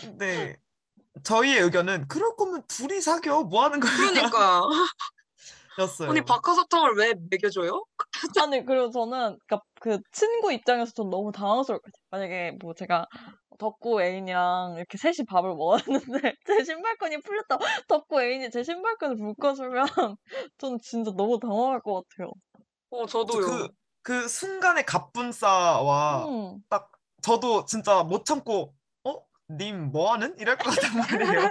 [0.00, 0.56] 근데
[1.22, 3.92] 저희의 의견은 그럴 거면 둘이 사겨 뭐 하는 거야?
[3.92, 4.62] 그러니까.
[5.78, 6.10] 였어요.
[6.10, 7.84] 아니, 박하사탕을 왜 먹여줘요?
[8.40, 12.04] 아니, 그리고 저는, 그니까, 그, 친구 입장에서 전 너무 당황스러울 것 같아요.
[12.10, 13.06] 만약에, 뭐, 제가,
[13.58, 17.58] 덕구 애인이랑 이렇게 셋이 밥을 먹었는데, 제 신발끈이 풀렸다.
[17.88, 19.86] 덕구 애인이 제 신발끈을 묶어주면,
[20.58, 22.32] 전 진짜 너무 당황할 것 같아요.
[22.90, 23.40] 어, 저도요.
[23.40, 23.68] 그,
[24.02, 26.90] 그 순간의 갑분싸와 음, 딱
[27.22, 28.74] 저도 진짜 못 참고
[29.04, 29.24] 어?
[29.50, 30.36] 님 뭐하는?
[30.38, 31.50] 이럴 것 같단 말이에요.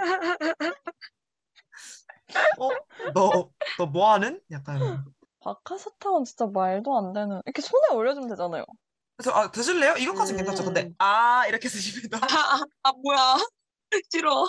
[2.58, 2.68] 어?
[3.14, 4.40] 너, 너 뭐 하는?
[4.50, 5.04] 약간.
[5.40, 7.40] 박하사탕은 진짜 말도 안 되는.
[7.44, 8.64] 이렇게 손에 올려주면 되잖아요.
[9.16, 9.94] 그래서 아 드실래요?
[9.96, 10.44] 이것까지 는 음.
[10.46, 10.64] 괜찮죠.
[10.64, 13.36] 근데 아 이렇게 쓰시면 아, 아, 아, 뭐야.
[14.10, 14.46] 싫어.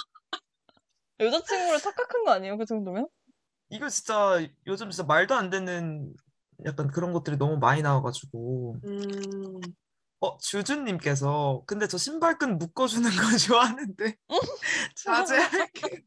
[1.19, 2.57] 여자친구를 착각한 거 아니에요?
[2.57, 3.07] 그 정도면?
[3.69, 6.13] 이거 진짜 요즘 진짜 말도 안 되는
[6.65, 9.61] 약간 그런 것들이 너무 많이 나와가지고 음,
[10.21, 14.15] 어 주주님께서 근데 저 신발끈 묶어주는 거 좋아하는데
[14.95, 16.03] 자제할게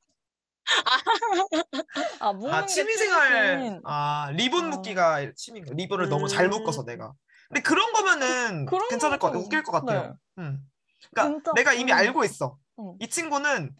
[2.21, 3.81] 아, 아게 취미생활.
[3.85, 4.69] 아 리본 아.
[4.69, 6.51] 묶기가 취미인가 리본을 너무 잘 음.
[6.51, 7.13] 묶어서 내가
[7.49, 10.43] 근데 그런 거면은 그런 괜찮을 것 같아 웃길 것 같아요 네.
[10.45, 10.61] 음.
[11.11, 11.97] 그러니까 진짜 내가 이미 음.
[11.97, 12.95] 알고 있어 응.
[13.01, 13.75] 이 친구는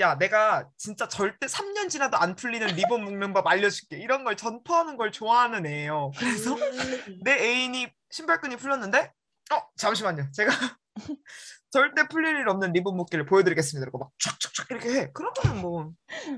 [0.00, 4.96] 야 내가 진짜 절대 3년 지나도 안 풀리는 리본 묶는 법 알려줄게 이런 걸 전파하는
[4.96, 7.20] 걸 좋아하는 애예요 그래서 음.
[7.22, 9.12] 내 애인이 신발끈이 풀렸는데
[9.52, 10.52] 어 잠시만요 제가
[11.74, 15.90] 절대 풀릴 일 없는 리본 묶기를 보여드리겠습니다 이러고 막 촥촥촥 이렇게 해 그러면 뭐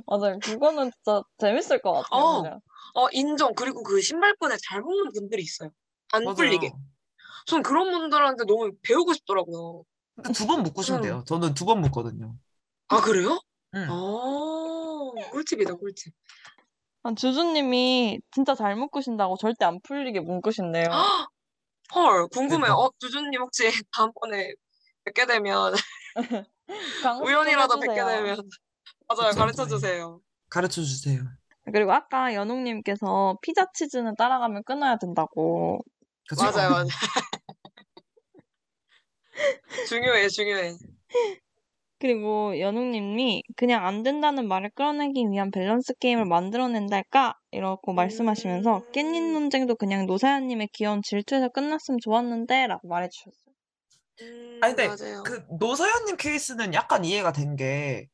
[0.06, 0.38] 맞아요.
[0.38, 2.22] 그거는 진짜 재밌을 것 같아요.
[2.22, 2.42] 어.
[2.42, 2.60] 그냥.
[2.94, 3.52] 어, 인정.
[3.54, 5.68] 그리고 그 신발끈에 잘 묶는 분들이 있어요.
[6.12, 6.36] 안 맞아요.
[6.36, 6.72] 풀리게.
[7.44, 9.82] 전 그런 분들한테 너무 배우고 싶더라고요.
[10.14, 11.02] 근데 두 번 묶으시면 음.
[11.02, 12.34] 돼요 저는 두 번 묶거든요
[12.88, 13.38] 아, 그래요?
[13.74, 13.86] 응.
[13.90, 16.14] 아, 꿀팁이다, 꿀팁.
[17.02, 20.86] 아, 주주님이 진짜 잘 묶으신다고 절대 안 풀리게 묶으신대요.
[21.94, 22.72] 헐, 궁금해요.
[22.72, 22.78] 대박.
[22.78, 24.54] 어, 주주님 혹시 다음번에
[25.06, 25.72] 뵙게 되면,
[27.24, 27.94] 우연이라도 뵙게.
[27.94, 28.36] 되면,
[29.08, 29.68] 맞아요, 가르쳐 네.
[29.68, 30.20] 주세요.
[30.48, 31.22] 가르쳐 주세요
[31.72, 35.80] 그리고 아까 연옥님께서 피자 치즈는 따라가면 끊어야 된다고.
[36.28, 36.44] 그쵸?
[36.44, 36.86] 맞아요, 맞아요.
[39.88, 40.76] 중요해, 중요해.
[41.98, 47.34] 그리고 연옥님이 그냥 안 된다는 말을 끌어내기 위한 밸런스 게임을 만들어낸달까?
[47.52, 48.92] 이렇게 말씀하시면서 음.
[48.92, 53.45] 깻잎 논쟁도 그냥 노사연님의 귀여운 질투에서 끝났으면 좋았는데 라고 말해주셨어요.
[54.22, 55.22] 음, 아니 근데 맞아요.
[55.22, 58.08] 그 노사연님 케이스는 약간 이해가 된 게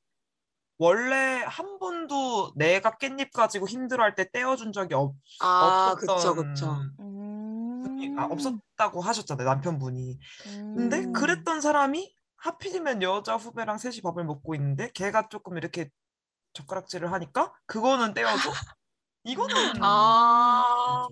[0.78, 6.76] 원래 한 번도 내가 깻잎 가지고 힘들어할 때 떼어준 적이 없, 아, 그쵸, 없었던 그쵸.
[6.98, 8.16] 음...
[8.18, 10.18] 아, 없었다고 하셨잖아요 남편분이
[10.74, 11.12] 근데 음.
[11.12, 15.88] 그랬던 사람이 하필이면 여자 후배랑 셋이 밥을 먹고 있는데 걔가 조금 이렇게
[16.54, 18.50] 젓가락질을 하니까 그거는 떼어줘?
[19.24, 21.06] 이거는 아,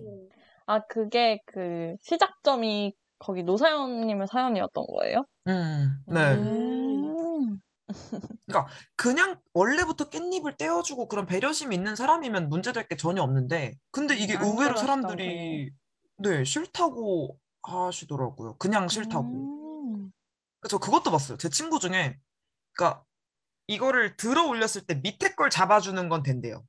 [0.65, 5.25] 아, 그게 그 시작점이 거기 노사연님의 사연이었던 거예요?
[5.47, 6.33] 음, 네.
[6.33, 7.59] 음.
[8.95, 14.43] 그냥 원래부터 깻잎을 떼어주고 그런 배려심 있는 사람이면 문제될 게 전혀 없는데 근데 이게 안
[14.43, 15.71] 의외로 사람들이
[16.17, 18.55] 네 싫다고 하시더라고요.
[18.57, 19.27] 그냥 싫다고.
[19.27, 20.11] 음.
[20.69, 21.37] 저 그것도 봤어요.
[21.37, 22.17] 제 친구 중에
[22.73, 23.03] 그러니까
[23.67, 26.63] 이거를 들어 올렸을 때 밑에 걸 잡아주는 건 된대요.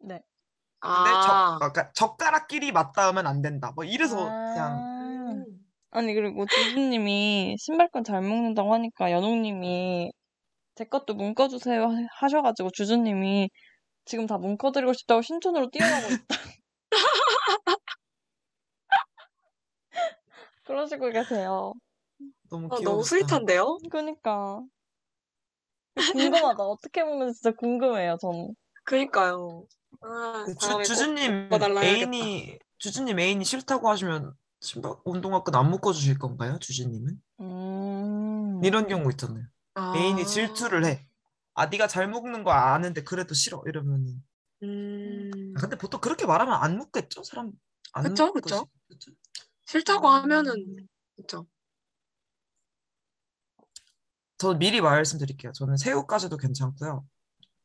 [0.00, 0.20] 네.
[0.80, 3.72] 근데 젓, 아, 그러니까 젓가락끼리 맞닿으면 안 된다.
[3.74, 4.93] 뭐 이래서 그냥
[5.94, 5.98] 아.
[6.00, 6.04] 음.
[6.04, 10.12] 아니 그리고 주주님이 신발끈 잘 묶는다고 하니까 연옥님이
[10.74, 13.48] 제 것도 묶어주세요 하- 하셔가지고 주주님이
[14.04, 16.26] 지금 다 묶어드리고 싶다고 신촌으로 뛰어가고 있다.
[20.64, 21.72] 그러시고 계세요.
[22.50, 23.78] 너무 어, 귀여웠어 너무 sweet한데요?
[23.90, 24.60] 그니까
[26.12, 26.62] 궁금하다.
[26.62, 28.16] 어떻게 묶는지 진짜 궁금해요.
[28.20, 28.54] 저는.
[28.84, 29.64] 그니까요.
[30.00, 32.00] 아, 주, 다음에 꼭 주주님 묶어달라 해야겠다.
[32.16, 34.34] 애인이 주주님 애인이 싫다고 하시면
[34.64, 36.58] 신발 운동화 끈 안 묶어주실 건가요?
[36.58, 38.64] 주주님은 음.
[38.64, 39.44] 이런 경우 있잖아요.
[39.96, 41.06] 애인이 아, 질투를 해.
[41.54, 44.22] 아 네가 잘 묶는 거 아는데 그래도 싫어 이러면은.
[44.62, 47.22] 음, 아, 근데 보통 그렇게 말하면 안 묶겠죠?
[47.24, 47.52] 사람
[47.92, 48.66] 안 그쵸, 묶을 그쵸.
[49.66, 51.46] 싫다고 하면은, 그쵸.
[54.38, 55.52] 저 미리 말씀드릴게요.
[55.52, 57.06] 저는 새우까지도 괜찮고요.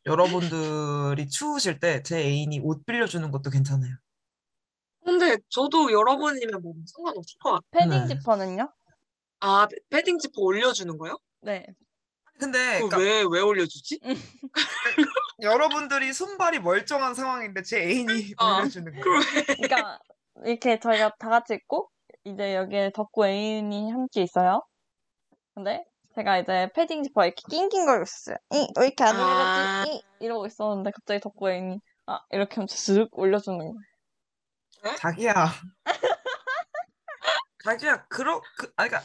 [0.05, 3.95] 여러분들이 추우실 때 제 애인이 옷 빌려주는 것도 괜찮아요.
[5.10, 7.90] 근데 저도 여러분이면 뭐 상관없을 것 같아요.
[7.90, 8.15] 패딩 네.
[8.15, 8.72] 지퍼는요?
[9.40, 11.18] 아, 패딩 지퍼 올려주는 거요?
[11.41, 11.65] 네.
[12.40, 13.99] 근데 그러니까 왜, 왜 올려주지?
[15.41, 19.19] 여러분들이 손발이 멀쩡한 상황인데 제 애인이 아, 빌려주는 거예요.
[19.48, 19.99] 그러니까
[20.45, 21.90] 이렇게 저희가 다 같이 있고
[22.23, 24.61] 이제 여기에 덕구 애인이 함께 있어요.
[25.56, 25.84] 근데
[26.15, 28.38] 제가 이제 패딩 지퍼 이렇게 낑낑거리고 있었어요.
[28.53, 29.84] 이, 왜 이렇게 안 아.
[29.84, 29.91] 올려졌지?
[29.91, 33.73] 이, 이러고 있었는데 갑자기 덕구 애인이 아 이렇게 하면서 쓱 올려주는 거예요.
[34.97, 35.34] 자기야.
[37.64, 39.03] 자기야, 그러, 그, 아, 그니까,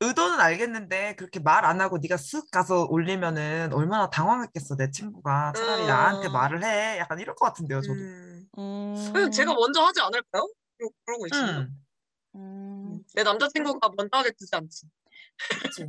[0.00, 5.52] 의도는 알겠는데, 그렇게 말 안 하고 네가 쓱 가서 올리면은 얼마나 당황했겠어, 내 친구가.
[5.56, 5.86] 차라리 음.
[5.88, 6.98] 나한테 말을 해.
[6.98, 7.94] 약간 이럴 것 같은데요, 저도.
[7.94, 8.46] 음.
[8.58, 9.30] 음.
[9.32, 10.48] 제가 먼저 하지 않을까요?
[10.78, 11.74] 그러- 그러고 있으면.
[12.34, 13.02] 음, 음.
[13.14, 14.86] 내 남자친구가 먼저 하게 두지 않지.
[15.62, 15.82] 그치.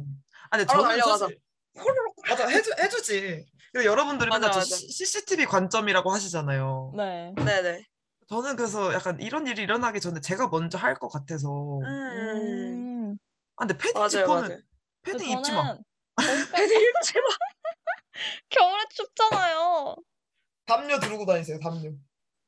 [0.50, 1.00] 아, 근데 저는.
[1.02, 1.38] 사실,
[1.78, 3.46] 호로록, 맞아, 해주, 해주지.
[3.76, 4.64] 여러분들이 맞아, 맨날 맞아.
[4.76, 6.94] CCTV 관점이라고 하시잖아요.
[6.96, 7.34] 네.
[7.36, 7.86] 네네.
[8.30, 11.80] 저는 그래서 약간 이런 일이 일어나기 전에 제가 먼저 할 것 같아서.
[11.80, 11.86] 음.
[13.12, 13.18] 음.
[13.56, 14.62] 아, 근데 패딩 맞아요, 지퍼는, 맞아요.
[15.04, 15.64] 패딩 입지 마.
[15.64, 15.84] 저는
[16.56, 17.28] 패딩 입지 마.
[18.50, 19.96] 겨울에 춥잖아요.
[20.66, 21.92] 담요 두르고 다니세요, 담요.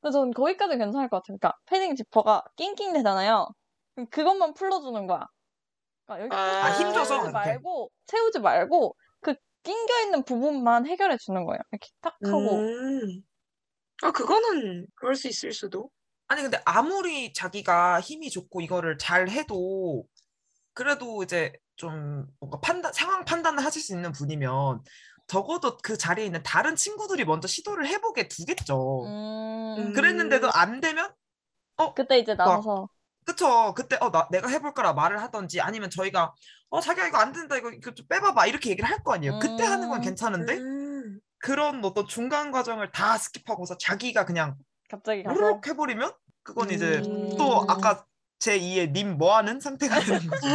[0.01, 1.37] 근데 전 거기까지 괜찮을 것 같아요.
[1.39, 3.47] 그러니까 패딩 지퍼가 낑낑 되잖아요.
[3.95, 5.25] 그럼 그것만 풀러주는 거야.
[6.05, 7.31] 그러니까 여기 아, 꾹 힘줘서 채우지.
[7.31, 11.59] 말고 채우지 말고 그 낑겨 있는 부분만 해결해 주는 거예요.
[11.71, 13.21] 이렇게 탁 하고 음.
[14.03, 15.89] 아, 그거는 그럴 수 있을 수도.
[16.27, 20.05] 아니 근데 아무리 자기가 힘이 좋고 이거를 잘 해도
[20.73, 24.81] 그래도 이제 좀 뭔가 판단 상황 판단을 하실 수 있는 분이면
[25.27, 29.05] 적어도 그 자리에 있는 다른 친구들이 먼저 시도를 해보게 두겠죠.
[29.05, 31.11] 음, 그랬는데도 안 되면
[31.95, 32.89] 그때 이제 나서서
[33.25, 36.33] 그쵸 그때 어 나 내가 해볼 거라 말을 하던지 아니면 저희가
[36.69, 39.39] 어 자기야 이거 안 된다 이거 이거 좀 빼봐봐 이렇게 얘기를 할 거 아니에요.
[39.39, 40.03] 그때 하는 건 음.
[40.03, 40.78] 괜찮은데 음.
[41.39, 44.55] 그런 어떤 중간 과정을 다 skip하고서 자기가 그냥
[44.89, 46.11] 갑자기 가서 해버리면
[46.43, 47.35] 그건 이제 음.
[47.37, 48.05] 또 아까
[48.39, 50.47] 제 2의 님 뭐하는 상태가 되는 거죠.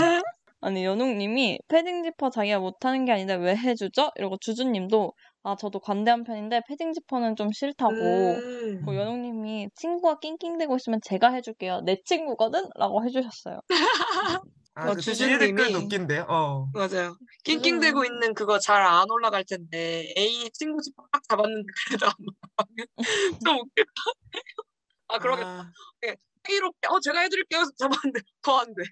[0.60, 4.12] 아니 연웅님이 패딩 지퍼 자기가 못하는 게 아닌데 왜 해주죠?
[4.16, 5.12] 이러고 주주님도
[5.42, 8.82] 아 저도 관대한 편인데 패딩 지퍼는 좀 싫다고 음.
[8.86, 12.62] 그 연웅님이 친구가 낑낑대고 있으면 제가 해줄게요 내 친구거든?
[12.76, 13.60] 라고 해주셨어요
[14.76, 16.26] 아, 어, 그 주주님이- 웃긴데요.
[16.28, 16.68] 어.
[16.74, 17.16] 맞아요.
[17.44, 18.04] 낑낑대고 음.
[18.06, 22.86] 있는 그거 잘 안 올라갈 텐데 애인이 친구 집딱 잡았는데 그래도 안 올라가면
[23.48, 24.42] 좀 웃길 것 같아요.
[25.08, 25.70] 아 그러게 아,
[26.48, 28.82] 이렇게 어 제가 해드릴게요 잡았는데 더 안 돼.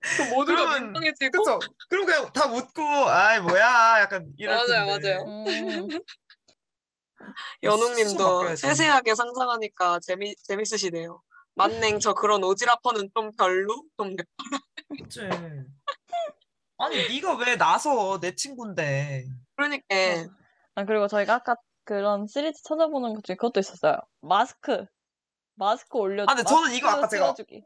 [0.00, 1.58] 그 모두가 민망해지고 그쵸.
[1.88, 4.00] 그럼 그냥 다 웃고, 아이, 뭐야.
[4.00, 5.14] 약간 이럴 맞아요, 텐데.
[5.16, 5.24] 맞아요.
[5.26, 5.88] 음,
[7.64, 8.54] 연웅님도.
[8.56, 11.20] 세세하게 상상하니까 재미 재밌으시네요.
[11.58, 14.24] 만냉 저 그런 오지라퍼는 좀 별로 좀 내-
[15.02, 15.20] 그치.
[16.78, 19.26] 아니, 네가 왜 나서 내 친구인데.
[19.56, 19.84] 그러니까
[20.76, 24.84] 아 그리고 저희가 아까 그런 시리즈 찾아보는 것 중에 그것도 있었어요 마스크
[25.56, 27.64] 마스크 올려주기 아, 근데 저는 이거 아까 제가- 씌워주기.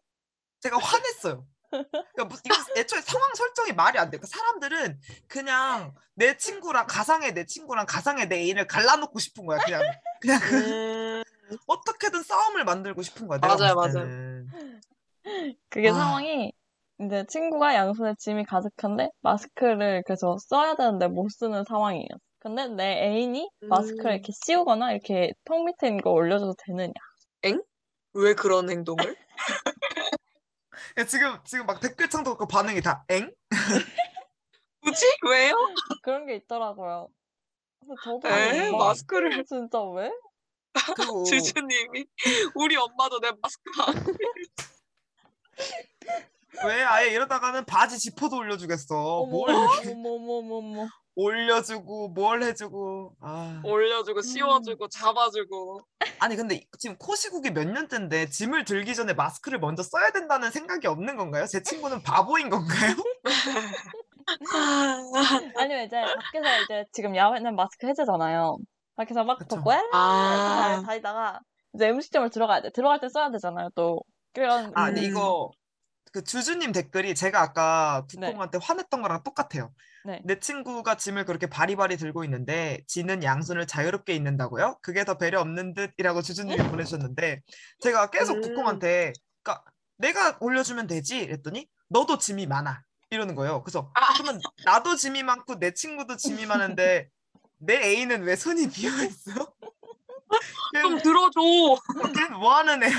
[0.61, 1.47] 제가 화냈어요.
[1.71, 4.19] 그러니까 무슨 이거 애초에 상황 설정이 말이 안 돼.
[4.19, 9.59] 그러니까 사람들은 그냥 내 친구랑 가상의 내 친구랑 가상의 내 애인을 갈라놓고 싶은 거야.
[9.59, 9.83] 그냥
[10.21, 11.12] 그냥 그 음,
[11.67, 13.39] 어떻게든 싸움을 만들고 싶은 거야.
[13.39, 14.45] 맞아요, 맞아요.
[15.69, 15.95] 그게 아.
[15.95, 16.53] 상황이
[17.01, 22.09] 이제 친구가 양손에 짐이 가득한데 마스크를 그래서 써야 되는데 못 쓰는 상황이에요.
[22.39, 24.15] 근데 내 애인이 마스크를 음.
[24.15, 26.93] 이렇게 씌우거나 이렇게 턱 밑에 있는 거 올려줘도 되느냐.
[28.15, 29.17] 왜 그런 행동을?
[30.99, 33.33] 야, 지금 지금 막 댓글창도 그 반응이 다 엥?
[34.83, 35.55] 굳이 왜요?
[36.03, 37.09] 그런 게 있더라고요.
[37.81, 40.11] 그래서 저도 에막 마스크를 진짜 왜?
[40.97, 42.05] 그리고 주주님이
[42.55, 43.95] 우리 엄마도 내 마스크 안
[46.67, 48.95] 왜 아예 이러다가는 바지 지퍼도 올려주겠어.
[48.95, 50.87] 어머 뭘 어머 어머 어머 어머.
[51.15, 53.17] 올려주고 뭘 해주고.
[53.21, 53.61] 아.
[53.65, 55.81] 올려주고 씌워주고 잡아주고
[56.19, 61.17] 아니 근데 지금 코시국이 몇 년째인데 짐을 들기 전에 마스크를 먼저 써야 된다는 생각이 없는
[61.17, 61.47] 건가요?
[61.47, 62.95] 제 친구는 바보인 건가요?
[65.57, 68.59] 아니면 이제 밖에서 이제 지금 야외는 마스크 해제잖아요.
[68.97, 69.57] 밖에서 막 그쵸.
[69.57, 71.41] 벗고 에 아, 다니다가
[71.75, 72.71] 이제 음식점을 들어가야 돼.
[72.71, 73.71] 들어갈 때 써야 되잖아요.
[73.75, 74.03] 또
[74.35, 75.05] 그런 아 근데 음.
[75.07, 75.51] 이거
[76.13, 78.27] 그 주주님 댓글이 제가 아까 네.
[78.27, 79.73] 국공한테 화냈던 거랑 똑같아요.
[80.05, 80.21] 네.
[80.25, 84.79] 내 친구가 짐을 그렇게 바리바리 들고 있는데 지는 양손을 자유롭게 있는다고요?
[84.83, 87.41] 그게 더 배려 없는 듯이라고 주주님이 보내주셨는데
[87.81, 88.41] 제가 계속 음.
[88.43, 89.13] 국공한테
[89.43, 89.65] 그러니까
[89.97, 93.63] 내가 올려주면 되지 이랬더니 너도 짐이 많아 이러는 거예요.
[93.63, 94.13] 그래서 아.
[94.15, 97.09] 그러면 나도 짐이 많고 내 친구도 짐이 많은데
[97.65, 99.31] 내 애인은 왜 손이 비어 있어?
[100.83, 101.41] 좀 들어줘.
[102.15, 102.91] 걔는 뭐 하는 애야?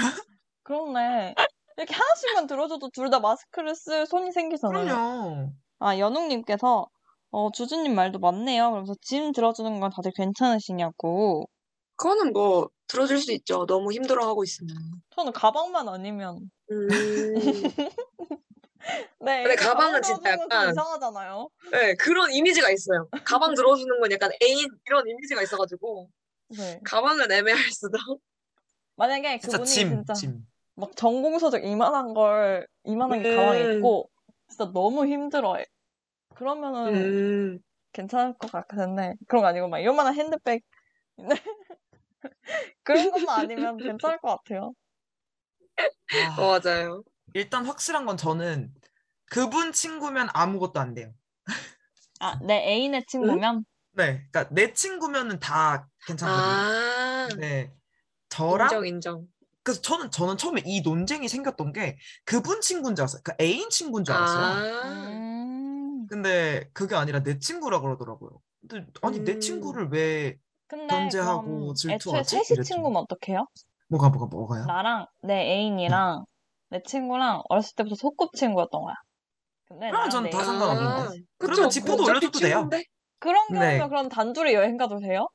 [0.64, 1.36] 그렇네.
[1.78, 4.86] 이렇게 하나씩만 들어줘도 둘 다 마스크를 쓸 손이 생기잖아요.
[4.86, 5.52] 그럼요.
[5.80, 6.88] 아, 연웅님께서,
[7.32, 8.70] 어, 주주님 말도 맞네요.
[8.70, 11.50] 그러면서 짐 들어주는 건 다들 괜찮으시냐고.
[11.98, 13.66] 그거는 뭐 들어줄 수 있죠.
[13.66, 14.76] 너무 힘들어하고 있으면.
[15.16, 16.50] 저는 가방만 아니면.
[16.72, 16.88] 음,
[19.24, 21.50] 네, 근데 이거 가방은 가방 진짜 약간- 이상하잖아요.
[21.72, 23.08] 네 그런 이미지가 있어요.
[23.24, 26.10] 가방 들어주는 건 약간 애인 이런 이미지가 있어가지고
[26.58, 26.80] 네.
[26.84, 27.98] 가방은 애매할 수도.
[28.96, 30.46] 만약에 진짜 그분이 짐, 진짜 짐.
[30.76, 33.78] 막 전공서적 이만한 걸, 이만한 게 가방에 음.
[33.78, 34.10] 있고,
[34.48, 35.66] 진짜 너무 힘들어해.
[36.36, 37.60] 그러면은 음,
[37.92, 40.64] 괜찮을 것 같은데, 그런 거 아니고 막 요만한 핸드백.
[42.84, 44.74] 그런 것만 아니면 괜찮을 것 같아요.
[45.78, 47.04] 아, 어, 맞아요.
[47.34, 48.72] 일단 확실한 건 저는
[49.34, 51.12] 그분 친구면 아무것도 안 돼요.
[52.20, 53.66] 아, 내 애인의 친구면?
[53.94, 56.46] 네, 그러니까 내 친구면은 다 괜찮거든요.
[56.46, 57.74] 아, 네,
[58.30, 59.28] 저랑 인정 인정.
[59.64, 63.22] 그래서 저는 저는 처음에 이 논쟁이 생겼던 게 그분 친구인 줄 알았어요.
[63.24, 64.46] 그 애인 친구인 줄 알았어요.
[64.46, 66.06] 아, 음.
[66.08, 68.40] 근데 그게 아니라 내 친구라 그러더라고요.
[68.68, 69.40] 근데 아니 내 음.
[69.40, 70.38] 친구를 왜
[70.68, 72.44] 견제하고 그럼 애초에 질투하지?
[72.44, 72.64] 셋이.
[72.64, 73.48] 친구면 어떡해요?
[73.90, 74.66] 뭐가 뭐가 뭐가요?
[74.66, 76.26] 나랑 내 애인이랑
[76.70, 78.96] 내 친구랑 어렸을 때부터 소꿉친구였던 거야.
[79.80, 81.04] 근데 그러면 저는 다 나랑 상관없는데.
[81.04, 81.70] 아, 그러면.
[81.70, 82.70] 지포도 어차피 올려줘도 돼요.
[83.20, 83.60] 그런 네.
[83.60, 85.28] 경우면 그럼 단둘이 여행 가도 돼요?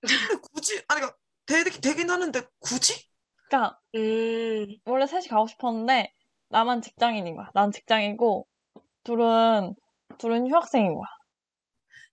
[0.00, 1.16] 근데 굳이 아니 그러니까
[1.46, 3.08] 되, 되긴 하는데 굳이?
[3.48, 6.12] 그러니까 음, 원래 셋이 가고 싶었는데
[6.48, 7.50] 나만 직장인인 거야.
[7.54, 8.46] 난 직장이고
[9.04, 9.74] 둘은
[10.18, 11.08] 둘은 휴학생인 거야.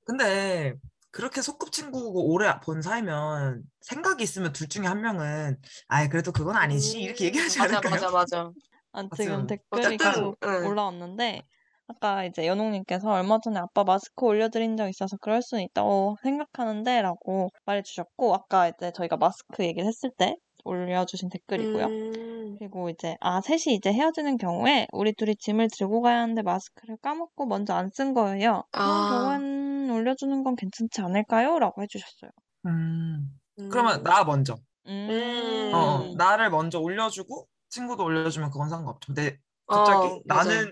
[0.05, 0.73] 근데
[1.11, 7.01] 그렇게 소꿉친구고 오래 본 사이면 생각이 있으면 둘 중에 한 명은 아예 그래도 그건 아니지
[7.01, 7.81] 이렇게 얘기하지 음, 맞아, 않을까요?
[7.81, 8.51] 맞아, 맞아.
[8.93, 9.13] 아, 맞죠.
[9.13, 10.49] 지금 댓글이 어쨌든, 계속 응.
[10.59, 11.47] 올라왔는데
[11.95, 17.49] 아까 이제 연옥님께서 얼마 전에 아빠 마스크 올려드린 적 있어서 그럴 수는 있다고 생각하는데 라고
[17.65, 21.85] 말해주셨고 아까 이제 저희가 마스크 얘기를 했을 때 올려주신 댓글이고요.
[21.85, 26.97] 음, 그리고 이제 아 셋이 이제 헤어지는 경우에 우리 둘이 짐을 들고 가야 하는데 마스크를
[27.01, 28.63] 까먹고 먼저 안 쓴 거예요.
[28.71, 29.09] 그런 아.
[29.39, 31.57] 경우엔 올려주는 건 괜찮지 않을까요?
[31.59, 32.31] 라고 해주셨어요.
[32.67, 33.27] 음,
[33.59, 33.69] 음.
[33.69, 34.55] 그러면 나 먼저
[34.87, 35.71] 음.
[35.73, 39.13] 어, 어, 나를 먼저 올려주고 친구도 올려주면 그건 상관없죠.
[39.13, 39.37] 근데
[39.67, 40.67] 어, 갑자기 맞아요.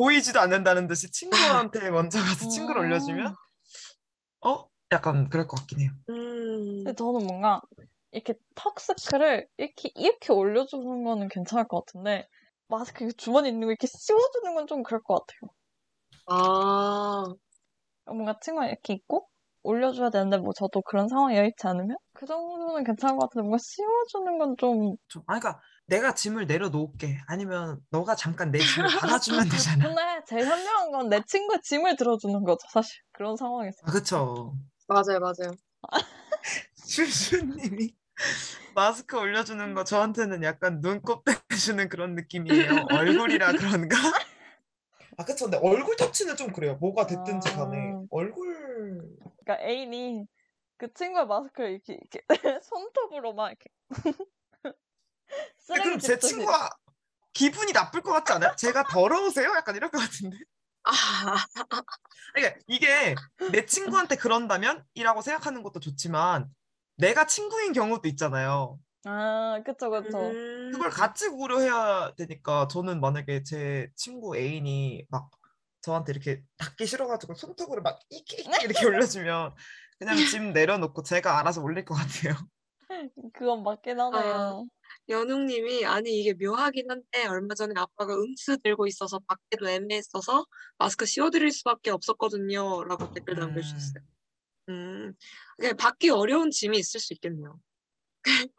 [0.00, 2.86] 보이지도 않는다는 듯이 친구한테 먼저 가서 친구를 음.
[2.86, 3.34] 올려주면
[4.46, 4.66] 어?
[4.92, 5.90] 약간 그럴 것 같긴 해요.
[6.08, 7.60] 음, 근데 저는 뭔가
[8.12, 12.26] 이렇게 턱스크를 이렇게 이렇게 올려주는 거는 괜찮을 것 같은데
[12.68, 15.50] 마스크 주머니에 있는 거 이렇게 씌워주는 건 좀 그럴 것 같아요.
[16.26, 17.24] 아,
[18.06, 19.28] 뭔가 친구가 이렇게 있고
[19.62, 24.38] 올려줘야 되는데 뭐 저도 그런 상황이 여의치 않으면 그 정도는 괜찮은 것 같은데 뭔가 씌워주는
[24.38, 25.60] 건 좀 좀, 아니, 그러니까
[25.90, 27.18] 내가 짐을 내려놓을게.
[27.26, 29.84] 아니면 너가 잠깐 내 짐을 받아주면 되잖아.
[29.88, 34.54] 근데 제일 현명한 건 내 친구의 짐을 들어주는 거죠 사실 그런 상황에서 아, 그쵸.
[34.88, 35.52] 맞아요, 맞아요.
[36.76, 37.94] 슈슈님이
[38.74, 42.86] 마스크 올려주는 거 저한테는 약간 눈곱 떼주는 그런 느낌이에요.
[42.92, 43.96] 얼굴이라 그런가?
[45.16, 45.46] 아, 그쵸.
[45.46, 46.76] 근데 얼굴 터치는 좀 그래요.
[46.76, 47.76] 뭐가 됐든지 간에.
[47.94, 48.02] 아.
[48.10, 49.16] 얼굴.
[49.44, 50.24] 그러니까 애인이
[50.78, 53.70] 그 친구의 마스크를 이렇게, 이렇게 손톱으로 막 이렇게
[55.30, 56.70] 근데 쓰레기 그럼 제 친구가
[57.32, 58.54] 기분이 나쁠 것 같지 않아요?
[58.56, 59.52] 제가 더러우세요?
[59.56, 60.36] 약간 이럴 것 같은데.
[60.82, 60.92] 아,
[62.34, 63.14] 그러니까 이게
[63.52, 64.84] 내 친구한테 그런다면?
[64.94, 66.48] 이라고 생각하는 것도 좋지만
[66.96, 68.78] 내가 친구인 경우도 있잖아요.
[69.04, 75.30] 아 그쵸 그쵸 음, 그걸 같이 고려해야 되니까 저는 만약에 제 친구 애인이 막
[75.80, 79.54] 저한테 이렇게 닿기 싫어가지고 손톱으로 막 이렇게 이렇게, 이렇게 올려주면
[79.98, 82.34] 그냥 짐 내려놓고 제가 알아서 올릴 것 같아요.
[83.32, 84.66] 그건 맞긴 하네요
[85.08, 90.46] 연웅님이 아니 이게 묘하긴 한데 얼마 전에 아빠가 음수 들고 있어서 밖에도 애매했어서
[90.78, 93.40] 마스크 씌워드릴 수밖에 없었거든요.라고 댓글 음.
[93.40, 94.04] 남겨주셨어요.
[94.68, 95.14] 음,
[95.58, 97.58] 그냥 받기 어려운 짐이 있을 수 있겠네요.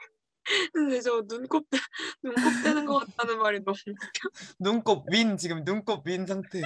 [0.73, 1.77] 근데 저 눈곱 떼-
[2.23, 4.29] 눈곱 떼는 것 같다는 말이 너무 웃겨.
[4.59, 6.61] 눈곱 윈 지금 눈곱 윈 상태.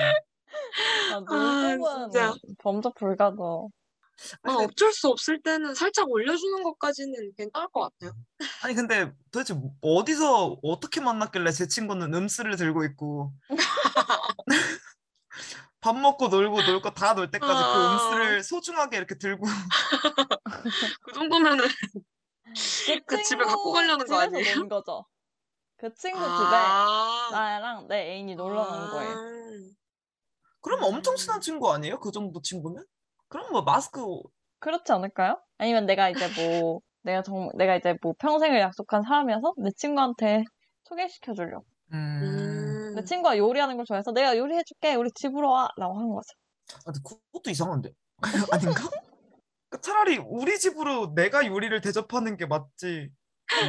[1.11, 2.33] 아, 눈곱은 진짜.
[2.59, 3.69] 범접 불가죠
[4.43, 8.13] 아, 어쩔 수 없을 때는 살짝 올려주는 것까지는 괜찮을 것 같아요.
[8.63, 13.33] 아니 근데 도대체 어디서 어떻게 만났길래 제 친구는 음스를 들고 있고
[15.81, 17.93] 밥 먹고 놀고 놀 거 다 놀 때까지 그 아.
[17.93, 19.45] 음스를 소중하게 이렇게 들고
[21.01, 24.55] 그 정도면은 그 그 집에 갖고 가려는 거 아니에요?
[24.55, 25.05] 논 거죠
[25.77, 29.15] 그 친구 집에 아, 나랑 내 애인이 놀러 간 거예요
[30.61, 31.17] 그러면 엄청 음.
[31.17, 31.99] 친한 친구 아니에요?
[31.99, 32.85] 그 정도 친구면?
[33.27, 34.01] 그럼 뭐 마스크
[34.59, 35.39] 그렇지 않을까요?
[35.57, 40.43] 아니면 내가 이제 뭐 내가 정 내가 이제 뭐 평생을 약속한 사람이어서 내 친구한테
[40.83, 41.65] 소개시켜 주려고.
[41.93, 42.21] 음...
[42.23, 42.95] 음.
[42.95, 44.95] 내 친구가 요리하는 걸 좋아해서 내가 요리해 줄게.
[44.95, 46.29] 우리 집으로 와라고 한 거죠.
[46.73, 47.91] 아, 근데 그것도 이상한데
[48.51, 48.89] 아닌가?
[49.69, 53.09] 그 차라리 우리 집으로 내가 요리를 대접하는 게 맞지.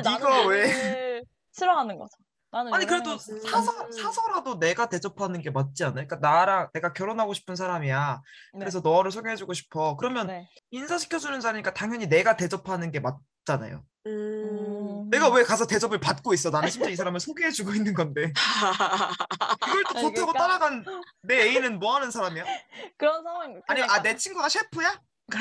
[0.04, 1.22] 네가 왜?
[1.52, 2.16] 싫어하는 거죠.
[2.56, 3.18] 나는 아니 그래도.
[3.18, 6.06] 사서 사서라도 내가 대접하는 게 맞지 않아요?
[6.06, 8.20] 그러니까 나랑 내가 결혼하고 싶은 사람이야.
[8.54, 8.58] 네.
[8.58, 9.96] 그래서 너를 소개해주고 싶어.
[9.96, 10.48] 그러면 네.
[10.70, 13.84] 인사시켜주는 자리니까 당연히 내가 대접하는 게 맞잖아요.
[14.06, 14.10] 음.
[14.10, 15.10] 음.
[15.10, 16.48] 내가 왜 가서 대접을 받고 있어?
[16.50, 18.32] 나는 심지어 이 사람을 소개해주고 있는 건데.
[19.68, 20.84] 이걸 또 좋다고 그러니까- 따라간
[21.22, 21.34] 내
[21.74, 22.44] 애인은 뭐 하는 사람이야?
[22.96, 23.42] 그런 상황.
[23.50, 24.88] 아니, 그러니까, 아, 내 친구가 셰프야?
[24.92, 24.98] 어,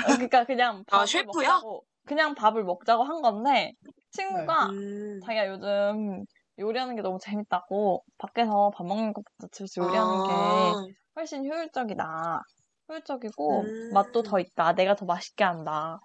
[0.08, 1.48] 그러니까 그냥 아, 밥을 셰프야?
[1.48, 3.74] 먹자고 그냥 밥을 먹자고 한 건데
[4.12, 5.20] 친구가 음.
[5.26, 6.26] 자기가 요즘
[6.60, 10.74] 요리하는 게 너무 재밌다고 밖에서 밥 먹는 것보다 집에서 요리하는 게 아,
[11.16, 12.42] 훨씬 효율적이다.
[12.90, 13.94] 효율적이고 음.
[13.94, 14.74] 맛도 더 있다.
[14.74, 16.00] 내가 더 맛있게 한다.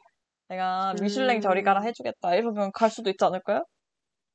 [0.49, 1.41] 내가 미슐랭 음.
[1.41, 2.35] 저리 가라 해주겠다.
[2.35, 3.65] 이러면 갈 수도 있지 않을까요?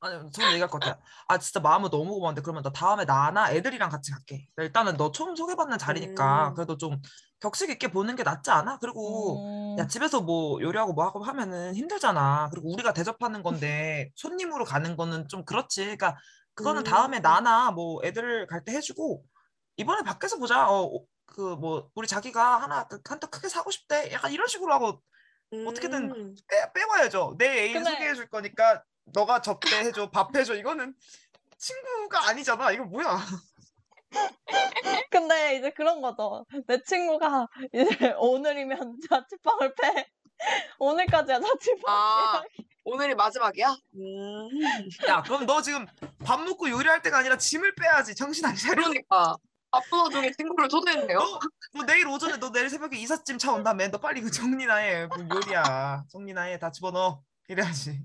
[0.06, 1.02] 아니, 저는 얘기할 것 같아요.
[1.28, 4.48] 아, 진짜 마음은 너무 고마운데, 그러면 나 다음에 나나 애들이랑 같이 갈게.
[4.58, 6.54] 일단은 너 처음 소개받는 자리니까, 음.
[6.54, 7.02] 그래도 좀
[7.40, 8.78] 격식 있게 보는 게 낫지 않아?
[8.80, 12.50] 그리고, 음, 야, 집에서 뭐 요리하고 뭐 하고 하면은 힘들잖아.
[12.52, 15.82] 그리고 우리가 대접하는 건데, 손님으로 가는 거는 좀 그렇지.
[15.82, 16.16] 그러니까,
[16.54, 17.22] 그거는 다음에 음.
[17.22, 19.24] 나나 뭐 애들 갈 때 해주고,
[19.78, 20.70] 이번에 밖에서 보자.
[20.70, 20.90] 어,
[21.26, 24.12] 그 뭐, 우리 자기가 하나, 한턱 크게 사고 싶대.
[24.14, 25.02] 약간 이런 식으로 하고
[25.68, 26.36] 어떻게든 음.
[26.48, 27.36] 빼, 빼와야죠.
[27.38, 30.56] 내 애인 근데- 소개해 줄 거니까 너가 접대 해줘, 밥 해줘.
[30.56, 30.94] 이거는
[31.58, 32.72] 친구가 아니잖아.
[32.72, 33.20] 이거 뭐야?
[35.10, 36.46] 근데 이제 그런 거죠.
[36.68, 40.10] 내 친구가 이제 오늘이면 자취방을 패.
[40.80, 41.82] 오늘까지야 자취방.
[41.88, 42.44] 아,
[42.84, 43.70] 오늘이 마지막이야?
[43.96, 44.50] 음.
[45.08, 45.86] 야, 그럼 너 지금
[46.26, 48.16] 밥 먹고 요리할 때가 아니라 짐을 빼야지.
[48.16, 48.76] 정신 안 차려.
[48.76, 49.36] 그러니까.
[49.72, 51.18] 바쁜 와중에 친구를 초대했네요.
[51.20, 51.40] 너,
[51.74, 53.90] 너 내일 오전에 너 내일 새벽에 이삿짐 차 온다며.
[53.90, 55.06] 너 빨리 그 정리나 해.
[55.08, 56.04] 뭐 요리야.
[56.10, 56.60] 정리나 해.
[56.60, 57.22] 다 집어넣어.
[57.48, 58.00] 이래야지.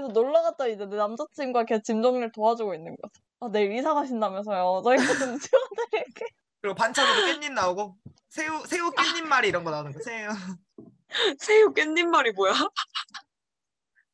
[0.00, 3.12] 그래서 놀러 갔다 이제 내 남자친구가 걔 짐 정리를 도와주고 있는 거죠.
[3.40, 4.82] 아, 내일 이사 가신다면서요.
[4.84, 6.26] 저희가 좀 치워드릴게.
[6.60, 7.96] 그리고 반찬으로 깻잎 나오고
[8.28, 10.00] 새우 새우 깻잎말이 이런 거 나오는 거.
[10.02, 10.30] 새우.
[11.38, 12.54] 새우 깻잎말이 뭐야?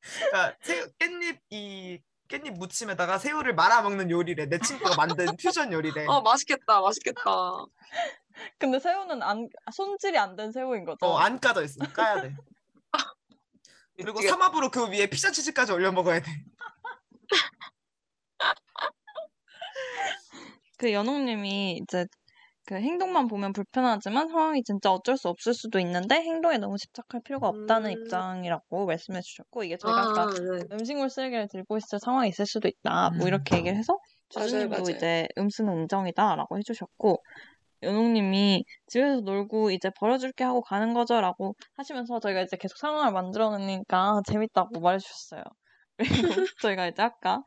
[0.01, 4.47] 그러니까 새우 깻잎 이 깻잎 무침에다가 새우를 말아 먹는 요리래.
[4.47, 6.07] 내 친구가 만든 퓨전 요리래.
[6.07, 7.23] 어, 맛있겠다, 맛있겠다.
[8.59, 10.99] 근데 새우는 안, 손질이 안 된 새우인 거죠.
[11.07, 11.85] 어, 안 까져 있어.
[11.93, 12.35] 까야 돼.
[14.03, 14.23] 그리고.
[14.23, 16.27] 삼합으로 그 위에 피자 치즈까지 올려 먹어야 돼.
[20.79, 22.07] 그 연옥님이 이제
[22.67, 27.49] 그 행동만 보면 불편하지만 상황이 진짜 어쩔 수 없을 수도 있는데 행동에 너무 집착할 필요가
[27.49, 27.93] 없다는 음.
[27.93, 30.65] 입장이라고 말씀해 주셨고 이게 저희가 아까 아, 네.
[30.73, 33.11] 음식물 쓰레기를 들고 있을 상황이 있을 수도 있다.
[33.11, 33.29] 뭐 음.
[33.29, 33.99] 이렇게 얘기를 해서
[34.29, 34.91] 주주님도.
[34.93, 37.23] 이제 음수는 음정이다라고 해주셨고
[37.83, 44.23] 연옥님이 집에서 놀고 이제 버려줄게 하고 가는 거죠라고 하시면서 저희가 이제 계속 상황을 만들어 놓으니까
[44.27, 45.43] 재밌다고 말해주셨어요.
[45.97, 47.43] 그리고 저희가 이제 아까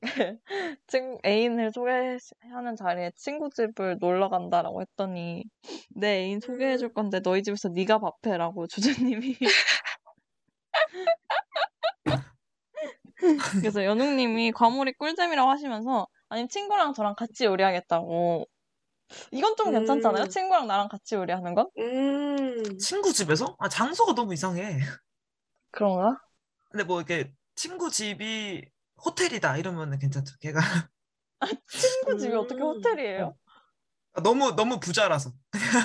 [0.88, 5.44] 친 애인을 소개하는 자리에 친구 집을 놀러 간다라고 했더니
[5.90, 9.36] 내 애인 소개해 줄 건데 너희 집에서 네가 밥해라고 주주님이
[13.62, 18.46] 그래서 연웅님이 과몰입 꿀잼이라고 하시면서 아니 친구랑 저랑 같이 요리하겠다고
[19.30, 20.28] 이건 좀 괜찮잖아요 음.
[20.28, 22.78] 친구랑 나랑 같이 요리하는 건 음.
[22.78, 23.56] 친구 집에서?
[23.58, 24.80] 아 장소가 너무 이상해.
[25.70, 26.20] 그런가
[26.70, 28.64] 근데 뭐 이렇게 친구 집이
[29.04, 30.36] 호텔이다 이러면은 괜찮죠.
[30.40, 30.60] 걔가
[31.68, 32.68] 친구 집이 어떻게 음.
[32.68, 33.36] 호텔이에요
[34.22, 35.32] 너무 너무 부자라서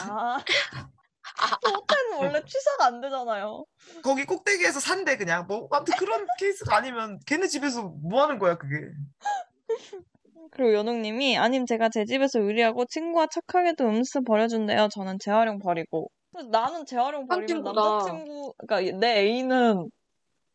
[0.09, 0.37] 아
[1.65, 3.65] 호텔은 원래 취사가 안 되잖아요
[4.03, 8.91] 거기 꼭대기에서 산대 그냥 뭐 아무튼 그런 케이스가 아니면 걔네 집에서 뭐 하는 거야 그게.
[10.51, 14.89] 그리고 연웅님이 아님 제가 제 집에서 요리하고 친구가 착하게도 음수 버려준대요.
[14.91, 16.09] 저는 재활용 버리고.
[16.31, 17.81] 그래서 나는 재활용 버리면 친구다.
[17.81, 19.89] 남자친구, 그러니까 내 애인은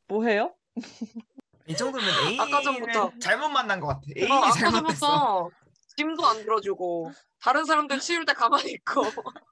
[0.09, 0.55] 뭐 해요?
[1.67, 3.13] 이 정도면 애인을 아까 전부터.
[3.21, 4.01] 잘못 만난 것 같아.
[4.17, 5.07] 애인이 어, 아까 잘못했어.
[5.07, 5.51] 전부터
[5.97, 7.11] 짐도 안 들어주고
[7.41, 9.03] 다른 사람들 치울 때 가만히 있고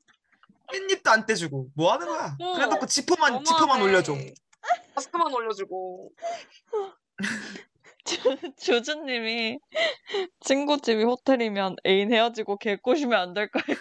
[0.73, 2.37] 깻잎도 안 떼주고 뭐 하는 거야?
[2.41, 3.45] 어, 그래놓고 지퍼만 너무하네.
[3.45, 4.15] 지퍼만 올려줘.
[4.95, 6.11] 마스크만 올려주고
[8.57, 9.59] 주주님이
[10.41, 13.77] 친구 집이 호텔이면 애인 헤어지고 개 꼬시면 안 될까요?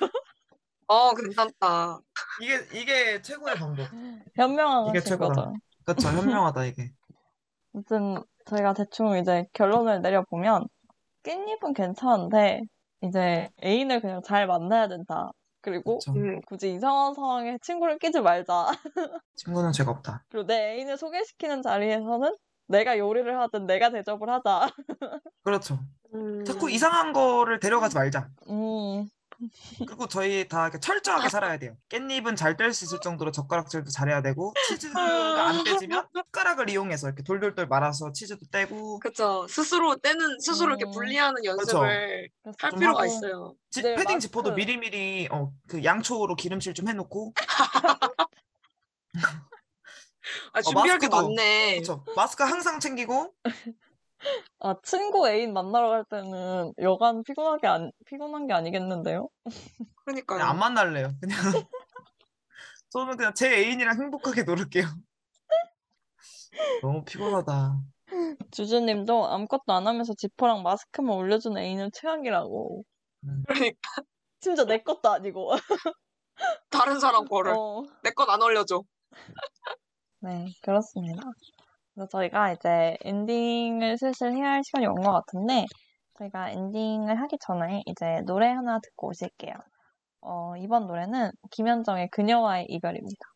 [0.87, 1.99] 어 괜찮다
[2.41, 3.87] 이게 이게 최고의 방법.
[4.35, 5.53] 현명한 이게 최고다.
[5.85, 6.07] 그렇죠.
[6.09, 6.91] 현명하다 이게.
[7.73, 10.67] 아무튼 저희가 대충 이제 결론을 내려보면
[11.23, 12.61] 깻잎은 괜찮은데
[13.01, 15.31] 이제 애인을 그냥 잘 만나야 된다.
[15.61, 16.17] 그리고 그렇죠.
[16.19, 16.41] 음.
[16.47, 18.67] 굳이 이상한 상황에 친구를 끼지 말자.
[19.35, 20.23] 친구는 죄가 없다.
[20.29, 22.35] 그리고 내 애인을 소개시키는 자리에서는
[22.69, 24.69] 내가 요리를 하든 내가 대접을 하자.
[25.43, 25.79] 그렇죠.
[26.13, 26.43] 음.
[26.45, 28.29] 자꾸 이상한 거를 데려가지 말자.
[28.49, 29.09] 음,
[29.79, 31.75] 그리고 저희 다 이렇게 철저하게 살아야 돼요.
[31.89, 37.23] 깻잎은 잘 뗄 수 있을 정도로 젓가락질도 잘해야 되고 치즈가 안 떼지면 숟가락을 이용해서 이렇게
[37.23, 40.91] 돌돌돌 말아서 치즈도 떼고 그쵸 스스로 떼는 스스로 이렇게 음.
[40.91, 43.11] 분리하는 연습을 그래서 할좀 필요가 하고.
[43.11, 44.19] 있어요 지- 네, 패딩 마스크.
[44.19, 47.33] 지퍼도 미리미리 어, 그 양초로 기름칠 좀 해놓고
[50.53, 51.27] 아 준비할 게 어, 마스크도.
[51.35, 52.03] 많네 그렇죠.
[52.15, 53.33] 마스크 항상 챙기고
[54.59, 59.29] 아 친구 애인 만나러 갈 때는 여간 피곤하게 안 피곤한 게 아니겠는데요?
[60.05, 61.13] 그러니까요 그냥 안 만날래요.
[61.21, 61.37] 그냥
[62.89, 64.85] 저는 그냥 제 애인이랑 행복하게 놀을게요.
[66.81, 67.77] 너무 피곤하다.
[68.51, 72.83] 주주님도 아무것도 안 하면서 지퍼랑 마스크만 올려주는 애인은 최악이라고.
[73.47, 73.77] 그러니까
[74.41, 75.51] 심지어 내 것도 아니고.
[76.69, 77.83] 다른 사람 거를 어.
[78.03, 78.81] 내 건 안 올려줘
[80.21, 81.21] 네, 그렇습니다.
[81.93, 85.65] 그래서 저희가 이제 엔딩을 슬슬 해야 할 시간이 온 것 같은데,
[86.17, 89.53] 저희가 엔딩을 하기 전에 이제 노래 하나 듣고 오실게요.
[90.21, 93.28] 어, 이번 노래는 김현정의 그녀와의 이별입니다.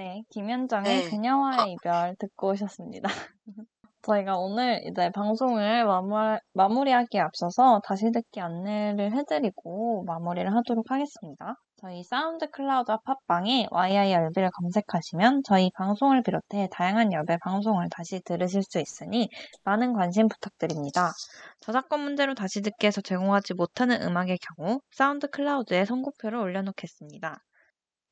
[0.00, 1.10] 네, 김현정의 네.
[1.10, 3.06] 그녀와의 이별 듣고 오셨습니다.
[4.00, 11.56] 저희가 오늘 이제 방송을 마무, 마무리 하기에 앞서서 다시 듣기 안내를 해드리고 마무리를 하도록 하겠습니다.
[11.76, 18.78] 저희 사운드 클라우드와 팟빵에 YIRB를 검색하시면 저희 방송을 비롯해 다양한 열배 방송을 다시 들으실 수
[18.78, 19.28] 있으니
[19.64, 21.12] 많은 관심 부탁드립니다.
[21.60, 27.42] 저작권 문제로 다시 듣기에서 제공하지 못하는 음악의 경우 사운드 클라우드에 선곡표를 올려놓겠습니다.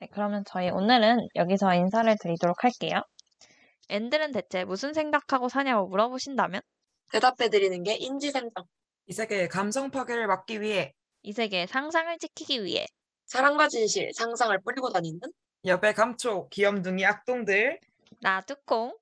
[0.01, 3.03] 네, 그러면 저희 오늘은 여기서 인사를 드리도록 할게요.
[3.89, 6.61] 앤들은 대체 무슨 생각하고 사냐고 물어보신다면?
[7.11, 8.65] 대답해드리는 게 인지상정.
[9.07, 10.93] 이 세계의 감성 파괴를 막기 위해
[11.23, 12.87] 이 세계의 상상을 지키기 위해.
[13.27, 15.21] 사랑과 진실, 상상을 뿌리고 다니는
[15.65, 17.81] 여배 감초 귀염둥이 악동들.
[18.21, 18.97] 나 뚜콩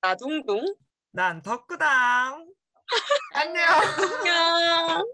[0.00, 0.64] 나둥둥.
[1.12, 2.46] 난 덕구당.
[3.34, 3.64] 안녕.
[3.64, 5.06] 안녕